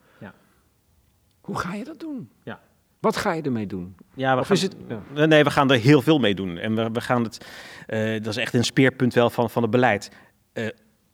Hoe 1.43 1.57
ga 1.57 1.73
je 1.73 1.83
dat 1.83 1.99
doen? 1.99 2.29
Ja. 2.43 2.59
Wat 2.99 3.15
ga 3.15 3.33
je 3.33 3.41
ermee 3.41 3.67
doen? 3.67 3.95
Ja, 4.13 4.39
of 4.39 4.49
is 4.49 4.61
het... 4.61 4.75
Nee, 5.13 5.43
we 5.43 5.49
gaan 5.49 5.71
er 5.71 5.79
heel 5.79 6.01
veel 6.01 6.19
mee 6.19 6.35
doen. 6.35 6.57
En 6.57 6.75
we, 6.75 6.89
we 6.91 7.01
gaan 7.01 7.23
het, 7.23 7.45
uh, 7.87 8.11
dat 8.11 8.27
is 8.27 8.37
echt 8.37 8.53
een 8.53 8.63
speerpunt 8.63 9.13
wel 9.13 9.29
van, 9.29 9.49
van 9.49 9.61
het 9.61 9.71
beleid. 9.71 10.11
Uh, 10.53 10.67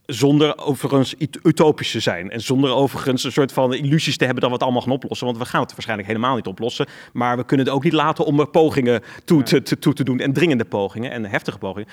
zonder 0.06 0.58
overigens 0.58 1.16
utopisch 1.44 1.92
te 1.92 2.00
zijn. 2.00 2.32
En 2.32 2.42
zonder 2.42 2.72
overigens 2.72 3.24
een 3.24 3.32
soort 3.32 3.52
van 3.52 3.74
illusies 3.74 4.18
te 4.18 4.26
hebben 4.26 4.42
dat 4.42 4.50
we 4.50 4.56
het 4.56 4.64
allemaal 4.64 4.82
gaan 4.82 4.92
oplossen. 4.92 5.28
Want 5.28 5.40
we 5.40 5.46
gaan 5.46 5.62
het 5.62 5.72
waarschijnlijk 5.72 6.08
helemaal 6.08 6.36
niet 6.36 6.48
oplossen. 6.48 6.88
Maar 7.14 7.38
we 7.38 7.46
kunnen 7.46 7.66
het 7.66 7.76
ook 7.76 7.84
niet 7.84 7.94
laten 7.94 8.26
om 8.26 8.40
er 8.40 8.50
pogingen 8.50 9.02
toe, 9.26 9.44
te, 9.44 9.62
te, 9.62 9.80
toe 9.80 9.94
te 9.94 10.04
doen. 10.04 10.20
En 10.20 10.34
dringende 10.34 10.66
pogingen 10.66 11.12
en 11.12 11.26
heftige 11.26 11.58
pogingen 11.58 11.88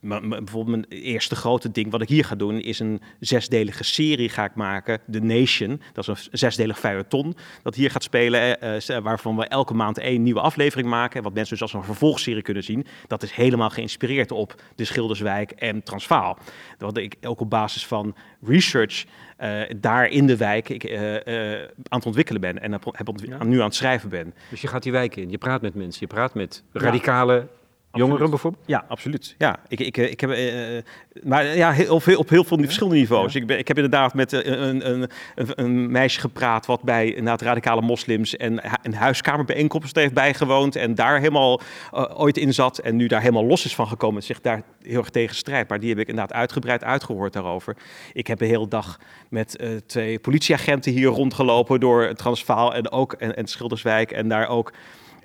maar, 0.00 0.24
maar 0.24 0.38
bijvoorbeeld 0.42 0.76
mijn 0.76 1.02
eerste 1.02 1.34
grote 1.34 1.70
ding 1.70 1.90
wat 1.90 2.02
ik 2.02 2.08
hier 2.08 2.24
ga 2.24 2.34
doen 2.34 2.60
is 2.60 2.78
een 2.78 3.00
zesdelige 3.20 3.84
serie 3.84 4.28
ga 4.28 4.44
ik 4.44 4.54
maken, 4.54 5.00
The 5.10 5.18
Nation. 5.18 5.80
Dat 5.92 6.08
is 6.08 6.26
een 6.26 6.38
zesdelig 6.38 6.78
feuilleton 6.78 7.36
dat 7.62 7.74
hier 7.74 7.90
gaat 7.90 8.02
spelen, 8.02 8.60
eh, 8.60 8.96
eh, 8.96 9.02
waarvan 9.02 9.36
we 9.36 9.46
elke 9.46 9.74
maand 9.74 9.98
één 9.98 10.22
nieuwe 10.22 10.40
aflevering 10.40 10.88
maken. 10.88 11.22
Wat 11.22 11.34
mensen 11.34 11.52
dus 11.52 11.62
als 11.62 11.72
een 11.72 11.84
vervolgserie 11.84 12.42
kunnen 12.42 12.64
zien. 12.64 12.86
Dat 13.06 13.22
is 13.22 13.32
helemaal 13.32 13.70
geïnspireerd 13.70 14.30
op 14.30 14.62
de 14.74 14.84
Schilderswijk 14.84 15.50
en 15.50 15.82
Transvaal. 15.82 16.38
Dat 16.78 16.96
ik 16.96 17.16
ook 17.22 17.40
op 17.40 17.50
basis 17.50 17.86
van 17.86 18.14
research 18.42 19.04
eh, 19.36 19.60
daar 19.76 20.06
in 20.06 20.26
de 20.26 20.36
wijk 20.36 20.68
ik, 20.68 20.96
aan 21.88 21.98
het 21.98 22.06
ontwikkelen 22.06 22.40
ben 22.40 22.60
en 22.60 22.72
heb, 22.72 22.84
Ja. 23.24 23.44
nu 23.44 23.58
aan 23.58 23.64
het 23.64 23.74
schrijven 23.74 24.08
ben. 24.08 24.34
Dus 24.50 24.60
je 24.60 24.68
gaat 24.68 24.82
die 24.82 24.92
wijk 24.92 25.16
in, 25.16 25.30
je 25.30 25.38
praat 25.38 25.62
met 25.62 25.74
mensen, 25.74 26.00
je 26.00 26.14
praat 26.14 26.34
met 26.34 26.62
radicale 26.72 27.46
jongeren 27.92 28.30
bijvoorbeeld. 28.30 28.62
Ja, 28.66 28.84
absoluut. 28.88 29.34
Ja, 29.38 29.58
ik, 29.68 29.80
ik, 29.80 29.96
ik 29.96 30.20
heb, 30.20 30.30
eh, 30.30 30.76
eh, 30.76 30.84
maar 31.22 31.56
ja, 31.56 31.72
heel, 31.72 31.94
op, 31.94 32.04
heel, 32.04 32.18
op 32.18 32.28
heel 32.28 32.44
veel 32.44 32.58
verschillende 32.58 32.98
niveaus. 32.98 33.34
Ik, 33.34 33.46
ben, 33.46 33.58
ik 33.58 33.68
heb 33.68 33.76
inderdaad 33.76 34.14
met 34.14 34.32
eh, 34.32 34.60
een, 34.60 34.90
een, 34.90 35.08
een, 35.34 35.90
meisje 35.90 36.20
gepraat 36.20 36.66
wat 36.66 36.82
bij 36.82 37.08
inderdaad 37.08 37.42
radicale 37.42 37.80
moslims 37.80 38.36
en 38.36 38.60
een 38.82 38.94
huiskamerbijeenkomst 38.94 39.96
heeft 39.96 40.14
bijgewoond 40.14 40.76
en 40.76 40.94
daar 40.94 41.18
helemaal 41.18 41.60
eh, 41.92 42.20
ooit 42.20 42.36
in 42.36 42.54
zat 42.54 42.78
en 42.78 42.96
nu 42.96 43.06
daar 43.06 43.20
helemaal 43.20 43.44
los 43.44 43.64
is 43.64 43.74
van 43.74 43.88
gekomen 43.88 44.16
en 44.16 44.26
zich 44.26 44.40
daar 44.40 44.62
heel 44.82 44.98
erg 44.98 45.10
tegen 45.10 45.36
strijdt. 45.36 45.68
Maar 45.68 45.80
die 45.80 45.88
heb 45.88 45.98
ik 45.98 46.08
inderdaad 46.08 46.36
uitgebreid 46.36 46.84
uitgehoord 46.84 47.32
daarover. 47.32 47.76
Ik 48.12 48.26
heb 48.26 48.38
de 48.38 48.46
hele 48.46 48.68
dag 48.68 48.98
met 49.28 49.56
eh, 49.56 49.68
twee 49.86 50.18
politieagenten 50.18 50.92
hier 50.92 51.08
rondgelopen 51.08 51.80
door 51.80 52.14
Transvaal 52.14 52.74
en 52.74 52.90
ook 52.90 53.12
en, 53.12 53.36
en 53.36 53.46
Schilderswijk 53.46 54.10
en 54.10 54.28
daar 54.28 54.48
ook 54.48 54.72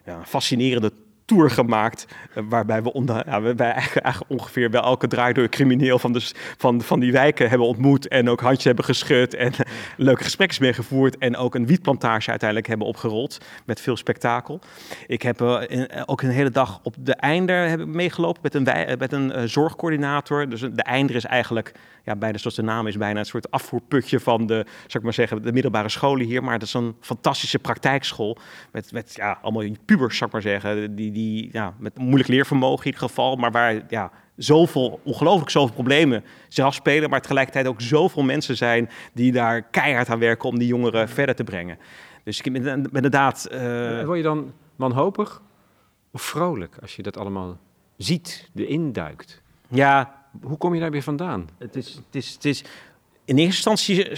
ja, 0.06 0.22
fascinerende 0.26 0.92
tour 1.26 1.50
gemaakt. 1.50 2.08
eh, 2.34 2.44
waarbij 2.50 2.84
we 2.84 2.94
onder, 2.94 3.24
ja, 3.26 3.42
we 3.42 3.64
eigenlijk, 3.64 4.22
ongeveer 4.28 4.70
bij 4.70 4.82
elke 4.82 5.08
draaidoor 5.08 5.50
crimineel 5.50 6.00
van, 6.00 6.14
de, 6.14 6.32
van, 6.58 6.82
van 6.82 7.00
die 7.00 7.12
wijken 7.12 7.50
hebben 7.50 7.68
ontmoet. 7.68 8.08
En 8.08 8.30
ook 8.30 8.42
handjes 8.42 8.64
hebben 8.64 8.86
geschud. 8.86 9.34
En 9.34 9.52
leuke 9.98 10.24
gesprekken 10.24 10.62
mee 10.62 10.74
gevoerd. 10.74 11.18
En 11.18 11.38
ook 11.38 11.56
een 11.56 11.66
wietplantage 11.66 12.30
uiteindelijk 12.30 12.70
hebben 12.70 12.88
opgerold. 12.88 13.38
Met 13.66 13.82
veel 13.82 13.98
spektakel. 13.98 14.60
Ik 15.08 15.22
heb 15.22 15.42
eh, 15.42 15.84
eh, 15.84 16.04
ook 16.06 16.22
een 16.22 16.30
hele 16.30 16.50
dag 16.50 16.80
op 16.84 16.96
de 17.00 17.16
Einder 17.16 17.88
meegelopen 17.88 18.42
met 18.42 18.54
een, 18.54 18.98
met 19.00 19.12
een 19.12 19.50
zorgcoördinator. 19.50 20.50
Dus 20.50 20.60
de 20.60 20.84
Einder 20.84 21.16
is 21.16 21.26
eigenlijk, 21.26 21.72
ja, 22.04 22.16
bijna 22.16 22.38
zoals 22.38 22.56
de 22.56 22.62
naam 22.62 22.88
is, 22.88 22.98
bijna 22.98 23.20
een 23.20 23.26
soort 23.26 23.52
afvoerputje 23.52 24.20
van 24.20 24.46
de, 24.46 24.54
zou 24.54 24.94
ik 24.94 25.04
maar 25.04 25.14
zeggen, 25.14 25.42
de 25.42 25.54
middelbare 25.54 25.90
scholen 25.90 26.26
hier. 26.26 26.44
Maar 26.44 26.60
dat 26.60 26.68
is 26.68 26.74
een 26.74 26.96
fantastische 27.00 27.60
praktijkschool. 27.60 28.38
Met, 28.72 28.92
met 28.92 29.14
ja, 29.16 29.40
allemaal 29.42 29.64
pubers, 29.86 30.18
zou 30.18 30.26
ik 30.26 30.34
maar 30.34 30.42
zeggen. 30.42 30.96
Die, 30.96 31.12
die 31.16 31.50
ja, 31.52 31.74
met 31.80 31.98
moeilijk 31.98 32.30
leervermogen 32.30 32.80
in 32.86 32.92
ieder 32.92 33.08
geval. 33.08 33.36
Maar 33.36 33.52
waar 33.52 33.82
ja, 33.90 34.12
zoveel, 34.36 35.00
ongelooflijk 35.04 35.50
zoveel 35.50 35.74
problemen 35.74 36.24
zich 36.48 36.66
afspelen. 36.66 37.10
Maar 37.10 37.22
tegelijkertijd 37.22 37.68
ook 37.68 37.82
zoveel 37.82 38.24
mensen 38.24 38.58
zijn 38.58 38.90
die 39.14 39.32
daar 39.32 39.62
keihard 39.62 40.10
aan 40.10 40.20
werken 40.20 40.50
om 40.50 40.58
die 40.60 40.68
jongeren 40.68 41.10
verder 41.10 41.36
te 41.36 41.44
brengen. 41.44 41.78
Dus 42.24 42.42
ik 42.42 42.54
ben 42.54 42.90
inderdaad. 42.94 43.46
eh, 43.46 44.00
En 44.00 44.06
Word 44.06 44.18
je 44.18 44.24
dan 44.24 44.54
wanhopig 44.76 45.42
of 46.12 46.22
vrolijk 46.22 46.78
als 46.82 46.96
je 46.96 47.04
dat 47.04 47.18
allemaal 47.18 47.58
ziet, 47.98 48.50
erin 48.56 48.92
duikt? 48.92 49.42
ja, 49.68 50.24
Hoe 50.42 50.58
kom 50.58 50.74
je 50.74 50.80
daar 50.80 50.92
weer 50.92 51.02
vandaan? 51.04 51.50
Het 51.58 51.76
is, 51.76 51.94
het 52.06 52.16
is, 52.16 52.34
het 52.34 52.46
is, 52.46 52.64
in 53.26 53.38
eerste 53.38 53.70
instantie 53.70 54.10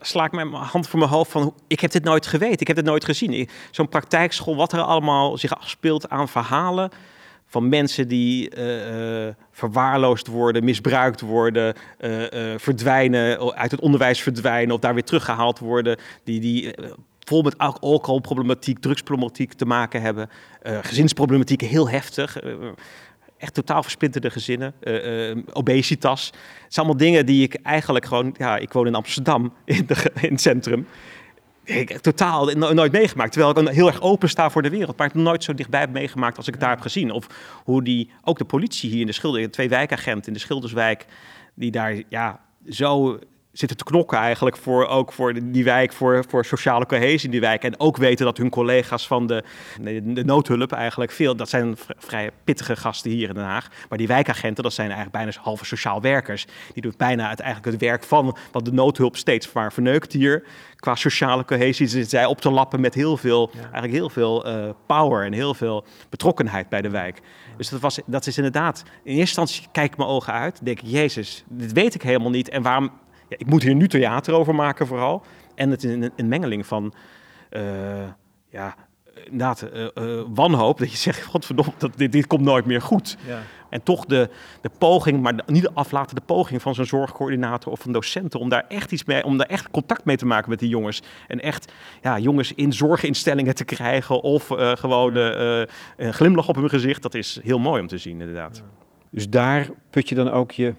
sla 0.00 0.24
ik 0.24 0.32
mijn 0.32 0.52
hand 0.52 0.88
voor 0.88 0.98
mijn 0.98 1.10
hoofd 1.10 1.30
van... 1.30 1.54
ik 1.66 1.80
heb 1.80 1.90
dit 1.90 2.04
nooit 2.04 2.26
geweten, 2.26 2.60
ik 2.60 2.66
heb 2.66 2.76
dit 2.76 2.84
nooit 2.84 3.04
gezien. 3.04 3.48
Zo'n 3.70 3.88
praktijkschool, 3.88 4.56
wat 4.56 4.72
er 4.72 4.80
allemaal 4.80 5.38
zich 5.38 5.56
afspeelt 5.56 6.08
aan 6.08 6.28
verhalen... 6.28 6.90
van 7.46 7.68
mensen 7.68 8.08
die 8.08 8.50
eh, 8.50 9.26
eh, 9.26 9.34
verwaarloosd 9.50 10.26
worden, 10.26 10.64
misbruikt 10.64 11.20
worden... 11.20 11.74
eh, 11.98 12.54
verdwijnen, 12.56 13.54
uit 13.54 13.70
het 13.70 13.80
onderwijs 13.80 14.20
verdwijnen 14.20 14.74
of 14.74 14.80
daar 14.80 14.94
weer 14.94 15.04
teruggehaald 15.04 15.58
worden... 15.58 15.98
die, 16.24 16.40
die 16.40 16.74
vol 17.20 17.42
met 17.42 17.58
al- 17.58 17.80
alcoholproblematiek, 17.80 18.78
drugsproblematiek 18.78 19.52
te 19.52 19.66
maken 19.66 20.00
hebben... 20.00 20.30
gezinsproblematiek 20.62 21.60
heel 21.60 21.88
heftig... 21.88 22.38
echt 23.44 23.54
totaal 23.54 23.82
versplinterde 23.82 24.30
gezinnen, 24.30 24.74
eh, 24.80 25.30
eh, 25.30 25.38
obesitas. 25.52 26.26
Het 26.26 26.74
zijn 26.74 26.86
allemaal 26.86 27.06
dingen 27.06 27.26
die 27.26 27.42
ik 27.42 27.54
eigenlijk 27.54 28.04
gewoon... 28.04 28.34
Ja, 28.38 28.56
ik 28.56 28.72
woon 28.72 28.86
in 28.86 28.94
Amsterdam, 28.94 29.52
in, 29.64 29.86
de, 29.86 30.10
in 30.20 30.32
het 30.32 30.40
centrum. 30.40 30.86
Ik 31.64 31.88
heb 31.88 32.00
totaal 32.00 32.46
no- 32.46 32.72
nooit 32.72 32.92
meegemaakt. 32.92 33.32
Terwijl 33.32 33.60
ik 33.60 33.74
heel 33.74 33.86
erg 33.86 34.00
open 34.00 34.28
sta 34.28 34.50
voor 34.50 34.62
de 34.62 34.70
wereld. 34.70 34.96
Maar 34.96 35.06
het 35.06 35.16
nooit 35.16 35.44
zo 35.44 35.54
dichtbij 35.54 35.80
heb 35.80 35.90
meegemaakt 35.90 36.36
als 36.36 36.46
ik 36.46 36.52
het 36.52 36.62
daar 36.62 36.70
heb 36.70 36.80
gezien. 36.80 37.10
Of 37.10 37.26
hoe 37.64 37.82
die, 37.82 38.10
ook 38.22 38.38
de 38.38 38.44
politie 38.44 38.90
hier 38.90 39.00
in 39.00 39.06
de 39.06 39.12
Schilder... 39.12 39.50
twee 39.50 39.68
wijkagenten 39.68 40.26
in 40.26 40.32
de 40.32 40.38
Schilderswijk... 40.38 41.06
die 41.54 41.70
daar 41.70 42.02
ja, 42.08 42.40
zo 42.68 43.18
zitten 43.54 43.76
te 43.76 43.84
knokken 43.84 44.18
eigenlijk 44.18 44.56
voor 44.56 44.86
ook 44.86 45.12
voor 45.12 45.34
die 45.42 45.64
wijk, 45.64 45.92
voor, 45.92 46.24
voor 46.28 46.44
sociale 46.44 46.86
cohesie 46.86 47.24
in 47.24 47.30
die 47.30 47.40
wijk. 47.40 47.64
En 47.64 47.80
ook 47.80 47.96
weten 47.96 48.24
dat 48.24 48.36
hun 48.36 48.50
collega's 48.50 49.06
van 49.06 49.26
de, 49.26 49.44
de, 49.80 50.24
noodhulp 50.24 50.72
eigenlijk 50.72 51.10
veel, 51.10 51.36
dat 51.36 51.48
zijn 51.48 51.76
vrij 51.98 52.30
pittige 52.44 52.76
gasten 52.76 53.10
hier 53.10 53.28
in 53.28 53.34
Den 53.34 53.44
Haag. 53.44 53.68
Maar 53.88 53.98
die 53.98 54.06
wijkagenten, 54.06 54.62
dat 54.62 54.72
zijn 54.72 54.90
eigenlijk 54.90 55.16
bijna 55.16 55.32
halve 55.42 55.64
sociaal 55.64 56.00
werkers. 56.00 56.46
Die 56.72 56.82
doen 56.82 56.94
bijna 56.96 57.30
het, 57.30 57.40
eigenlijk 57.40 57.72
het 57.72 57.88
werk 57.88 58.04
van 58.04 58.36
wat 58.52 58.64
de 58.64 58.72
noodhulp 58.72 59.16
steeds 59.16 59.52
maar 59.52 59.72
verneukt 59.72 60.12
hier. 60.12 60.44
Qua 60.76 60.94
sociale 60.94 61.44
cohesie 61.44 61.86
zitten 61.86 62.10
zij 62.10 62.24
op 62.26 62.40
te 62.40 62.50
lappen 62.50 62.80
met 62.80 62.94
heel 62.94 63.16
veel, 63.16 63.50
eigenlijk 63.54 63.92
heel 63.92 64.10
veel 64.10 64.44
eh, 64.44 64.68
power 64.86 65.24
en 65.24 65.32
heel 65.32 65.54
veel 65.54 65.84
betrokkenheid 66.08 66.68
bij 66.68 66.82
de 66.82 66.90
wijk. 66.90 67.20
Dus 67.56 67.68
dat, 67.68 67.80
was, 67.80 68.00
dat 68.06 68.26
is 68.26 68.36
inderdaad, 68.36 68.82
in 68.86 69.16
eerste 69.16 69.20
instantie 69.20 69.66
kijk 69.72 69.92
ik 69.92 69.96
mijn 69.96 70.08
ogen 70.08 70.32
uit, 70.32 70.64
denk 70.64 70.80
ik, 70.80 70.86
jezus, 70.86 71.44
dit 71.48 71.72
weet 71.72 71.94
ik 71.94 72.02
helemaal 72.02 72.30
niet. 72.30 72.48
En 72.48 72.62
waarom, 72.62 72.90
ja, 73.28 73.36
ik 73.38 73.46
moet 73.46 73.62
hier 73.62 73.74
nu 73.74 73.88
theater 73.88 74.34
over 74.34 74.54
maken 74.54 74.86
vooral. 74.86 75.22
En 75.54 75.70
het 75.70 75.84
is 75.84 75.92
een, 75.92 76.12
een 76.16 76.28
mengeling 76.28 76.66
van, 76.66 76.94
eh, 77.50 77.62
ja, 78.48 78.74
inderdaad, 79.24 79.62
eh, 79.62 79.84
eh, 79.84 80.24
wanhoop. 80.34 80.78
Dat 80.78 80.90
je 80.90 80.96
zegt, 80.96 81.24
godverdomme, 81.32 81.72
dat, 81.78 81.96
dit, 81.96 82.12
dit 82.12 82.26
komt 82.26 82.42
nooit 82.42 82.64
meer 82.64 82.80
goed. 82.80 83.16
En 83.70 83.82
toch 83.82 84.04
de, 84.04 84.30
de 84.60 84.70
poging, 84.78 85.22
maar 85.22 85.34
niet 85.46 85.62
de 85.62 85.72
aflatende 85.74 86.20
poging 86.20 86.62
van 86.62 86.74
zo'n 86.74 86.84
zorgcoördinator 86.84 87.72
of 87.72 87.80
van 87.80 87.92
docenten 87.92 88.40
om 88.40 88.48
daar 88.48 88.64
echt 88.68 88.92
iets 88.92 89.04
mee, 89.04 89.24
om 89.24 89.36
daar 89.36 89.46
echt 89.46 89.70
contact 89.70 90.04
mee 90.04 90.16
te 90.16 90.26
maken 90.26 90.50
met 90.50 90.58
die 90.58 90.68
jongens. 90.68 91.02
En 91.28 91.40
echt 91.40 91.72
ja, 92.02 92.18
jongens 92.18 92.52
in 92.52 92.72
zorginstellingen 92.72 93.54
te 93.54 93.64
krijgen 93.64 94.22
of 94.22 94.50
eh, 94.50 94.72
gewoon 94.76 95.16
een 95.16 96.14
glimlach 96.14 96.48
op 96.48 96.54
hun 96.56 96.68
gezicht. 96.68 97.02
Dat 97.02 97.14
is 97.14 97.40
heel 97.42 97.58
mooi 97.58 97.80
om 97.80 97.86
te 97.86 97.98
zien, 97.98 98.20
inderdaad. 98.20 98.62
Dus 99.10 99.28
daar 99.28 99.68
put 99.90 100.08
je 100.08 100.14
dan 100.14 100.30
ook 100.30 100.50
je 100.50 100.74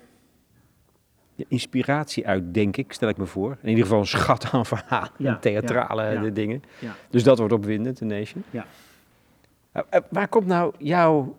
inspiratie 1.48 2.28
uit, 2.28 2.54
denk 2.54 2.78
ik, 2.78 2.93
stel 2.93 3.10
ik 3.10 3.17
me 3.17 3.26
voor. 3.26 3.58
In 3.62 3.69
ieder 3.69 3.84
geval 3.84 4.00
een 4.00 4.08
schat 4.08 4.52
aan 4.52 4.65
verhalen, 4.76 5.10
Ja, 5.17 5.34
en 5.34 5.39
theatrale 5.39 6.04
ja, 6.04 6.10
ja. 6.12 6.21
de 6.21 6.32
dingen. 6.32 6.63
Ja. 6.80 6.95
Dus 7.10 7.24
dat 7.24 7.38
wordt 7.38 7.54
opwindend, 7.54 7.98
de 7.98 8.06
Nation. 8.06 8.43
Ja. 8.50 8.65
Eh, 9.71 9.82
eh, 9.89 10.02
waar 10.10 10.28
komt 10.28 10.45
nou 10.45 10.74
jouw 10.78 11.36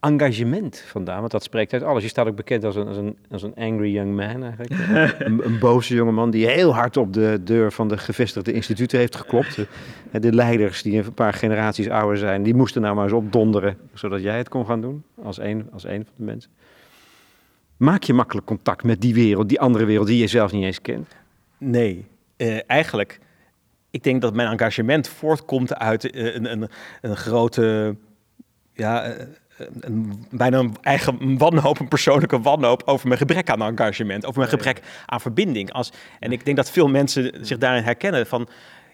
engagement 0.00 0.78
vandaan? 0.86 1.20
Want 1.20 1.30
dat 1.32 1.42
spreekt 1.42 1.72
uit 1.72 1.82
alles. 1.82 2.02
Je 2.02 2.08
staat 2.08 2.26
ook 2.26 2.36
bekend 2.36 2.64
als 2.64 2.76
een, 2.76 2.86
als 2.86 2.96
een, 2.96 3.16
als 3.30 3.42
een 3.42 3.54
angry 3.54 3.92
young 3.92 4.16
man 4.16 4.42
eigenlijk. 4.42 4.70
een, 5.26 5.44
een 5.46 5.58
boze 5.58 5.94
jongeman 5.94 6.30
die 6.30 6.46
heel 6.46 6.74
hard 6.74 6.96
op 6.96 7.12
de 7.12 7.40
deur 7.44 7.72
van 7.72 7.88
de 7.88 7.98
gevestigde 7.98 8.52
instituten 8.52 8.98
heeft 8.98 9.16
geklopt. 9.16 9.58
Eh, 10.10 10.20
De 10.20 10.32
leiders 10.32 10.82
die 10.82 10.98
een 11.04 11.14
paar 11.14 11.32
generaties 11.32 11.88
ouder 11.88 12.18
zijn, 12.18 12.42
die 12.42 12.54
moesten 12.54 12.82
nou 12.82 12.94
maar 12.94 13.04
eens 13.04 13.12
opdonderen, 13.12 13.76
zodat 13.94 14.22
jij 14.22 14.36
het 14.36 14.48
kon 14.48 14.66
gaan 14.66 14.80
doen 14.80 15.02
als 15.22 15.38
een, 15.38 15.68
als 15.72 15.84
een 15.84 16.04
van 16.04 16.14
de 16.16 16.24
mensen. 16.24 16.50
Maak 17.82 18.02
je 18.02 18.12
makkelijk 18.12 18.46
contact 18.46 18.84
met 18.84 19.00
die 19.00 19.14
wereld, 19.14 19.48
die 19.48 19.60
andere 19.60 19.84
wereld 19.84 20.06
die 20.06 20.18
je 20.18 20.26
zelf 20.26 20.52
niet 20.52 20.64
eens 20.64 20.80
kent? 20.80 21.08
Nee, 21.58 22.06
eh, 22.36 22.70
eigenlijk. 22.70 23.20
Ik 23.90 24.02
denk 24.02 24.20
dat 24.20 24.34
mijn 24.34 24.48
engagement 24.48 25.08
voortkomt 25.08 25.74
uit 25.74 26.10
eh, 26.10 26.34
een, 26.34 26.52
een, 26.52 26.68
een 27.00 27.16
grote, 27.16 27.96
ja, 28.74 29.02
eh, 29.02 29.26
een, 29.80 30.26
bijna 30.30 30.58
een 30.58 30.76
eigen 30.80 31.38
wanhoop, 31.38 31.80
een 31.80 31.88
persoonlijke 31.88 32.40
wanhoop 32.40 32.82
over 32.84 33.06
mijn 33.06 33.20
gebrek 33.20 33.50
aan 33.50 33.62
engagement, 33.62 34.26
over 34.26 34.38
mijn 34.38 34.50
gebrek 34.50 34.80
aan 35.06 35.20
verbinding. 35.20 35.72
Als, 35.72 35.92
en 36.20 36.32
ik 36.32 36.44
denk 36.44 36.56
dat 36.56 36.70
veel 36.70 36.88
mensen 36.88 37.46
zich 37.46 37.58
daarin 37.58 37.84
herkennen 37.84 38.26
van. 38.26 38.48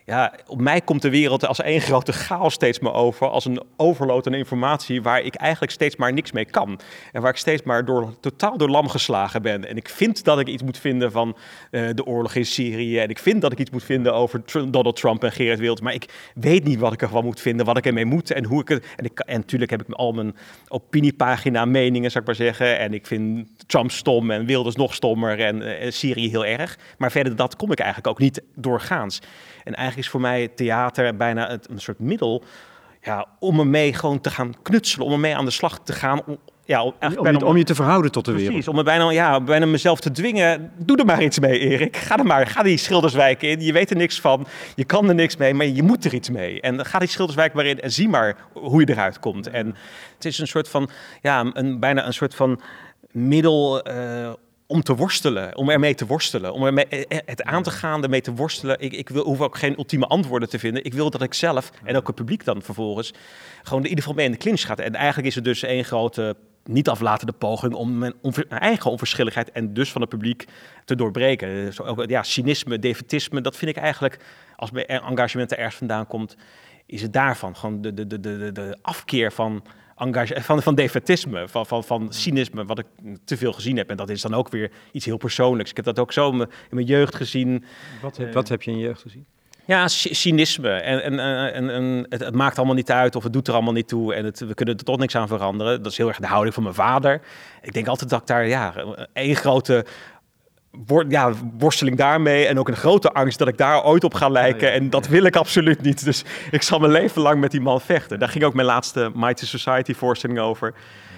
Ja, 0.08 0.32
op 0.46 0.60
mij 0.60 0.80
komt 0.80 1.02
de 1.02 1.10
wereld 1.10 1.46
als 1.46 1.60
één 1.60 1.80
grote 1.80 2.12
chaos 2.12 2.54
steeds 2.54 2.78
maar 2.78 2.94
over. 2.94 3.28
Als 3.28 3.44
een 3.44 3.62
overload 3.76 4.26
aan 4.26 4.34
informatie 4.34 5.02
waar 5.02 5.20
ik 5.20 5.34
eigenlijk 5.34 5.72
steeds 5.72 5.96
maar 5.96 6.12
niks 6.12 6.32
mee 6.32 6.44
kan. 6.44 6.80
En 7.12 7.22
waar 7.22 7.30
ik 7.30 7.36
steeds 7.36 7.62
maar 7.62 7.84
door, 7.84 8.14
totaal 8.20 8.58
door 8.58 8.68
lam 8.68 8.88
geslagen 8.88 9.42
ben. 9.42 9.68
En 9.68 9.76
ik 9.76 9.88
vind 9.88 10.24
dat 10.24 10.40
ik 10.40 10.46
iets 10.46 10.62
moet 10.62 10.78
vinden 10.78 11.12
van 11.12 11.36
eh, 11.70 11.88
de 11.94 12.04
oorlog 12.04 12.34
in 12.34 12.46
Syrië. 12.46 12.98
En 12.98 13.08
ik 13.08 13.18
vind 13.18 13.40
dat 13.40 13.52
ik 13.52 13.58
iets 13.58 13.70
moet 13.70 13.84
vinden 13.84 14.14
over 14.14 14.42
Donald 14.70 14.96
Trump 14.96 15.24
en 15.24 15.32
Gerard 15.32 15.58
Wilders. 15.58 15.80
Maar 15.80 15.94
ik 15.94 16.30
weet 16.34 16.64
niet 16.64 16.78
wat 16.78 16.92
ik 16.92 17.02
ervan 17.02 17.24
moet 17.24 17.40
vinden, 17.40 17.66
wat 17.66 17.76
ik 17.76 17.86
ermee 17.86 18.04
moet 18.04 18.30
en 18.30 18.44
hoe 18.44 18.60
ik 18.60 18.68
het... 18.68 18.86
En, 18.96 19.04
ik, 19.04 19.18
en 19.18 19.36
natuurlijk 19.36 19.70
heb 19.70 19.82
ik 19.82 19.90
al 19.90 20.12
mijn 20.12 20.36
opiniepagina 20.68 21.64
meningen, 21.64 22.10
zou 22.10 22.20
ik 22.20 22.26
maar 22.26 22.46
zeggen. 22.46 22.78
En 22.78 22.94
ik 22.94 23.06
vind 23.06 23.48
Trump 23.66 23.90
stom 23.90 24.30
en 24.30 24.46
Wilders 24.46 24.76
nog 24.76 24.94
stommer 24.94 25.40
en 25.40 25.78
eh, 25.78 25.90
Syrië 25.90 26.28
heel 26.28 26.44
erg. 26.44 26.78
Maar 26.98 27.10
verder 27.10 27.36
dat 27.36 27.56
kom 27.56 27.72
ik 27.72 27.78
eigenlijk 27.78 28.08
ook 28.10 28.18
niet 28.18 28.42
doorgaans. 28.54 29.20
En 29.64 29.74
eigenlijk 29.74 29.97
is 29.98 30.08
voor 30.08 30.20
mij 30.20 30.48
theater 30.48 31.16
bijna 31.16 31.48
het, 31.48 31.68
een 31.70 31.80
soort 31.80 31.98
middel 31.98 32.42
ja, 33.02 33.26
om 33.38 33.58
ermee 33.58 33.94
gewoon 33.94 34.20
te 34.20 34.30
gaan 34.30 34.54
knutselen, 34.62 35.06
om 35.06 35.12
ermee 35.12 35.36
aan 35.36 35.44
de 35.44 35.50
slag 35.50 35.80
te 35.80 35.92
gaan. 35.92 36.22
Om- 36.26 36.38
ja, 36.64 36.82
Om, 36.82 36.94
je, 37.00 37.44
om 37.44 37.56
je 37.56 37.64
te 37.64 37.74
verhouden 37.74 38.12
tot 38.12 38.24
de 38.24 38.30
wereld. 38.30 38.48
Precies, 38.50 38.68
om 38.68 38.76
me 38.76 38.82
bijna, 38.82 39.10
ja, 39.10 39.40
bijna 39.40 39.66
mezelf 39.66 40.00
te 40.00 40.10
dwingen. 40.10 40.72
Doe 40.76 40.96
er 40.96 41.04
maar 41.04 41.22
iets 41.22 41.38
mee, 41.38 41.58
Erik. 41.58 41.96
Ga 41.96 42.18
er 42.18 42.26
maar, 42.26 42.46
ga 42.46 42.62
die 42.62 42.76
Schilderswijk 42.76 43.42
in. 43.42 43.60
Je 43.60 43.72
weet 43.72 43.90
er 43.90 43.96
niks 43.96 44.20
van, 44.20 44.46
je 44.74 44.84
kan 44.84 45.08
er 45.08 45.14
niks 45.14 45.36
mee, 45.36 45.54
maar 45.54 45.66
je 45.66 45.82
moet 45.82 46.04
er 46.04 46.14
iets 46.14 46.30
mee. 46.30 46.60
En 46.60 46.86
ga 46.86 46.98
die 46.98 47.08
Schilderswijk 47.08 47.52
maar 47.52 47.66
in 47.66 47.80
en 47.80 47.92
zie 47.92 48.08
maar 48.08 48.36
hoe 48.52 48.80
je 48.80 48.88
eruit 48.92 49.18
komt. 49.18 49.50
En 49.50 49.66
het 50.14 50.24
is 50.24 50.38
een 50.38 50.46
soort 50.46 50.68
van, 50.68 50.88
ja, 51.22 51.50
een, 51.52 51.80
bijna 51.80 52.06
een 52.06 52.14
soort 52.14 52.34
van 52.34 52.60
middel 53.10 53.82
eh, 53.82 54.32
om 54.70 54.82
te 54.82 54.94
worstelen, 54.94 55.56
om 55.56 55.70
ermee 55.70 55.94
te 55.94 56.06
worstelen, 56.06 56.52
om 56.52 56.64
ermee, 56.64 56.86
eh, 56.86 57.18
het 57.24 57.42
aan 57.42 57.62
te 57.62 57.70
gaan, 57.70 58.02
ermee 58.02 58.20
te 58.20 58.34
worstelen. 58.34 58.80
Ik, 58.80 58.92
ik 58.92 59.08
wil, 59.08 59.24
hoef 59.24 59.40
ook 59.40 59.58
geen 59.58 59.78
ultieme 59.78 60.06
antwoorden 60.06 60.48
te 60.48 60.58
vinden. 60.58 60.84
Ik 60.84 60.94
wil 60.94 61.10
dat 61.10 61.22
ik 61.22 61.34
zelf 61.34 61.70
en 61.84 61.96
ook 61.96 62.06
het 62.06 62.16
publiek 62.16 62.44
dan 62.44 62.62
vervolgens 62.62 63.12
gewoon 63.62 63.82
in 63.82 63.88
ieder 63.88 64.04
geval 64.04 64.16
mee 64.16 64.26
in 64.26 64.32
de 64.32 64.38
clinch 64.38 64.60
gaat. 64.60 64.78
En 64.78 64.94
eigenlijk 64.94 65.28
is 65.28 65.34
het 65.34 65.44
dus 65.44 65.62
één 65.62 65.84
grote 65.84 66.36
niet 66.64 66.88
aflatende 66.88 67.32
poging 67.32 67.74
om 67.74 67.98
mijn, 67.98 68.14
eigen 68.48 68.90
onverschilligheid 68.90 69.50
en 69.50 69.74
dus 69.74 69.92
van 69.92 70.00
het 70.00 70.10
publiek 70.10 70.44
te 70.84 70.94
doorbreken. 70.94 71.72
Ook, 71.84 72.04
ja, 72.08 72.22
cynisme, 72.22 72.78
defetisme, 72.78 73.40
dat 73.40 73.56
vind 73.56 73.76
ik 73.76 73.82
eigenlijk, 73.82 74.18
als 74.56 74.70
mijn 74.70 74.86
engagement 74.86 75.50
er 75.50 75.58
ergens 75.58 75.76
vandaan 75.76 76.06
komt, 76.06 76.36
is 76.86 77.02
het 77.02 77.12
daarvan. 77.12 77.56
Gewoon 77.56 77.80
de, 77.82 77.94
de, 77.94 78.06
de, 78.06 78.20
de, 78.20 78.52
de 78.52 78.78
afkeer 78.82 79.32
van, 79.32 79.62
engage, 79.98 80.42
van, 80.42 80.62
van 80.62 80.74
defetisme, 80.74 81.48
van, 81.48 81.66
van, 81.66 81.84
van 81.84 82.06
cynisme, 82.12 82.64
wat 82.64 82.78
ik 82.78 82.86
te 83.24 83.36
veel 83.36 83.52
gezien 83.52 83.76
heb. 83.76 83.90
En 83.90 83.96
dat 83.96 84.08
is 84.08 84.22
dan 84.22 84.34
ook 84.34 84.48
weer 84.48 84.70
iets 84.92 85.04
heel 85.04 85.16
persoonlijks. 85.16 85.70
Ik 85.70 85.76
heb 85.76 85.84
dat 85.84 85.98
ook 85.98 86.12
zo 86.12 86.30
in 86.30 86.36
mijn, 86.36 86.48
in 86.48 86.74
mijn 86.74 86.86
jeugd 86.86 87.14
gezien. 87.14 87.64
Wat, 88.02 88.16
heb, 88.16 88.32
wat 88.32 88.48
heb 88.48 88.62
je 88.62 88.70
in 88.70 88.78
je 88.78 88.84
jeugd 88.84 89.02
gezien? 89.02 89.26
Ja, 89.64 89.88
cy- 89.88 90.14
cynisme. 90.14 90.70
En, 90.70 91.02
en, 91.02 91.18
eh, 91.18 91.56
en, 91.56 91.70
en 91.70 92.06
het, 92.08 92.20
het 92.20 92.34
maakt 92.34 92.56
allemaal 92.56 92.74
niet 92.74 92.90
uit 92.90 93.16
of 93.16 93.22
het 93.22 93.32
doet 93.32 93.48
er 93.48 93.54
allemaal 93.54 93.72
niet 93.72 93.88
toe. 93.88 94.14
En 94.14 94.24
het, 94.24 94.38
we 94.38 94.54
kunnen 94.54 94.76
er 94.76 94.84
toch 94.84 94.98
niks 94.98 95.16
aan 95.16 95.28
veranderen. 95.28 95.82
Dat 95.82 95.92
is 95.92 95.98
heel 95.98 96.08
erg 96.08 96.18
de 96.18 96.26
houding 96.26 96.54
van 96.54 96.62
mijn 96.62 96.74
vader. 96.74 97.20
Ik 97.62 97.72
denk 97.72 97.86
altijd 97.86 98.10
dat 98.10 98.20
ik 98.20 98.26
daar 98.26 98.46
ja, 98.46 98.74
één 99.12 99.36
grote 99.36 99.84
ja, 101.08 101.32
worsteling 101.58 101.96
daarmee. 101.96 102.46
En 102.46 102.58
ook 102.58 102.68
een 102.68 102.76
grote 102.76 103.12
angst 103.12 103.38
dat 103.38 103.48
ik 103.48 103.56
daar 103.56 103.84
ooit 103.84 104.04
op 104.04 104.14
ga 104.14 104.28
lijken. 104.28 104.72
En 104.72 104.90
dat 104.90 105.06
wil 105.08 105.24
ik 105.24 105.36
absoluut 105.36 105.82
niet. 105.82 106.04
Dus 106.04 106.24
ik 106.50 106.62
zal 106.62 106.78
mijn 106.78 106.92
leven 106.92 107.22
lang 107.22 107.40
met 107.40 107.50
die 107.50 107.60
man 107.60 107.80
vechten. 107.80 108.18
Daar 108.18 108.28
ging 108.28 108.44
ook 108.44 108.54
mijn 108.54 108.66
laatste 108.66 109.10
Mighty 109.14 109.46
Society 109.46 109.94
voorstelling 109.94 110.38
over. 110.38 110.74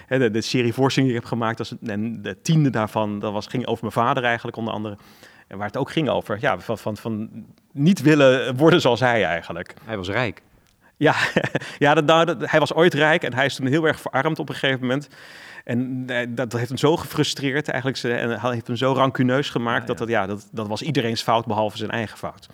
De, 0.08 0.30
de 0.30 0.40
serie 0.40 0.72
voorstellingen 0.74 1.14
die 1.14 1.24
ik 1.24 1.30
heb 1.30 1.38
gemaakt. 1.38 1.74
En 1.82 2.22
de 2.22 2.40
tiende 2.42 2.70
daarvan 2.70 3.18
dat 3.18 3.32
was, 3.32 3.46
ging 3.46 3.66
over 3.66 3.80
mijn 3.80 4.06
vader 4.06 4.24
eigenlijk 4.24 4.56
onder 4.56 4.74
andere. 4.74 4.96
En 5.48 5.56
waar 5.56 5.66
het 5.66 5.76
ook 5.76 5.90
ging 5.90 6.08
over, 6.08 6.38
ja, 6.40 6.58
van, 6.58 6.78
van, 6.78 6.96
van 6.96 7.30
niet 7.72 8.02
willen 8.02 8.56
worden 8.56 8.80
zoals 8.80 9.00
hij 9.00 9.24
eigenlijk. 9.24 9.74
Hij 9.84 9.96
was 9.96 10.08
rijk. 10.08 10.42
Ja, 11.00 11.14
ja 11.78 11.94
dat, 11.94 12.04
nou, 12.04 12.24
dat- 12.24 12.50
hij 12.50 12.60
was 12.60 12.74
ooit 12.74 12.94
rijk 12.94 13.22
en 13.22 13.34
hij 13.34 13.44
is 13.46 13.54
toen 13.54 13.66
heel 13.66 13.86
erg 13.86 14.00
verarmd 14.00 14.38
op 14.38 14.48
een 14.48 14.54
gegeven 14.54 14.80
moment. 14.80 15.08
En 15.64 16.04
eh, 16.06 16.26
dat, 16.28 16.52
heeft 16.52 16.68
hem 16.68 16.78
zo 16.78 16.96
gefrustreerd 16.96 17.68
eigenlijk. 17.68 18.00
ze- 18.00 18.12
En 18.14 18.40
hij 18.40 18.52
heeft 18.52 18.66
hem 18.66 18.76
zo 18.76 18.92
rancuneus 18.92 19.50
gemaakt 19.50 19.86
dat, 19.86 19.98
dat, 19.98 20.08
ja, 20.08 20.26
dat, 20.26 20.48
dat 20.52 20.68
was 20.68 20.82
iedereen's 20.82 21.22
fout 21.22 21.46
behalve 21.46 21.76
zijn 21.76 21.90
eigen 21.90 22.18
fout. 22.18 22.46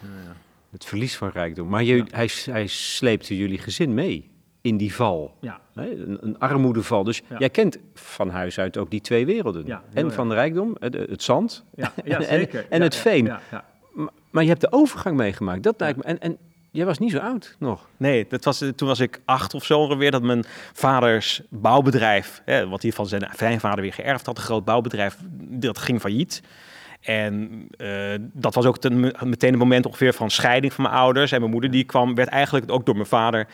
Het 0.71 0.85
verlies 0.85 1.17
van 1.17 1.31
rijkdom. 1.33 1.69
Maar 1.69 1.83
je, 1.83 2.05
hij, 2.11 2.29
hij 2.51 2.67
sleepte 2.67 3.37
jullie 3.37 3.59
gezin 3.59 3.95
mee 3.95 4.31
in 4.61 4.77
die 4.77 4.95
val. 4.95 5.37
Ja. 5.41 5.61
Hè, 5.75 5.91
Een, 5.91 6.19
een 6.21 6.39
armoedeval. 6.39 7.05
Dus 7.05 7.23
Ja. 7.29 7.39
jij 7.39 7.51
kent 7.51 7.79
van 7.95 8.31
huis 8.31 8.59
uit 8.59 8.77
ook 8.77 8.91
die 8.91 9.01
twee 9.01 9.27
werelden. 9.27 9.67
Ja, 9.67 9.83
en 9.93 10.13
van 10.13 10.29
de 10.29 10.35
rijkdom, 10.35 10.77
het, 10.79 10.95
het 10.95 11.23
zand 11.23 11.65
Ja, 11.75 11.93
ja 12.05 12.17
en, 12.19 12.25
zeker. 12.25 12.67
en 12.71 12.79
Ja, 12.79 12.85
het 12.85 12.95
ja, 12.95 13.01
veen. 13.01 13.25
Ja, 13.25 13.41
ja. 13.51 13.65
Maar, 13.93 14.11
maar 14.31 14.43
je 14.43 14.49
hebt 14.49 14.61
de 14.61 14.73
overgang 14.73 15.17
meegemaakt. 15.17 15.63
Dat 15.63 15.75
lijkt 15.81 15.97
me. 15.99 16.05
En, 16.05 16.19
en 16.21 16.39
jij 16.77 16.87
was 16.87 16.99
niet 16.99 17.11
zo 17.11 17.19
oud 17.19 17.57
nog. 17.59 17.89
Nee, 17.97 18.27
dat 18.29 18.45
was, 18.45 18.65
toen 18.77 18.89
was 18.89 19.01
ik 19.01 19.21
acht 19.25 19.55
of 19.55 19.65
zo 19.65 19.79
ongeveer 19.81 20.11
dat 20.11 20.23
mijn 20.23 20.45
vaders 20.73 21.43
bouwbedrijf, 21.49 22.43
hè, 22.45 22.69
wat 22.69 22.83
hij 22.83 22.93
van 22.93 23.07
zijn 23.07 23.61
vader 23.61 23.81
weer 23.81 23.93
geërfd 23.93 24.27
had, 24.27 24.37
een 24.37 24.43
groot 24.43 24.65
bouwbedrijf, 24.65 25.17
dat 25.39 25.79
ging 25.79 26.01
failliet. 26.01 26.43
En 27.01 27.67
eh, 27.77 28.15
dat 28.19 28.55
was 28.55 28.67
ook 28.67 28.79
ten, 28.79 29.01
meteen 29.23 29.53
een 29.53 29.59
moment 29.59 29.87
ongeveer 29.87 30.13
van 30.13 30.31
scheiding 30.31 30.73
van 30.73 30.85
mijn 30.85 30.97
ouders. 30.97 31.33
En 31.33 31.41
mijn 31.41 31.53
moeder 31.53 31.71
die 31.71 31.85
kwam, 31.85 32.15
werd 32.15 32.29
eigenlijk 32.29 32.71
ook 32.71 32.87
door 32.87 32.95
mijn 32.95 33.07
vader 33.07 33.47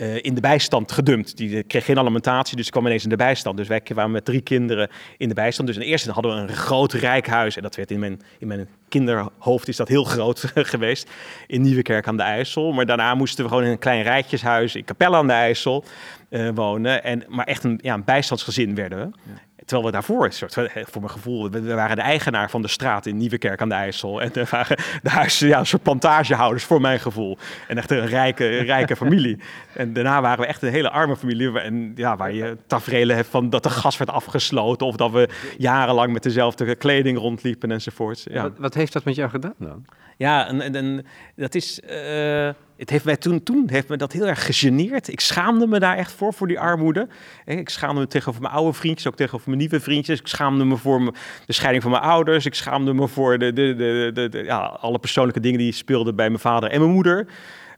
eh, 0.00 0.16
in 0.22 0.34
de 0.34 0.40
bijstand 0.40 0.92
gedumpt. 0.92 1.36
Die 1.36 1.62
kreeg 1.62 1.84
geen 1.84 1.98
alimentatie, 1.98 2.56
dus 2.56 2.70
kwam 2.70 2.86
ineens 2.86 3.02
in 3.02 3.08
de 3.08 3.16
bijstand. 3.16 3.56
Dus 3.56 3.68
wij 3.68 3.82
waren 3.94 4.10
met 4.10 4.24
drie 4.24 4.40
kinderen 4.40 4.88
in 5.16 5.28
de 5.28 5.34
bijstand. 5.34 5.68
Dus 5.68 5.76
in 5.76 5.82
eerste 5.82 6.10
hadden 6.10 6.34
we 6.34 6.40
een 6.40 6.56
groot 6.56 6.92
rijk 6.92 7.26
huis. 7.26 7.56
En 7.56 7.62
dat 7.62 7.76
werd 7.76 7.90
in 7.90 7.98
mijn, 7.98 8.20
in 8.38 8.46
mijn 8.46 8.68
kinderhoofd 8.88 9.68
is 9.68 9.76
dat 9.76 9.88
heel 9.88 10.04
groot 10.04 10.52
geweest. 10.54 11.10
In 11.46 11.62
Nieuwekerk 11.62 12.06
aan 12.06 12.16
de 12.16 12.22
IJssel. 12.22 12.72
Maar 12.72 12.86
daarna 12.86 13.14
moesten 13.14 13.44
we 13.44 13.50
gewoon 13.50 13.64
in 13.64 13.70
een 13.70 13.78
klein 13.78 14.02
rijtjeshuis 14.02 14.74
in 14.74 14.84
Capelle 14.84 15.16
aan 15.16 15.26
de 15.26 15.32
IJssel 15.32 15.84
eh, 16.28 16.48
wonen. 16.54 17.04
En, 17.04 17.24
maar 17.28 17.46
echt 17.46 17.64
een, 17.64 17.78
ja, 17.82 17.94
een 17.94 18.04
bijstandsgezin 18.04 18.74
werden 18.74 18.98
we. 18.98 19.32
Terwijl 19.70 19.90
we 19.90 19.96
daarvoor, 19.96 20.24
een 20.24 20.32
soort, 20.32 20.54
van- 20.54 20.68
voor 20.74 21.00
mijn 21.00 21.12
gevoel, 21.12 21.50
we, 21.50 21.60
we 21.60 21.74
waren 21.74 21.96
de 21.96 22.02
eigenaar 22.02 22.50
van 22.50 22.62
de 22.62 22.68
straat 22.68 23.06
in 23.06 23.16
Nieuwekerk 23.16 23.60
aan 23.60 23.68
de 23.68 23.74
IJssel. 23.74 24.22
En 24.22 24.30
we 24.32 24.46
waren 24.50 24.76
de 25.02 25.10
huizen, 25.10 25.48
ja, 25.48 25.58
een 25.58 25.66
soort 25.66 25.82
plantagehouders 25.82 26.64
voor 26.64 26.80
mijn 26.80 27.00
gevoel. 27.00 27.38
En 27.68 27.76
echt 27.76 27.90
een 27.90 28.06
rijke, 28.06 28.46
rijke 28.48 28.96
familie. 29.02 29.38
En 29.72 29.92
daarna 29.92 30.20
waren 30.20 30.40
we 30.40 30.46
echt 30.46 30.62
een 30.62 30.70
hele 30.70 30.90
arme 30.90 31.16
familie. 31.16 31.60
En 31.60 31.92
ja, 31.94 32.16
waar 32.16 32.32
je 32.32 32.56
tafereelen 32.66 33.16
hebt 33.16 33.28
van 33.28 33.50
dat 33.50 33.62
de 33.62 33.70
gas 33.70 33.98
werd 33.98 34.10
afgesloten. 34.10 34.86
Of 34.86 34.96
dat 34.96 35.10
we 35.10 35.28
jarenlang 35.58 36.12
met 36.12 36.22
dezelfde 36.22 36.74
kleding 36.74 37.18
rondliepen 37.18 37.70
enzovoort. 37.70 38.26
Ja. 38.30 38.42
Wat, 38.42 38.52
wat 38.58 38.74
heeft 38.74 38.92
dat 38.92 39.04
met 39.04 39.14
jou 39.14 39.30
gedaan 39.30 39.54
dan? 39.58 39.84
Ja, 40.20 40.48
en, 40.48 41.04
dat 41.36 41.54
is. 41.54 41.80
eh, 41.80 42.50
het 42.76 42.90
heeft 42.90 43.04
mij 43.04 43.16
toen, 43.16 43.42
toen 43.42 43.68
heeft 43.70 43.88
me 43.88 43.96
dat 43.96 44.12
heel 44.12 44.26
erg 44.26 44.44
gegeneerd. 44.46 45.08
Ik 45.08 45.20
schaamde 45.20 45.66
me 45.66 45.78
daar 45.78 45.96
echt 45.96 46.12
voor, 46.12 46.34
voor 46.34 46.46
die 46.48 46.60
armoede. 46.60 47.08
Eh, 47.44 47.58
Ik 47.58 47.68
schaamde 47.68 48.00
me 48.00 48.06
tegenover 48.06 48.42
mijn 48.42 48.54
oude 48.54 48.72
vriendjes, 48.72 49.06
ook 49.06 49.16
tegenover 49.16 49.48
mijn 49.48 49.60
nieuwe 49.60 49.80
vriendjes. 49.80 50.20
Ik 50.20 50.26
schaamde 50.26 50.64
me 50.64 50.76
voor 50.76 51.14
de 51.46 51.52
scheiding 51.52 51.82
van 51.82 51.92
mijn 51.92 52.02
ouders. 52.04 52.46
Ik 52.46 52.54
schaamde 52.54 52.94
me 52.94 53.08
voor 53.08 53.38
de, 53.38 53.52
de, 53.52 53.74
de, 54.14 54.28
de, 54.28 54.42
ja, 54.44 54.58
alle 54.58 54.98
persoonlijke 54.98 55.40
dingen 55.40 55.58
die 55.58 55.72
speelden 55.72 56.16
bij 56.16 56.28
mijn 56.28 56.40
vader 56.40 56.70
en 56.70 56.80
mijn 56.80 56.92
moeder. 56.92 57.26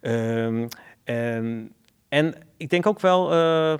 Ehm, 0.00 0.66
en, 1.04 1.72
en 2.08 2.34
ik 2.56 2.70
denk 2.70 2.86
ook 2.86 3.00
wel, 3.00 3.32
eh, 3.32 3.74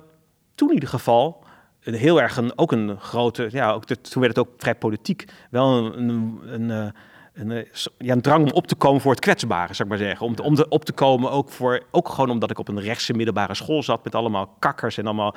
toen 0.55 0.67
in 0.67 0.73
ieder 0.73 0.89
geval, 0.89 1.43
heel 1.81 2.21
erg 2.21 2.37
een, 2.37 2.57
ook 2.57 2.71
een 2.71 2.99
grote, 2.99 3.47
ja, 3.51 3.71
ook 3.71 3.85
toen 3.85 4.21
werd 4.21 4.35
het 4.35 4.47
ook 4.47 4.53
vrij 4.57 4.75
politiek, 4.75 5.25
wel 5.49 5.77
een, 5.77 6.09
een, 6.09 6.69
een, 6.69 6.93
een, 7.33 7.51
eh, 7.51 7.63
ja, 7.97 8.13
een 8.13 8.21
drang 8.21 8.43
om 8.45 8.51
op 8.51 8.67
te 8.67 8.75
komen 8.75 9.01
voor 9.01 9.11
het 9.11 9.19
kwetsbare, 9.19 9.73
zou 9.73 9.89
ik 9.89 9.95
maar 9.97 10.07
zeggen. 10.07 10.25
Om, 10.25 10.35
om 10.43 10.55
te, 10.55 10.67
op 10.67 10.85
te 10.85 10.91
komen 10.91 11.31
ook 11.31 11.49
voor, 11.49 11.81
ook 11.91 12.09
gewoon 12.09 12.29
omdat 12.29 12.51
ik 12.51 12.59
op 12.59 12.67
een 12.67 12.81
rechtse 12.81 13.13
middelbare 13.13 13.55
school 13.55 13.83
zat 13.83 14.03
met 14.03 14.15
allemaal 14.15 14.55
kakkers 14.59 14.97
en 14.97 15.05
allemaal 15.05 15.35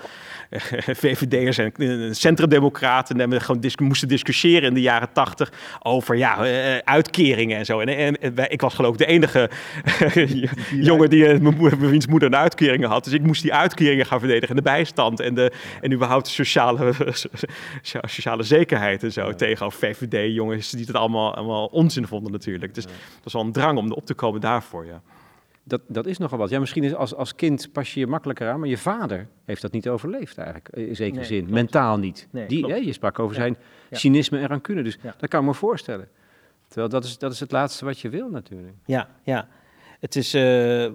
eh, 0.51 0.61
VVD'ers 1.03 1.59
en 1.59 1.73
eh, 1.73 2.13
centrumdemocraten. 2.13 3.21
En 3.21 3.31
we 3.31 3.41
gewoon 3.41 3.61
dis- 3.61 3.77
moesten 3.77 4.09
discussiëren 4.09 4.69
in 4.69 4.75
de 4.75 4.81
jaren 4.81 5.13
tachtig 5.13 5.53
over 5.83 6.17
ja, 6.17 6.37
uitkeringen 6.85 7.59
en 7.59 7.65
zo. 7.65 7.81
En, 7.81 7.89
en, 7.89 8.21
en 8.21 8.35
wij- 8.35 8.49
ik 8.49 8.61
was 8.61 8.75
geloof 8.75 8.93
ik 8.93 8.99
de 8.99 9.07
enige 9.07 9.51
jongen 10.91 11.11
die 11.11 11.41
mijn 11.41 11.57
moeder, 11.57 11.79
wiens 11.79 12.07
moeder 12.07 12.29
een 12.29 12.37
uitkeringen 12.37 12.89
had. 12.89 13.05
Dus 13.05 13.13
ik 13.13 13.23
moest 13.23 13.43
die 13.43 13.55
uitkeringen 13.55 14.07
gaan 14.07 14.19
verdedigen 14.19 14.49
en 14.49 14.57
de 14.57 14.71
bijstand 14.71 15.21
en, 15.21 15.35
de, 15.35 15.53
en 15.81 15.93
überhaupt 15.93 16.25
de 16.27 16.31
sociale, 16.33 16.93
sociale 18.03 18.43
zekerheid 18.43 19.03
en 19.03 19.13
zo 19.13 19.35
tegenover 19.35 19.79
VVD-jongens 19.79 20.71
die 20.71 20.87
het 20.87 20.97
allemaal, 20.97 21.35
allemaal 21.35 21.67
onzin 21.87 22.07
vonden 22.07 22.33
natuurlijk. 22.33 22.75
Dus 22.75 22.85
dat 22.85 22.93
was 23.23 23.33
wel 23.33 23.43
een 23.43 23.53
drang 23.53 23.79
om 23.79 23.93
op 23.93 24.07
te 24.07 24.15
komen 24.15 24.41
daarvoor, 24.41 24.87
ja. 24.87 25.03
Dat, 25.63 25.81
dat 25.89 26.07
is 26.07 26.19
nogal 26.19 26.39
wat. 26.39 26.51
Ja, 26.51 26.59
misschien 26.61 26.85
is 26.85 26.95
als, 26.95 27.15
als 27.15 27.35
kind 27.35 27.73
pas 27.73 27.95
je 27.95 28.01
je 28.01 28.07
makkelijker 28.07 28.49
aan, 28.51 28.61
maar 28.61 28.69
je 28.69 28.79
vader 28.79 29.27
heeft 29.45 29.63
dat 29.63 29.73
niet 29.73 29.89
overleefd 29.89 30.39
eigenlijk. 30.39 30.69
In 30.69 30.97
zekere 30.97 31.17
Nee, 31.19 31.25
zin. 31.29 31.39
klopt. 31.39 31.53
Mentaal 31.53 31.99
niet. 31.99 32.29
Nee, 32.31 32.47
Die, 32.47 32.67
hè, 32.67 32.75
je 32.75 32.93
sprak 32.93 33.19
over 33.19 33.35
Ja, 33.37 33.41
zijn 33.43 33.57
ja. 33.91 33.97
cynisme 33.97 34.39
en 34.39 34.47
rancune. 34.47 34.83
Dus 34.83 34.99
Ja. 35.03 35.15
dat 35.19 35.29
kan 35.31 35.41
ik 35.41 35.47
me 35.47 35.55
voorstellen. 35.55 36.09
Terwijl 36.69 36.89
dat 36.89 37.05
is, 37.05 37.19
dat 37.19 37.33
is 37.33 37.41
het 37.41 37.53
laatste 37.53 37.85
wat 37.85 37.99
je 38.01 38.09
wil 38.09 38.29
natuurlijk. 38.29 38.75
Ja, 38.85 39.09
ja. 39.23 39.49
Het 40.01 40.17
is. 40.17 40.35
eh, 40.35 40.87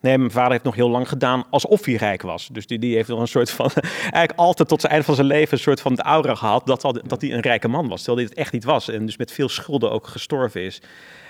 Nee, 0.00 0.18
mijn 0.18 0.30
vader 0.30 0.50
heeft 0.52 0.64
nog 0.64 0.74
heel 0.74 0.90
lang 0.90 1.08
gedaan 1.08 1.44
alsof 1.50 1.84
hij 1.84 1.94
rijk 1.94 2.22
was. 2.22 2.48
Dus 2.52 2.66
die, 2.66 2.78
die 2.78 2.94
heeft 2.94 3.08
nog 3.08 3.20
een 3.20 3.28
soort 3.28 3.50
van. 3.50 3.70
Eigenlijk 4.00 4.32
altijd 4.36 4.68
tot 4.68 4.82
het 4.82 4.90
einde 4.90 5.06
van 5.06 5.14
zijn 5.14 5.26
leven 5.26 5.52
een 5.52 5.58
soort 5.58 5.80
van 5.80 5.94
de 5.94 6.02
aura 6.02 6.34
gehad. 6.34 6.66
Dat, 6.66 6.84
al- 6.84 6.98
dat 7.06 7.20
hij 7.20 7.32
een 7.32 7.40
rijke 7.40 7.68
man 7.68 7.88
was. 7.88 8.02
Terwijl 8.02 8.16
hij 8.18 8.26
het 8.28 8.38
echt 8.44 8.52
niet 8.52 8.64
was. 8.64 8.88
En 8.88 9.06
dus 9.06 9.16
met 9.16 9.32
veel 9.32 9.48
schulden 9.48 9.90
ook 9.90 10.06
gestorven 10.06 10.60
is. 10.60 10.82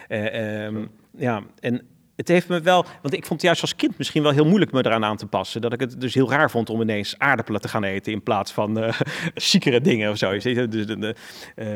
Eh, 0.08 0.64
ehm, 0.64 0.84
ja, 1.18 1.42
en 1.60 1.86
het 2.16 2.28
heeft 2.28 2.48
me 2.48 2.60
wel. 2.60 2.84
Want 3.02 3.14
ik 3.14 3.20
vond 3.26 3.32
het 3.32 3.42
juist 3.42 3.60
als 3.60 3.76
kind 3.76 3.98
misschien 3.98 4.22
wel 4.22 4.32
heel 4.32 4.44
moeilijk 4.46 4.72
me 4.72 4.84
eraan 4.86 5.04
aan 5.04 5.16
te 5.16 5.26
passen. 5.26 5.60
Dat 5.60 5.72
ik 5.72 5.80
het 5.80 6.00
dus 6.00 6.14
heel 6.14 6.30
raar 6.30 6.50
vond 6.50 6.70
om 6.70 6.80
ineens 6.80 7.14
aardappelen 7.18 7.60
te 7.60 7.68
gaan 7.68 7.84
eten. 7.84 8.12
in 8.12 8.22
plaats 8.22 8.52
van 8.52 8.78
eh 8.80 9.00
ziekere 9.34 9.80
dingen 9.80 10.10
of 10.10 10.16
zo. 10.18 10.38
Ziet, 10.38 10.72
Dus 10.72 11.14
eh, 11.54 11.66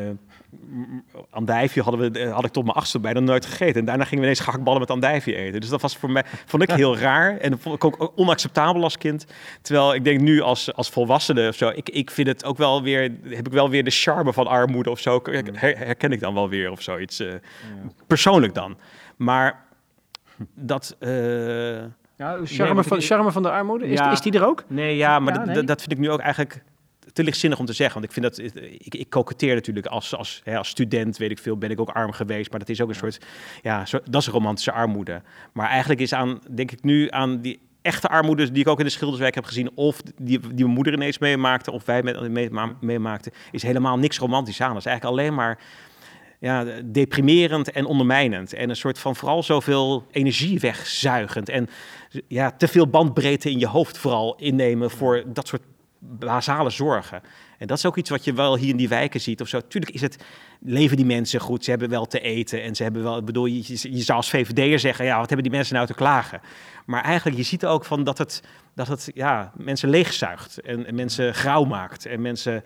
m- 0.71 1.03
andijvie 1.31 1.83
hadden 1.83 2.13
we, 2.13 2.19
eh, 2.19 2.33
had 2.35 2.45
ik 2.45 2.53
tot 2.53 2.65
mijn 2.65 2.77
achtste 2.77 2.99
bijna 2.99 3.21
nooit 3.21 3.47
gegeten. 3.47 3.81
En 3.81 3.85
daarna 3.85 4.03
gingen 4.05 4.19
we 4.19 4.25
ineens 4.25 4.41
gehaktballen 4.45 4.81
met 4.81 4.91
andijvie 4.91 5.35
eten. 5.35 5.61
Dus 5.61 5.71
dat 5.71 5.81
was 5.81 5.97
voor 5.97 6.11
mij, 6.11 6.25
vond 6.47 6.63
ik 6.63 6.71
heel 6.71 6.97
raar. 6.99 7.37
En 7.39 7.51
dat 7.51 7.61
vond 7.61 7.75
ik 7.75 7.85
ook 7.85 8.13
onacceptabel 8.17 8.83
als 8.83 8.99
kind. 8.99 9.27
Terwijl 9.63 9.95
ik 9.95 10.05
denk 10.05 10.21
nu 10.21 10.41
als, 10.41 10.75
als 10.75 10.89
volwassene 10.91 11.49
of 11.49 11.55
zo, 11.57 11.69
ik, 11.69 11.89
ik 11.89 12.11
vind 12.11 12.29
het 12.29 12.45
ook 12.45 12.59
wel 12.59 12.83
weer, 12.83 13.03
heb 13.29 13.47
ik 13.47 13.53
wel 13.53 13.71
weer 13.71 13.85
de 13.85 13.91
charme 13.91 14.33
van 14.33 14.47
armoede 14.47 14.91
of 14.91 15.01
zo. 15.01 15.21
Her- 15.53 15.79
herken 15.79 16.13
ik 16.13 16.21
dan 16.21 16.35
wel 16.35 16.49
weer 16.49 16.71
of 16.71 16.83
zoiets. 16.83 17.21
eh, 17.21 17.29
Persoonlijk 18.07 18.55
dan. 18.55 18.77
Maar 19.17 19.69
dat... 20.55 20.97
eh, 20.99 21.11
Ja, 22.17 22.39
charme, 22.45 22.85
van, 22.85 23.01
charme 23.01 23.33
van 23.33 23.43
de 23.43 23.51
armoede, 23.51 23.87
is, 23.87 23.99
Ja. 23.99 24.11
is 24.13 24.21
die 24.21 24.33
er 24.33 24.47
ook? 24.47 24.65
Nee, 24.67 24.97
ja, 24.97 25.19
maar 25.19 25.33
Ja, 25.33 25.39
dat- 25.39 25.47
nee. 25.47 25.55
dat, 25.55 25.67
dat 25.67 25.81
vind 25.81 25.93
ik 25.93 25.99
nu 25.99 26.11
ook 26.11 26.21
eigenlijk 26.21 26.63
te 27.13 27.25
lichtzinnig 27.25 27.59
om 27.59 27.67
te 27.67 27.73
zeggen. 27.73 27.95
Want 28.01 28.07
ik 28.15 28.21
vind 28.21 28.53
dat, 28.53 28.63
ik, 28.79 28.95
ik 28.95 29.11
coqueteer 29.11 29.55
natuurlijk 29.55 29.87
als, 29.87 30.15
als, 30.17 30.41
hè, 30.45 30.59
als 30.59 30.69
student, 30.69 31.17
weet 31.17 31.31
ik 31.31 31.39
veel, 31.39 31.57
ben 31.59 31.71
ik 31.71 31.81
ook 31.81 31.89
arm 31.91 32.13
geweest. 32.13 32.51
Maar 32.51 32.59
dat 32.59 32.69
is 32.69 32.81
ook 32.81 32.89
een 32.89 32.95
soort, 32.95 33.19
ja, 33.63 33.87
zo, 33.87 33.99
dat 34.11 34.21
is 34.21 34.29
romantische 34.29 34.73
armoede. 34.73 35.23
Maar 35.53 35.69
eigenlijk 35.69 36.01
is 36.01 36.13
aan, 36.15 36.41
denk 36.51 36.71
ik 36.73 36.83
nu 36.83 37.11
aan 37.11 37.41
die 37.41 37.61
echte 37.83 38.09
armoede 38.09 38.51
die 38.53 38.63
ik 38.63 38.69
ook 38.69 38.79
in 38.79 38.85
de 38.85 38.91
Schilderswijk 38.91 39.35
heb 39.35 39.45
gezien, 39.45 39.71
of 39.75 40.03
die, 40.03 40.39
die 40.41 40.55
mijn 40.55 40.69
moeder 40.69 40.93
ineens 40.93 41.19
meemaakte, 41.19 41.71
of 41.71 41.85
wij 41.85 42.03
met, 42.03 42.29
mee, 42.31 42.51
meemaakten, 42.81 43.33
is 43.51 43.63
helemaal 43.63 43.99
niks 43.99 44.19
romantisch 44.19 44.61
aan. 44.61 44.69
Dat 44.69 44.79
is 44.79 44.87
eigenlijk 44.87 45.19
alleen 45.19 45.35
maar 45.35 45.59
ja, 46.41 46.65
deprimerend 46.85 47.71
en 47.71 47.85
ondermijnend. 47.85 48.53
En 48.53 48.71
een 48.71 48.77
soort 48.77 48.99
van 48.99 49.17
vooral 49.17 49.43
zoveel 49.43 50.07
energie 50.11 50.61
wegzuigend. 50.61 51.49
En 51.49 51.69
ja, 52.29 52.51
te 52.51 52.69
veel 52.69 52.87
bandbreedte 52.87 53.51
in 53.51 53.59
je 53.59 53.67
hoofd 53.67 53.99
vooral 53.99 54.37
innemen 54.37 54.91
voor 54.91 55.23
dat 55.27 55.49
soort 55.49 55.63
basale 55.99 56.71
zorgen. 56.71 57.23
En 57.59 57.67
dat 57.67 57.79
is 57.79 57.87
ook 57.87 57.97
iets 57.97 58.11
wat 58.11 58.25
je 58.25 58.33
wel 58.33 58.57
hier 58.57 58.69
in 58.69 58.77
die 58.77 58.89
wijken 58.89 59.21
ziet 59.21 59.41
of 59.41 59.49
zo. 59.49 59.61
Tuurlijk 59.69 59.95
is 59.95 60.01
het, 60.01 60.25
leven 60.61 60.97
die 60.97 61.07
mensen 61.07 61.41
goed, 61.41 61.65
ze 61.65 61.71
hebben 61.71 61.89
wel 61.89 62.07
te 62.07 62.21
eten 62.21 62.63
en 62.63 62.75
ze 62.75 62.83
hebben 62.83 63.03
wel, 63.03 63.19
ik 63.19 63.25
bedoel, 63.25 63.47
je, 63.47 63.63
je 63.67 64.03
zou 64.03 64.19
als 64.19 64.31
VVD'er 64.31 64.79
zeggen, 64.79 65.05
ja, 65.05 65.19
wat 65.19 65.27
hebben 65.27 65.47
die 65.49 65.57
mensen 65.57 65.75
nou 65.75 65.87
te 65.87 65.95
klagen? 65.95 66.41
Maar 66.87 67.05
eigenlijk, 67.05 67.37
je 67.37 67.43
ziet 67.43 67.67
ook 67.67 67.85
van 67.85 68.05
dat 68.05 68.19
het, 68.19 68.43
dat 68.75 68.89
het 68.89 69.11
ja, 69.15 69.53
mensen 69.57 69.89
leegzuigt 69.89 70.61
en, 70.61 70.87
en 70.87 70.95
mensen 70.95 71.35
grauw 71.35 71.65
maakt 71.65 72.07
en 72.07 72.21
mensen... 72.23 72.65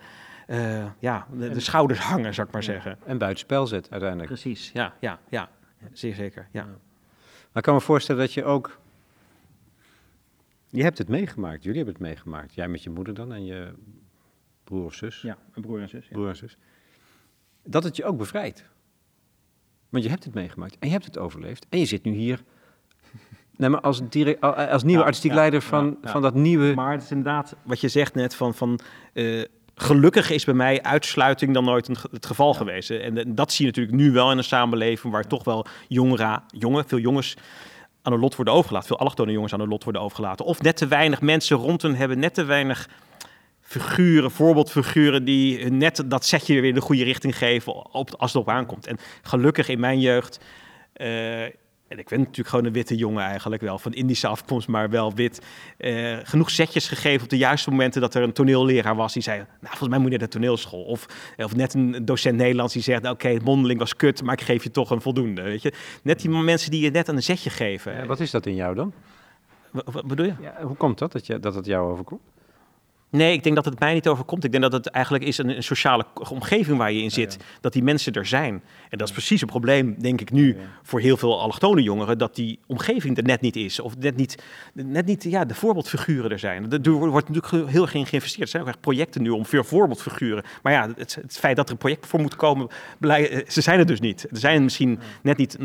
Uh, 0.49 0.87
ja, 0.99 1.27
de, 1.33 1.61
schouders 1.61 2.01
hangen, 2.01 2.35
zou 2.35 2.47
ik 2.47 2.53
maar 2.53 2.63
zeggen. 2.63 2.99
En 3.07 3.19
buitenspel 3.19 3.67
zet 3.67 3.91
uiteindelijk. 3.91 4.31
Precies, 4.31 4.71
ja, 4.73 4.95
ja, 5.01 5.19
ja. 5.29 5.51
Zeer 5.93 6.15
zeker, 6.15 6.49
ja. 6.51 6.65
Maar 6.65 7.63
ik 7.63 7.63
kan 7.63 7.75
me 7.75 7.81
voorstellen 7.81 8.21
dat 8.21 8.33
je 8.33 8.45
ook... 8.45 8.79
Je 10.69 10.83
hebt 10.83 10.99
het 10.99 11.09
meegemaakt, 11.09 11.63
jullie 11.63 11.77
hebben 11.77 11.95
het 11.95 12.03
meegemaakt. 12.03 12.55
Jij 12.55 12.69
met 12.69 12.83
je 12.83 12.91
moeder 12.91 13.15
dan 13.15 13.33
en 13.33 13.45
je 13.45 13.75
broer 14.65 14.85
of 14.85 14.95
zus. 14.95 15.23
Ja, 15.23 15.39
een 15.53 15.63
broer 15.63 15.81
en 15.81 15.89
zus. 15.89 16.09
Broer 16.09 16.29
en 16.29 16.37
zus. 16.37 16.57
Dat 17.63 17.85
het 17.85 17.97
je 17.97 18.05
ook 18.05 18.17
bevrijdt. 18.19 18.65
Want 19.89 20.05
je 20.05 20.11
hebt 20.11 20.25
het 20.25 20.35
meegemaakt 20.35 20.79
en 20.79 20.87
je 20.87 20.93
hebt 20.93 21.05
het 21.05 21.19
overleefd. 21.19 21.67
En 21.69 21.79
je 21.79 21.85
zit 21.85 22.05
nu 22.05 22.13
hier 22.13 22.43
Nee, 23.57 23.69
maar 23.69 23.81
als, 23.81 24.09
direct, 24.09 24.41
als 24.41 24.83
nieuwe 24.83 25.05
artistiek 25.05 25.33
leider 25.33 25.63
van, 25.63 25.99
van 26.03 26.23
dat 26.23 26.35
nieuwe... 26.35 26.75
Maar 26.75 26.93
het 26.93 27.03
is 27.03 27.11
inderdaad 27.11 27.57
wat 27.63 27.81
je 27.81 27.89
zegt 27.89 28.15
net 28.15 28.35
van... 28.35 28.55
van 28.55 28.79
uh, 29.13 29.45
gelukkig 29.75 30.31
is 30.31 30.45
bij 30.45 30.55
mij 30.55 30.83
uitsluiting 30.83 31.55
dan 31.55 31.65
nooit 31.65 31.87
het 32.11 32.27
geval 32.27 32.55
geweest. 32.55 32.91
En, 32.91 33.35
dat 33.35 33.53
zie 33.53 33.67
je 33.67 33.71
natuurlijk 33.71 33.97
nu 33.97 34.13
wel 34.13 34.31
in 34.31 34.39
een 34.39 34.45
samenleving... 34.45 35.13
waar 35.13 35.27
toch 35.27 35.45
wel 35.45 35.67
jongeren, 35.89 36.43
jongen, 36.49 36.85
veel 36.89 36.99
jongens 36.99 37.37
aan 38.03 38.13
een 38.13 38.21
lot 38.21 38.37
worden 38.37 38.55
overgelaten. 38.55 38.89
Veel 38.89 38.99
allochtone 38.99 39.33
jongens 39.33 39.53
aan 39.53 39.61
een 39.61 39.69
lot 39.69 39.85
worden 39.85 40.03
overgelaten. 40.03 40.45
Of 40.45 40.63
net 40.63 40.77
te 40.77 40.87
weinig 40.87 41.21
mensen 41.21 41.57
rond 41.57 41.83
hen 41.83 41.95
hebben, 41.95 42.19
net 42.19 42.35
te 42.35 42.45
weinig 42.45 42.89
figuren, 43.61 44.31
voorbeeldfiguren 44.31 45.25
die 45.25 45.71
net 45.71 46.03
dat 46.07 46.25
setje 46.25 46.55
weer 46.55 46.65
in 46.65 46.75
de 46.75 46.81
goede 46.81 47.05
richting 47.05 47.39
geven 47.39 47.95
op, 47.95 48.15
als 48.19 48.33
het 48.33 48.43
op 48.43 48.49
aankomt. 48.49 48.87
En 48.87 48.99
gelukkig 49.23 49.69
in 49.69 49.81
mijn 49.81 50.01
jeugd 50.01 50.41
uh, 50.97 51.43
en 51.95 52.01
ik 52.01 52.09
ben 52.09 52.19
natuurlijk 52.19 52.49
gewoon 52.49 52.65
een 52.65 52.73
witte 52.73 52.97
jongen 52.97 53.23
eigenlijk 53.23 53.63
wel, 53.63 53.79
van 53.79 53.93
Indische 53.93 54.27
afkomst, 54.27 54.69
maar 54.69 54.91
wel 54.91 55.15
wit. 55.15 55.41
Uh, 55.79 56.17
genoeg 56.23 56.51
setjes 56.51 56.89
gegeven 56.89 57.23
op 57.23 57.29
de 57.29 57.37
juiste 57.37 57.71
momenten 57.71 58.01
dat 58.01 58.15
er 58.15 58.23
een 58.23 58.33
toneelleraar 58.33 58.97
was 58.97 59.13
die 59.13 59.23
zei, 59.23 59.39
nou 59.39 59.49
volgens 59.61 59.89
mij 59.89 59.99
moet 59.99 60.11
je 60.11 60.19
naar 60.19 60.27
de 60.27 60.33
toneelschool. 60.33 60.83
Of, 60.83 61.07
of 61.37 61.57
net 61.57 61.75
een 61.75 62.05
docent 62.05 62.37
Nederlands 62.37 62.73
die 62.73 62.83
zegt, 62.83 63.09
oké, 63.09 63.37
mondeling 63.45 63.79
was 63.79 63.97
kut, 63.97 64.23
maar 64.23 64.35
ik 64.35 64.41
geef 64.41 64.63
je 64.63 64.71
toch 64.71 64.91
een 64.91 65.01
voldoende. 65.01 65.43
Weet 65.43 65.63
je? 65.63 65.73
Net 66.03 66.21
die 66.21 66.31
mensen 66.31 66.71
die 66.71 66.81
je 66.81 66.91
net 66.91 67.09
een 67.09 67.23
zetje 67.23 67.51
geven. 67.51 68.07
wat 68.07 68.21
is 68.21 68.31
dat 68.31 68.47
in 68.47 68.55
jou 68.55 68.75
dan? 68.75 68.93
Wat 69.71 70.07
bedoel 70.07 70.27
je? 70.27 70.35
Ja, 70.41 70.63
hoe 70.63 70.77
komt 70.77 70.99
dat, 70.99 71.13
dat, 71.13 71.27
je, 71.27 71.41
dat 71.41 71.55
het 71.55 71.67
jou 71.67 71.91
overkomt? 71.91 72.21
Nee, 73.15 73.33
ik 73.33 73.43
denk 73.43 73.55
dat 73.55 73.65
het 73.65 73.79
mij 73.79 73.95
niet 73.95 74.09
overkomt. 74.09 74.45
Ik 74.45 74.51
denk 74.51 74.63
dat 74.63 74.73
het 74.73 74.87
eigenlijk 74.87 75.25
is 75.25 75.39
een, 75.39 75.57
een 75.57 75.63
sociale 75.63 76.05
omgeving 76.31 76.79
waar 76.79 76.93
je 76.93 77.03
in 77.03 77.11
zit. 77.11 77.37
Dat 77.61 77.73
die 77.73 77.83
mensen 77.83 78.13
er 78.13 78.27
zijn. 78.27 78.63
En 78.89 78.99
dat 78.99 79.09
is 79.09 79.13
precies 79.13 79.41
een 79.41 79.47
probleem, 79.47 79.95
denk 79.99 80.21
ik 80.21 80.31
nu, 80.31 80.57
voor 80.83 81.01
heel 81.01 81.17
veel 81.17 81.41
allochtone 81.41 81.83
jongeren. 81.83 82.19
Dat 82.19 82.35
die 82.35 82.59
omgeving 82.67 83.17
er 83.17 83.23
net 83.23 83.41
niet 83.41 83.57
is. 83.57 83.81
Of 83.81 83.99
net 83.99 84.17
niet, 84.17 84.43
net 84.73 85.07
niet 85.07 85.23
ja, 85.23 85.45
de 85.45 85.55
voorbeeldfiguren 85.55 86.31
er 86.31 86.39
zijn. 86.39 86.73
Er 86.73 86.91
wordt 86.91 87.29
natuurlijk 87.29 87.71
heel 87.71 87.83
erg 87.83 87.95
in 87.95 88.07
geïnvesteerd. 88.07 88.43
Er 88.43 88.49
zijn 88.49 88.63
ook 88.63 88.69
echt 88.69 88.81
projecten 88.81 89.23
nu 89.23 89.31
om 89.31 89.47
veel 89.47 89.65
voorbeeldfiguren. 89.65 90.45
Maar 90.63 90.73
ja, 90.73 90.89
het, 90.97 91.15
het 91.15 91.39
feit 91.39 91.57
dat 91.57 91.67
er 91.67 91.73
een 91.73 91.79
project 91.79 92.07
voor 92.07 92.21
moet 92.21 92.37
komen, 92.37 92.69
ze 93.47 93.61
zijn 93.61 93.79
er 93.79 93.87
dus 93.87 94.01
niet. 94.01 94.27
Er 94.31 94.39
zijn 94.39 94.63
misschien 94.63 94.99
net 95.23 95.37
niet 95.37 95.57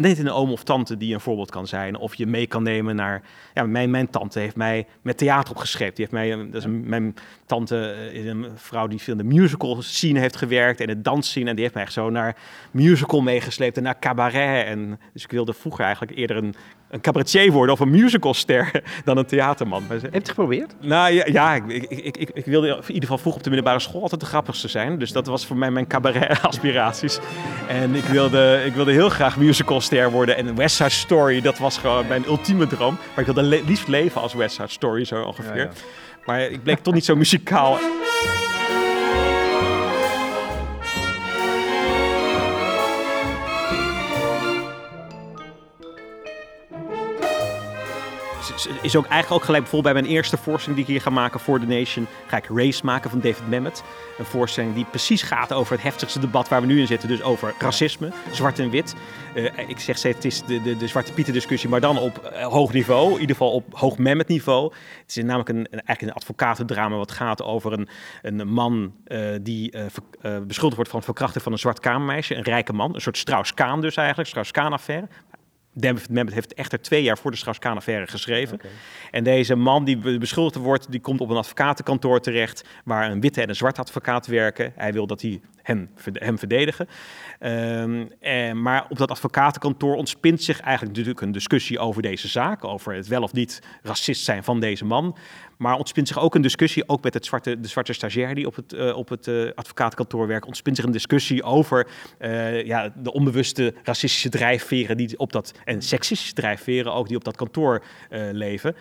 net 0.00 0.18
een 0.18 0.30
oom 0.30 0.50
of 0.50 0.62
tante 0.62 0.96
die 0.96 1.14
een 1.14 1.20
voorbeeld 1.20 1.50
kan 1.50 1.66
zijn. 1.66 1.96
Of 1.96 2.14
je 2.14 2.26
mee 2.26 2.46
kan 2.46 2.62
nemen 2.62 2.96
naar. 2.96 3.22
Ja, 3.54 3.62
mijn, 3.62 3.90
mijn 3.90 4.10
tante 4.10 4.38
heeft 4.38 4.56
mij 4.56 4.86
met 5.02 5.18
theater 5.18 5.54
opgeschreven. 5.54 5.94
Die 5.94 6.06
heeft 6.08 6.26
mij, 6.26 6.46
dat 6.50 6.54
is 6.54 6.64
een, 6.64 6.88
mijn 6.88 7.14
tante 7.46 8.10
is 8.12 8.26
een 8.26 8.46
vrouw 8.54 8.86
die 8.86 8.98
veel 8.98 9.18
in 9.18 9.28
de 9.28 9.34
musical 9.34 9.82
scene 9.82 10.18
heeft 10.18 10.36
gewerkt 10.36 10.80
en 10.80 10.88
het 10.88 11.04
dansscene. 11.04 11.48
En 11.48 11.54
die 11.54 11.62
heeft 11.62 11.74
mij 11.74 11.84
echt 11.84 11.92
zo 11.92 12.10
naar 12.10 12.36
musical 12.70 13.20
meegesleept 13.20 13.76
en 13.76 13.82
naar 13.82 13.98
cabaret. 13.98 14.66
En 14.66 15.00
dus 15.12 15.24
ik 15.24 15.30
wilde 15.30 15.52
vroeger 15.52 15.84
eigenlijk 15.84 16.18
eerder 16.18 16.36
een 16.36 16.54
een 16.90 17.00
cabaretier 17.00 17.52
worden 17.52 17.74
of 17.74 17.80
een 17.80 17.90
musicalster 17.90 18.70
dan 19.04 19.16
een 19.16 19.26
theaterman. 19.26 19.82
Heb 19.88 20.00
je 20.00 20.08
het 20.10 20.28
geprobeerd? 20.28 20.74
Nou 20.80 21.12
ja, 21.12 21.24
ja 21.26 21.54
ik, 21.54 21.66
ik, 21.66 22.16
ik, 22.16 22.30
ik, 22.30 22.44
wilde 22.44 22.68
in 22.68 22.82
ieder 22.86 23.02
geval 23.02 23.18
vroeg 23.18 23.34
op 23.34 23.42
de 23.42 23.50
middelbare 23.50 23.80
school 23.80 24.02
altijd 24.02 24.20
de 24.20 24.26
grappigste 24.26 24.68
zijn. 24.68 24.98
Dus 24.98 25.12
dat 25.12 25.26
was 25.26 25.46
voor 25.46 25.56
mij 25.56 25.70
mijn 25.70 25.86
cabaret-aspiraties. 25.86 27.18
En 27.68 27.94
ik 27.94 28.04
wilde, 28.04 28.62
ik 28.66 28.74
wilde 28.74 28.92
heel 28.92 29.08
graag 29.08 29.36
worden. 30.10 30.36
En 30.36 30.54
West 30.54 30.76
Side 30.76 30.90
Story, 30.90 31.40
dat 31.40 31.58
was 31.58 31.78
gewoon 31.78 32.06
mijn 32.06 32.24
ultieme 32.26 32.66
droom. 32.66 32.98
Maar 33.14 33.26
ik 33.28 33.34
wilde 33.34 33.62
liefst 33.66 33.88
leven 33.88 34.20
als 34.20 34.34
West 34.34 34.54
Side 34.54 34.68
Story, 34.68 35.04
zo 35.04 35.22
ongeveer. 35.22 35.68
Maar 36.24 36.40
ik 36.40 36.62
bleek 36.62 36.78
toch 36.78 36.94
niet 36.94 37.04
zo 37.04 37.16
muzikaal. 37.16 37.78
Is 48.82 48.96
ook 48.96 49.06
eigenlijk 49.06 49.32
ook 49.32 49.44
gelijk 49.44 49.62
bijvoorbeeld 49.62 49.94
bij 49.94 50.02
mijn 50.02 50.14
eerste 50.14 50.36
voorstelling 50.36 50.76
die 50.76 50.84
ik 50.84 50.92
hier 50.92 51.12
ga 51.12 51.20
maken 51.20 51.40
voor 51.40 51.60
The 51.60 51.66
Nation, 51.66 52.06
ga 52.26 52.36
ik 52.36 52.46
Race 52.54 52.84
maken 52.84 53.10
van 53.10 53.20
David 53.20 53.50
Mamet. 53.50 53.82
Een 54.18 54.24
voorstelling 54.24 54.74
die 54.74 54.84
precies 54.84 55.22
gaat 55.22 55.52
over 55.52 55.72
het 55.72 55.82
heftigste 55.82 56.20
debat 56.20 56.48
waar 56.48 56.60
we 56.60 56.66
nu 56.66 56.80
in 56.80 56.86
zitten, 56.86 57.08
dus 57.08 57.22
over 57.22 57.54
racisme, 57.58 58.12
zwart 58.30 58.58
en 58.58 58.70
wit. 58.70 58.94
Uh, 59.34 59.44
ik 59.66 59.78
zeg 59.78 59.98
steeds, 59.98 60.16
het 60.16 60.24
is 60.24 60.42
de, 60.42 60.62
de, 60.62 60.76
de 60.76 60.88
Zwarte 60.88 61.12
Pieten 61.12 61.32
discussie, 61.32 61.68
maar 61.68 61.80
dan 61.80 61.98
op 61.98 62.30
uh, 62.32 62.46
hoog 62.46 62.72
niveau, 62.72 63.14
in 63.14 63.20
ieder 63.20 63.36
geval 63.36 63.52
op 63.52 63.64
hoog 63.78 63.98
Mamet 63.98 64.28
niveau. 64.28 64.72
Het 65.00 65.16
is 65.16 65.22
namelijk 65.22 65.48
een, 65.48 65.66
eigenlijk 65.70 66.02
een 66.02 66.12
advocatendrama 66.12 66.96
wat 66.96 67.12
gaat 67.12 67.42
over 67.42 67.72
een, 67.72 67.88
een 68.22 68.48
man 68.48 68.92
uh, 69.06 69.34
die 69.40 69.74
beschuldigd 70.46 70.74
wordt 70.74 70.90
van 70.90 70.98
het 70.98 71.04
verkrachten 71.04 71.40
van 71.40 71.52
een 71.52 71.58
zwart 71.58 71.80
kamermeisje, 71.80 72.34
een 72.34 72.42
rijke 72.42 72.72
man, 72.72 72.94
een 72.94 73.00
soort 73.00 73.18
Strauss-Kaan 73.18 73.80
dus 73.80 73.96
eigenlijk, 73.96 74.28
Strauss-Kaan-affaire. 74.28 75.08
Mamet 76.10 76.34
heeft 76.34 76.54
echter 76.54 76.80
twee 76.80 77.02
jaar 77.02 77.18
voor 77.18 77.30
de 77.30 77.36
Strauss-Kaan-affaire 77.36 78.06
geschreven. 78.06 78.60
En 79.10 79.24
deze 79.24 79.54
man 79.54 79.84
die 79.84 80.18
beschuldigd 80.18 80.64
wordt, 80.64 80.90
die 80.90 81.00
komt 81.00 81.20
op 81.20 81.30
een 81.30 81.36
advocatenkantoor 81.36 82.20
terecht... 82.20 82.64
waar 82.84 83.10
een 83.10 83.20
witte 83.20 83.42
en 83.42 83.48
een 83.48 83.54
zwarte 83.54 83.80
advocaat 83.80 84.26
werken. 84.26 84.72
Hij 84.76 84.92
wil 84.92 85.06
dat 85.06 85.20
hij 85.22 85.40
hem, 85.62 85.90
hem 86.12 86.38
verdedigen. 86.38 86.88
Um, 87.40 88.62
maar 88.62 88.86
op 88.88 88.96
dat 88.98 89.10
advocatenkantoor 89.10 89.94
ontspint 89.94 90.42
zich 90.42 90.60
eigenlijk 90.60 90.96
natuurlijk 90.96 91.20
een 91.20 91.32
discussie 91.32 91.78
over 91.78 92.02
deze 92.02 92.28
zaak... 92.28 92.64
over 92.64 92.94
het 92.94 93.06
wel 93.06 93.22
of 93.22 93.32
niet 93.32 93.62
racist 93.82 94.24
zijn 94.24 94.44
van 94.44 94.60
deze 94.60 94.84
man. 94.84 95.16
Maar 95.56 95.76
ontspint 95.76 96.08
zich 96.08 96.18
ook 96.18 96.34
een 96.34 96.42
discussie, 96.42 96.88
ook 96.88 97.02
met 97.02 97.14
het 97.14 97.26
zwarte, 97.26 97.60
de 97.60 97.68
zwarte 97.68 97.92
stagiair 97.92 98.34
die 98.34 98.46
op 98.46 98.56
het, 98.56 98.72
uh, 98.72 98.96
op 98.96 99.08
het 99.08 99.26
uh, 99.26 99.50
advocatenkantoor 99.54 100.26
werkt, 100.26 100.46
ontspint 100.46 100.76
zich 100.76 100.84
een 100.84 100.92
discussie 100.92 101.42
over 101.42 101.86
uh, 102.20 102.64
ja, 102.64 102.92
de 102.96 103.12
onbewuste 103.12 103.74
racistische 103.82 104.28
drijfveren 104.28 104.96
die 104.96 105.18
op 105.18 105.32
dat, 105.32 105.52
en 105.64 105.82
seksistische 105.82 106.34
drijfveren 106.34 106.92
ook 106.92 107.08
die 107.08 107.16
op 107.16 107.24
dat 107.24 107.36
kantoor 107.36 107.82
leven. 108.32 108.76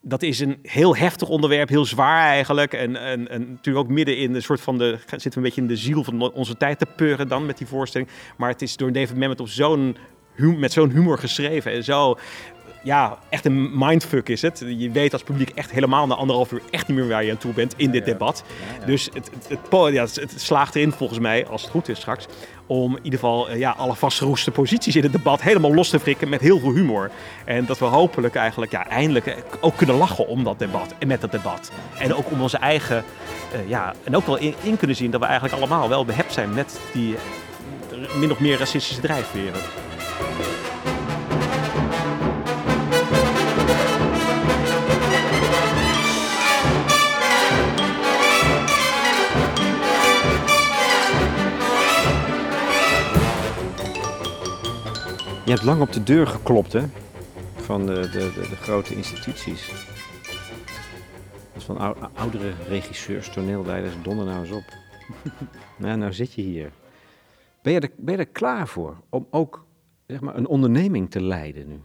Dat 0.00 0.22
is 0.22 0.40
een 0.40 0.58
heel 0.62 0.96
heftig 0.96 1.28
onderwerp, 1.28 1.68
heel 1.68 1.84
zwaar 1.84 2.28
eigenlijk. 2.28 2.72
En, 2.72 2.96
en, 2.96 3.28
en 3.28 3.48
natuurlijk 3.50 3.86
ook 3.86 3.92
midden 3.92 4.16
in 4.16 4.32
de 4.32 4.40
soort 4.40 4.60
van 4.60 4.78
de. 4.78 4.98
zitten 5.06 5.30
we 5.30 5.36
een 5.36 5.42
beetje 5.42 5.60
in 5.60 5.66
de 5.66 5.76
ziel 5.76 6.04
van 6.04 6.32
onze 6.32 6.56
tijd 6.56 6.78
te 6.78 6.86
peuren 6.96 7.28
dan 7.28 7.46
met 7.46 7.58
die 7.58 7.66
voorstelling. 7.66 8.10
Maar 8.36 8.50
het 8.50 8.62
is 8.62 8.76
door 8.76 8.92
David 8.92 9.16
Mamet 9.16 9.40
op 9.40 9.48
zo'n 9.48 9.96
met 10.36 10.72
zo'n 10.72 10.90
humor 10.90 11.18
geschreven 11.18 11.72
en 11.72 11.84
zo 11.84 12.18
ja, 12.86 13.18
echt 13.28 13.44
een 13.44 13.78
mindfuck 13.78 14.28
is 14.28 14.42
het. 14.42 14.64
Je 14.78 14.90
weet 14.90 15.12
als 15.12 15.22
publiek 15.22 15.50
echt 15.50 15.70
helemaal 15.70 16.06
na 16.06 16.14
anderhalf 16.14 16.52
uur 16.52 16.62
echt 16.70 16.88
niet 16.88 16.96
meer 16.96 17.08
waar 17.08 17.24
je 17.24 17.30
aan 17.30 17.38
toe 17.38 17.52
bent 17.52 17.74
in 17.76 17.90
dit 17.90 18.04
debat. 18.04 18.44
Dus 18.84 19.04
het, 19.12 19.30
het, 19.48 19.58
het, 19.70 19.92
ja, 19.92 20.02
het, 20.02 20.34
slaagt 20.36 20.74
erin 20.74 20.92
volgens 20.92 21.18
mij, 21.18 21.46
als 21.46 21.62
het 21.62 21.70
goed 21.70 21.88
is 21.88 21.98
straks, 21.98 22.26
om 22.66 22.96
in 22.96 23.04
ieder 23.04 23.18
geval 23.18 23.48
eh, 23.48 23.58
ja, 23.58 23.70
alle 23.70 23.94
vastgeroeste 23.94 24.50
posities 24.50 24.96
in 24.96 25.02
het 25.02 25.12
debat 25.12 25.42
helemaal 25.42 25.74
los 25.74 25.88
te 25.88 26.00
frikken 26.00 26.28
met 26.28 26.40
heel 26.40 26.58
veel 26.58 26.72
humor. 26.72 27.10
En 27.44 27.66
dat 27.66 27.78
we 27.78 27.84
hopelijk 27.84 28.34
eigenlijk 28.34 28.72
ja, 28.72 28.88
eindelijk 28.88 29.26
eh, 29.26 29.36
ook 29.60 29.76
kunnen 29.76 29.96
lachen 29.96 30.26
om 30.26 30.44
dat 30.44 30.58
debat 30.58 30.94
en 30.98 31.08
met 31.08 31.20
dat 31.20 31.32
debat. 31.32 31.70
En 31.98 32.14
ook 32.14 32.30
om 32.30 32.40
onze 32.40 32.58
eigen, 32.58 33.04
uh, 33.54 33.68
ja, 33.68 33.94
en 34.04 34.16
ook 34.16 34.26
wel 34.26 34.38
in, 34.38 34.54
in, 34.62 34.76
kunnen 34.76 34.96
zien 34.96 35.10
dat 35.10 35.20
we 35.20 35.26
eigenlijk 35.26 35.56
allemaal 35.56 35.88
wel 35.88 36.04
behept 36.04 36.32
zijn 36.32 36.54
met 36.54 36.80
die 36.92 37.14
min 38.18 38.30
of 38.30 38.40
meer 38.40 38.58
racistische 38.58 39.00
drijfveren. 39.00 39.85
Je 55.46 55.52
hebt 55.52 55.64
lang 55.64 55.80
op 55.80 55.92
de 55.92 56.02
deur 56.02 56.26
geklopt, 56.26 56.72
hè? 56.72 56.82
Van 57.54 57.86
de, 57.86 57.94
de, 57.94 58.32
de, 58.34 58.46
de 58.48 58.56
grote 58.56 58.94
instituties. 58.94 59.66
Dat 59.66 61.56
is 61.56 61.64
van 61.64 61.78
ou- 61.78 61.96
oudere 62.14 62.52
regisseurs, 62.68 63.28
toneelleiders, 63.28 63.94
donder 64.02 64.26
nou 64.26 64.40
eens 64.40 64.50
op. 64.50 64.64
nou, 65.78 65.96
nou 65.98 66.12
zit 66.12 66.32
je 66.32 66.42
hier. 66.42 66.72
Ben 67.62 67.72
je, 67.72 67.80
er, 67.80 67.90
ben 67.96 68.14
je 68.14 68.20
er 68.20 68.26
klaar 68.26 68.68
voor 68.68 68.96
om 69.08 69.26
ook 69.30 69.66
zeg 70.06 70.20
maar, 70.20 70.36
een 70.36 70.46
onderneming 70.46 71.10
te 71.10 71.22
leiden 71.22 71.68
nu? 71.68 71.80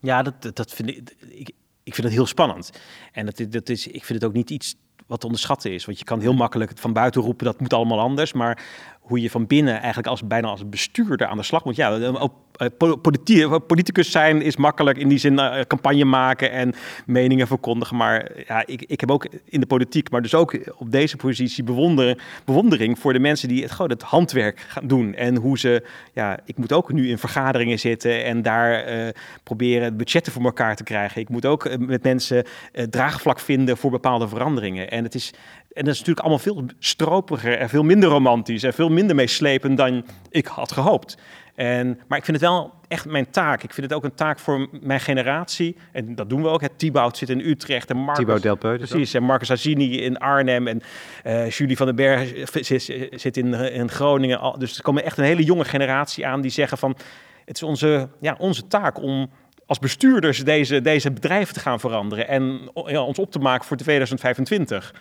Ja, 0.00 0.22
dat, 0.22 0.56
dat, 0.56 0.72
vind 0.72 0.88
ik, 0.88 1.16
ik, 1.28 1.50
ik 1.82 1.94
vind 1.94 2.06
het 2.06 2.16
heel 2.16 2.26
spannend. 2.26 2.70
En 3.12 3.26
dat, 3.26 3.46
dat 3.48 3.68
is, 3.68 3.86
ik 3.86 4.04
vind 4.04 4.20
het 4.20 4.28
ook 4.30 4.36
niet 4.36 4.50
iets 4.50 4.76
wat 5.06 5.20
te 5.20 5.26
onderschatten 5.26 5.72
is. 5.72 5.84
Want 5.84 5.98
je 5.98 6.04
kan 6.04 6.20
heel 6.20 6.34
makkelijk 6.34 6.70
het 6.70 6.80
van 6.80 6.92
buiten 6.92 7.22
roepen, 7.22 7.44
dat 7.44 7.60
moet 7.60 7.72
allemaal 7.72 8.00
anders. 8.00 8.32
Maar 8.32 8.64
hoe 9.08 9.20
je 9.20 9.30
van 9.30 9.46
binnen 9.46 9.76
eigenlijk 9.76 10.06
als, 10.06 10.26
bijna 10.26 10.48
als 10.48 10.68
bestuurder 10.68 11.26
aan 11.26 11.36
de 11.36 11.42
slag 11.42 11.64
moet. 11.64 11.76
Ja, 11.76 11.98
eh, 11.98 12.66
po- 12.78 12.96
politie- 12.96 13.60
politicus 13.60 14.10
zijn 14.10 14.42
is 14.42 14.56
makkelijk 14.56 14.98
in 14.98 15.08
die 15.08 15.18
zin 15.18 15.38
eh, 15.38 15.60
campagne 15.60 16.04
maken 16.04 16.50
en 16.50 16.74
meningen 17.06 17.46
verkondigen. 17.46 17.96
Maar 17.96 18.30
ja, 18.46 18.66
ik, 18.66 18.84
ik 18.86 19.00
heb 19.00 19.10
ook 19.10 19.28
in 19.44 19.60
de 19.60 19.66
politiek, 19.66 20.10
maar 20.10 20.22
dus 20.22 20.34
ook 20.34 20.58
op 20.76 20.90
deze 20.90 21.16
positie 21.16 21.64
bewondering, 21.64 22.20
bewondering 22.44 22.98
voor 22.98 23.12
de 23.12 23.18
mensen 23.18 23.48
die 23.48 23.62
het, 23.62 23.70
gewoon 23.70 23.90
het 23.90 24.02
handwerk 24.02 24.60
gaan 24.68 24.86
doen. 24.86 25.14
En 25.14 25.36
hoe 25.36 25.58
ze, 25.58 25.82
ja, 26.12 26.38
ik 26.44 26.56
moet 26.56 26.72
ook 26.72 26.92
nu 26.92 27.08
in 27.08 27.18
vergaderingen 27.18 27.78
zitten 27.78 28.24
en 28.24 28.42
daar 28.42 28.72
eh, 28.72 29.08
proberen 29.42 29.96
budgetten 29.96 30.32
voor 30.32 30.44
elkaar 30.44 30.76
te 30.76 30.84
krijgen. 30.84 31.20
Ik 31.20 31.28
moet 31.28 31.46
ook 31.46 31.64
eh, 31.64 31.78
met 31.78 32.02
mensen 32.02 32.44
eh, 32.72 32.84
draagvlak 32.84 33.40
vinden 33.40 33.76
voor 33.76 33.90
bepaalde 33.90 34.28
veranderingen. 34.28 34.90
En 34.90 35.04
het 35.04 35.14
is, 35.14 35.32
en 35.78 35.84
dat 35.84 35.92
is 35.92 35.98
natuurlijk 35.98 36.26
allemaal 36.26 36.44
veel 36.44 36.64
stropiger 36.78 37.58
en 37.58 37.68
veel 37.68 37.82
minder 37.82 38.08
romantisch 38.08 38.62
en 38.62 38.72
veel 38.72 38.88
minder 38.88 39.16
meeslepend 39.16 39.76
dan 39.76 40.04
ik 40.30 40.46
had 40.46 40.72
gehoopt. 40.72 41.18
En, 41.54 42.00
maar 42.08 42.18
ik 42.18 42.24
vind 42.24 42.40
het 42.40 42.50
wel 42.50 42.72
echt 42.88 43.04
mijn 43.04 43.30
taak. 43.30 43.62
Ik 43.62 43.72
vind 43.72 43.86
het 43.86 43.94
ook 43.96 44.04
een 44.04 44.14
taak 44.14 44.38
voor 44.38 44.68
mijn 44.80 45.00
generatie. 45.00 45.76
En 45.92 46.14
dat 46.14 46.30
doen 46.30 46.42
we 46.42 46.48
ook. 46.48 46.60
Het 46.60 46.78
Thibaut 46.78 47.16
zit 47.16 47.28
in 47.28 47.40
Utrecht 47.40 47.90
en 47.90 47.96
Marcus... 47.96 48.24
Thibaut 48.24 48.42
Delpeu 48.42 48.78
dus 48.78 48.90
Precies, 48.90 49.14
en 49.14 49.22
Marcus 49.22 49.50
Azini 49.50 50.00
in 50.00 50.18
Arnhem 50.18 50.66
en 50.66 50.80
eh, 51.22 51.50
Julie 51.50 51.76
van 51.76 51.86
den 51.86 51.96
Berg 51.96 52.48
zit, 52.52 52.82
zit 53.10 53.36
in, 53.36 53.54
in 53.54 53.90
Groningen. 53.90 54.54
Dus 54.58 54.76
er 54.76 54.82
komen 54.82 55.04
echt 55.04 55.18
een 55.18 55.24
hele 55.24 55.44
jonge 55.44 55.64
generatie 55.64 56.26
aan 56.26 56.40
die 56.40 56.50
zeggen 56.50 56.78
van... 56.78 56.96
Het 57.44 57.56
is 57.56 57.62
onze, 57.62 58.08
ja, 58.20 58.36
onze 58.38 58.66
taak 58.66 59.02
om 59.02 59.30
als 59.66 59.78
bestuurders 59.78 60.44
deze, 60.44 60.80
deze 60.80 61.10
bedrijven 61.10 61.54
te 61.54 61.60
gaan 61.60 61.80
veranderen 61.80 62.28
en 62.28 62.70
ja, 62.86 63.02
ons 63.02 63.18
op 63.18 63.30
te 63.30 63.38
maken 63.38 63.66
voor 63.66 63.76
2025. 63.76 64.94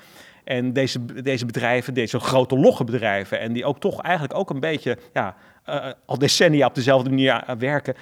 En 0.48 0.74
deze, 0.74 1.22
deze 1.22 1.46
bedrijven, 1.46 1.94
deze 1.94 2.20
grote 2.20 2.58
logge 2.58 2.84
bedrijven, 2.84 3.40
en 3.40 3.54
die 3.54 3.66
ook 3.66 3.80
toch 3.80 4.02
eigenlijk 4.02 4.34
ook 4.36 4.50
een 4.50 4.60
beetje 4.60 4.98
ja, 5.14 5.36
eh, 5.64 5.92
al 6.06 6.18
decennia 6.18 6.66
op 6.68 6.76
dezelfde 6.76 7.10
manier 7.10 7.44
werken, 7.58 7.96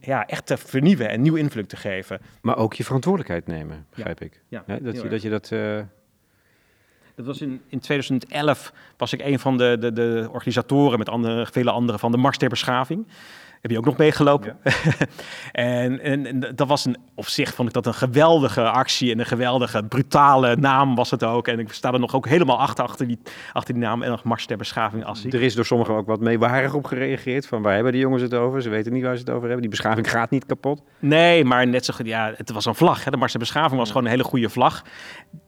ja, 0.00 0.26
echt 0.26 0.46
te 0.46 0.56
vernieuwen 0.56 1.08
en 1.08 1.20
nieuw 1.22 1.34
invloed 1.34 1.68
te 1.68 1.76
geven. 1.76 2.20
Maar 2.40 2.56
ook 2.56 2.74
je 2.74 2.84
verantwoordelijkheid 2.84 3.46
nemen, 3.46 3.86
begrijp 3.94 4.20
ik. 4.20 4.40
Ja, 4.48 4.62
Hè, 4.66 4.82
dat, 4.82 5.00
je, 5.00 5.08
dat 5.08 5.22
je 5.22 5.30
dat... 5.30 5.52
eh, 5.52 5.78
Dat 7.14 7.26
was 7.26 7.40
in, 7.40 7.60
in 7.68 7.80
2011 7.80 8.72
was 8.96 9.12
ik 9.12 9.20
een 9.20 9.38
van 9.38 9.56
de, 9.58 9.76
de, 9.80 9.92
de 9.92 10.28
organisatoren 10.32 10.98
met 10.98 11.08
andere, 11.08 11.46
vele 11.46 11.70
anderen 11.70 12.00
van 12.00 12.10
de 12.10 12.16
Mars 12.18 12.38
ter 12.38 12.48
Beschaving. 12.48 13.06
Heb 13.60 13.70
je 13.70 13.78
ook 13.78 13.84
nog 13.84 13.96
meegelopen? 13.96 14.56
en, 15.52 16.00
en, 16.00 16.26
en 16.26 16.54
dat 16.54 16.68
was 16.68 16.84
een, 16.84 16.96
op 17.14 17.26
zich 17.26 17.54
vond 17.54 17.68
ik 17.68 17.74
dat 17.74 17.86
een 17.86 17.94
geweldige 17.94 18.70
actie 18.70 19.12
en 19.12 19.18
een 19.18 19.26
geweldige 19.26 19.82
brutale 19.82 20.56
naam 20.56 20.94
was 20.94 21.10
het 21.10 21.24
ook. 21.24 21.48
En 21.48 21.58
ik 21.58 21.72
sta 21.72 21.92
er 21.92 22.00
nog 22.00 22.14
ook 22.14 22.28
helemaal 22.28 22.58
achter, 22.58 22.84
achter 22.84 23.06
die, 23.06 23.18
achter 23.52 23.74
die 23.74 23.82
naam 23.82 24.02
en 24.02 24.10
nog 24.10 24.24
Mars 24.24 24.46
ter 24.46 24.56
Beschaving 24.56 25.04
als 25.04 25.24
er 25.24 25.42
is 25.42 25.54
door 25.54 25.64
sommigen 25.64 25.94
ook 25.94 26.06
wat 26.06 26.20
meewarig 26.20 26.74
op 26.74 26.84
gereageerd. 26.84 27.46
Van 27.46 27.62
waar 27.62 27.74
hebben 27.74 27.92
die 27.92 28.00
jongens 28.00 28.22
het 28.22 28.34
over? 28.34 28.62
Ze 28.62 28.68
weten 28.68 28.92
niet 28.92 29.02
waar 29.02 29.14
ze 29.14 29.20
het 29.20 29.30
over 29.30 29.42
hebben. 29.42 29.60
Die 29.60 29.70
beschaving 29.70 30.10
gaat 30.10 30.30
niet 30.30 30.46
kapot. 30.46 30.82
Nee, 30.98 31.44
maar 31.44 31.66
net 31.66 31.84
zo 31.84 31.94
goed, 31.94 32.06
ja, 32.06 32.32
het 32.36 32.50
was 32.50 32.64
een 32.64 32.74
vlag. 32.74 33.04
Hè. 33.04 33.10
De 33.10 33.16
Mars 33.16 33.30
ter 33.30 33.40
Beschaving 33.40 33.78
was 33.78 33.88
gewoon 33.88 34.04
een 34.04 34.10
hele 34.10 34.24
goede 34.24 34.48
vlag. 34.48 34.82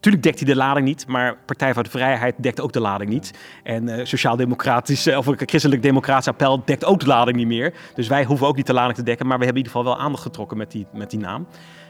Tuurlijk 0.00 0.24
dekt 0.24 0.38
hij 0.38 0.48
de 0.48 0.56
lading 0.56 0.86
niet, 0.86 1.06
maar 1.06 1.36
Partij 1.46 1.74
voor 1.74 1.82
de 1.82 1.90
Vrijheid 1.90 2.34
dekt 2.38 2.60
ook 2.60 2.72
de 2.72 2.80
lading 2.80 3.10
niet. 3.10 3.38
En 3.62 3.88
eh 3.88 4.04
Sociaal-Democratische 4.04 5.18
of 5.18 5.26
een 5.26 5.38
Christelijk-Democratisch 5.46 6.28
appel 6.28 6.62
dekt 6.64 6.84
ook 6.84 7.00
de 7.00 7.06
lading 7.06 7.36
niet 7.36 7.46
meer. 7.46 7.74
Dus 7.98 8.08
wij 8.08 8.24
hoeven 8.24 8.46
ook 8.46 8.56
niet 8.56 8.66
de 8.66 8.72
lading 8.72 8.96
te 8.96 9.02
dekken, 9.02 9.26
maar 9.26 9.38
we 9.38 9.44
hebben 9.44 9.62
in 9.62 9.68
ieder 9.68 9.80
geval 9.80 9.96
wel 9.96 10.04
aandacht 10.04 10.22
getrokken 10.22 10.56
met 10.56 10.70
die, 10.70 10.86
met 10.92 11.10
die 11.10 11.18
naam. 11.18 11.46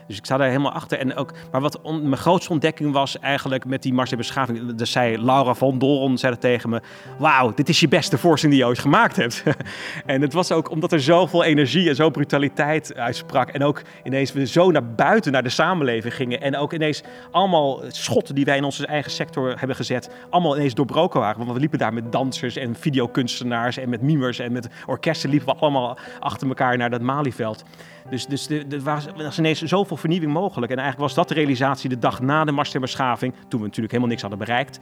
Dus 0.08 0.16
ik 0.16 0.24
sta 0.24 0.36
daar 0.36 0.48
helemaal 0.48 0.72
achter. 0.72 0.98
En 0.98 1.16
ook, 1.16 1.32
maar 1.52 1.60
wat 1.60 1.80
mijn 1.84 2.16
grootste 2.16 2.52
ontdekking 2.52 2.92
was 2.92 3.18
eigenlijk 3.18 3.64
met 3.64 3.82
die 3.82 3.92
Mars 3.92 4.08
der 4.08 4.18
Beschaving. 4.18 4.74
Dus 4.74 4.90
zei 4.90 5.24
Laura 5.24 5.54
van 5.54 5.78
Doren 5.78 6.18
zei 6.18 6.32
dat 6.32 6.40
tegen 6.40 6.70
me. 6.70 6.80
Wauw, 7.18 7.54
dit 7.54 7.68
is 7.68 7.80
je 7.80 7.88
beste 7.88 8.18
voorstelling 8.18 8.56
die 8.56 8.66
je 8.66 8.70
ooit 8.70 8.82
gemaakt 8.82 9.16
hebt. 9.16 9.42
en 10.06 10.22
het 10.22 10.32
was 10.32 10.52
ook 10.52 10.70
omdat 10.70 10.92
er 10.92 11.00
zoveel 11.00 11.44
energie 11.44 11.88
en 11.88 11.94
zo 11.94 12.10
brutaliteit 12.10 12.94
uitsprak. 12.94 13.48
En 13.48 13.62
ook 13.62 13.82
ineens 14.04 14.32
we 14.32 14.46
zo 14.46 14.70
naar 14.70 14.94
buiten, 14.94 15.32
naar 15.32 15.42
de 15.42 15.48
samenleving 15.48 16.14
gingen. 16.14 16.40
En 16.40 16.56
ook 16.56 16.72
ineens 16.72 17.02
allemaal 17.30 17.80
schotten 17.88 18.34
die 18.34 18.44
wij 18.44 18.56
in 18.56 18.64
onze 18.64 18.86
eigen 18.86 19.10
sector 19.10 19.58
hebben 19.58 19.76
gezet. 19.76 20.10
Allemaal 20.30 20.56
ineens 20.56 20.74
doorbroken 20.74 21.20
waren. 21.20 21.38
Want 21.38 21.52
we 21.52 21.60
liepen 21.60 21.78
daar 21.78 21.94
met 21.94 22.12
dansers 22.12 22.56
en 22.56 22.74
videokunstenaars 22.74 23.76
en 23.76 23.88
met 23.88 24.02
mimers 24.02 24.38
en 24.38 24.52
met 24.52 24.68
orkesten 24.86 25.30
liepen 25.30 25.54
we 25.54 25.60
allemaal 25.60 25.98
achter 26.20 26.48
elkaar 26.48 26.76
naar 26.76 26.90
dat 26.90 27.00
Malieveld. 27.00 27.64
Dus, 28.10 28.26
dus 28.26 28.48
er 28.48 28.80
was, 28.80 29.38
ineens 29.38 29.62
zoveel 29.62 29.96
vernieuwing 29.96 30.32
mogelijk. 30.32 30.72
En 30.72 30.78
eigenlijk 30.78 31.08
was 31.08 31.14
dat 31.14 31.28
de 31.28 31.34
realisatie 31.34 31.88
de 31.88 31.98
dag 31.98 32.20
na 32.20 32.44
de 32.44 32.52
Mars 32.52 32.70
ter 32.70 32.80
Beschaving, 32.80 33.32
toen 33.48 33.60
we 33.60 33.66
natuurlijk 33.66 33.90
helemaal 33.90 34.08
niks 34.08 34.20
hadden 34.20 34.38
bereikt. 34.38 34.80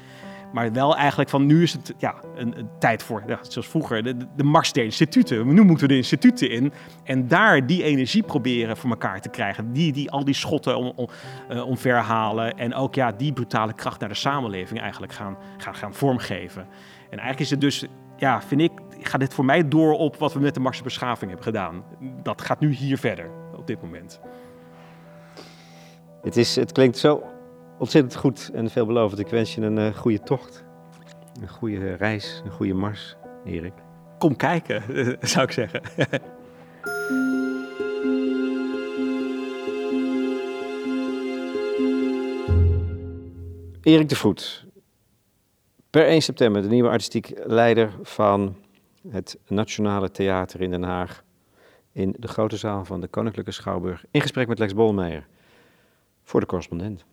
Maar 0.52 0.72
wel 0.72 0.96
eigenlijk 0.96 1.30
van 1.30 1.46
nu 1.46 1.62
is 1.62 1.72
het 1.72 1.94
ja, 1.98 2.14
een, 2.36 2.68
tijd 2.78 3.02
voor, 3.02 3.22
ja, 3.26 3.38
zoals 3.42 3.68
vroeger, 3.68 4.02
de, 4.02 4.16
de 4.36 4.44
Mars 4.44 4.72
der 4.72 4.84
instituten. 4.84 5.54
Nu 5.54 5.62
moeten 5.62 5.86
we 5.86 5.92
de 5.92 5.98
instituten 5.98 6.50
in 6.50 6.72
en 7.04 7.28
daar 7.28 7.66
die 7.66 7.82
energie 7.82 8.22
proberen 8.22 8.76
voor 8.76 8.90
elkaar 8.90 9.20
te 9.20 9.28
krijgen. 9.28 9.72
Die, 9.72 9.92
die 9.92 10.10
al 10.10 10.24
die 10.24 10.34
schotten 10.34 10.76
om, 10.76 10.92
om, 10.96 11.08
omverhalen 11.48 12.58
en 12.58 12.74
ook 12.74 12.94
ja, 12.94 13.12
die 13.12 13.32
brutale 13.32 13.72
kracht 13.72 14.00
naar 14.00 14.08
de 14.08 14.14
samenleving 14.14 14.80
eigenlijk 14.80 15.12
gaan, 15.12 15.36
gaan, 15.56 15.74
gaan 15.74 15.94
vormgeven. 15.94 16.62
En 17.10 17.18
eigenlijk 17.18 17.40
is 17.40 17.50
het 17.50 17.60
dus, 17.60 17.86
ja, 18.16 18.42
vind 18.42 18.60
ik, 18.60 18.72
gaat 19.08 19.20
dit 19.20 19.34
voor 19.34 19.44
mij 19.44 19.68
door 19.68 19.92
op 19.92 20.16
wat 20.16 20.32
we 20.32 20.40
met 20.40 20.54
de 20.54 20.60
Mars 20.60 20.76
ter 20.76 20.84
Beschaving 20.84 21.30
hebben 21.30 21.46
gedaan. 21.46 21.84
Dat 22.22 22.42
gaat 22.42 22.60
nu 22.60 22.70
hier 22.70 22.98
verder 22.98 23.30
op 23.56 23.66
dit 23.66 23.82
moment. 23.82 24.20
Het, 26.22 26.36
is, 26.36 26.56
het 26.56 26.72
klinkt 26.72 26.98
zo 26.98 27.22
ontzettend 27.78 28.16
goed 28.16 28.50
en 28.54 28.70
veelbelovend. 28.70 29.20
Ik 29.20 29.28
wens 29.28 29.54
je 29.54 29.60
een 29.60 29.78
eh, 29.78 29.94
goede 29.94 30.20
tocht. 30.20 30.64
Een 31.40 31.48
goede 31.48 31.94
reis, 31.94 32.42
een 32.44 32.50
goede 32.50 32.74
mars, 32.74 33.16
Erik. 33.44 33.74
Kom 34.18 34.36
kijken, 34.36 34.82
zou 35.28 35.44
ik 35.44 35.52
zeggen. 35.52 35.80
Erik 43.82 44.08
de 44.08 44.16
Voet, 44.16 44.66
per 45.90 46.06
1 46.06 46.22
september 46.22 46.62
de 46.62 46.68
nieuwe 46.68 46.88
artistiek 46.88 47.32
leider 47.44 47.92
van 48.02 48.56
het 49.10 49.38
Nationale 49.46 50.10
Theater 50.10 50.60
in 50.60 50.70
Den 50.70 50.82
Haag. 50.82 51.24
In 51.92 52.14
de 52.18 52.28
grote 52.28 52.56
zaal 52.56 52.84
van 52.84 53.00
de 53.00 53.08
Koninklijke 53.08 53.50
Schouwburg. 53.50 54.04
In 54.10 54.20
gesprek 54.20 54.48
met 54.48 54.58
Lex 54.58 54.74
Bolmeijer 54.74 55.26
voor 56.22 56.40
de 56.40 56.46
correspondent. 56.46 57.04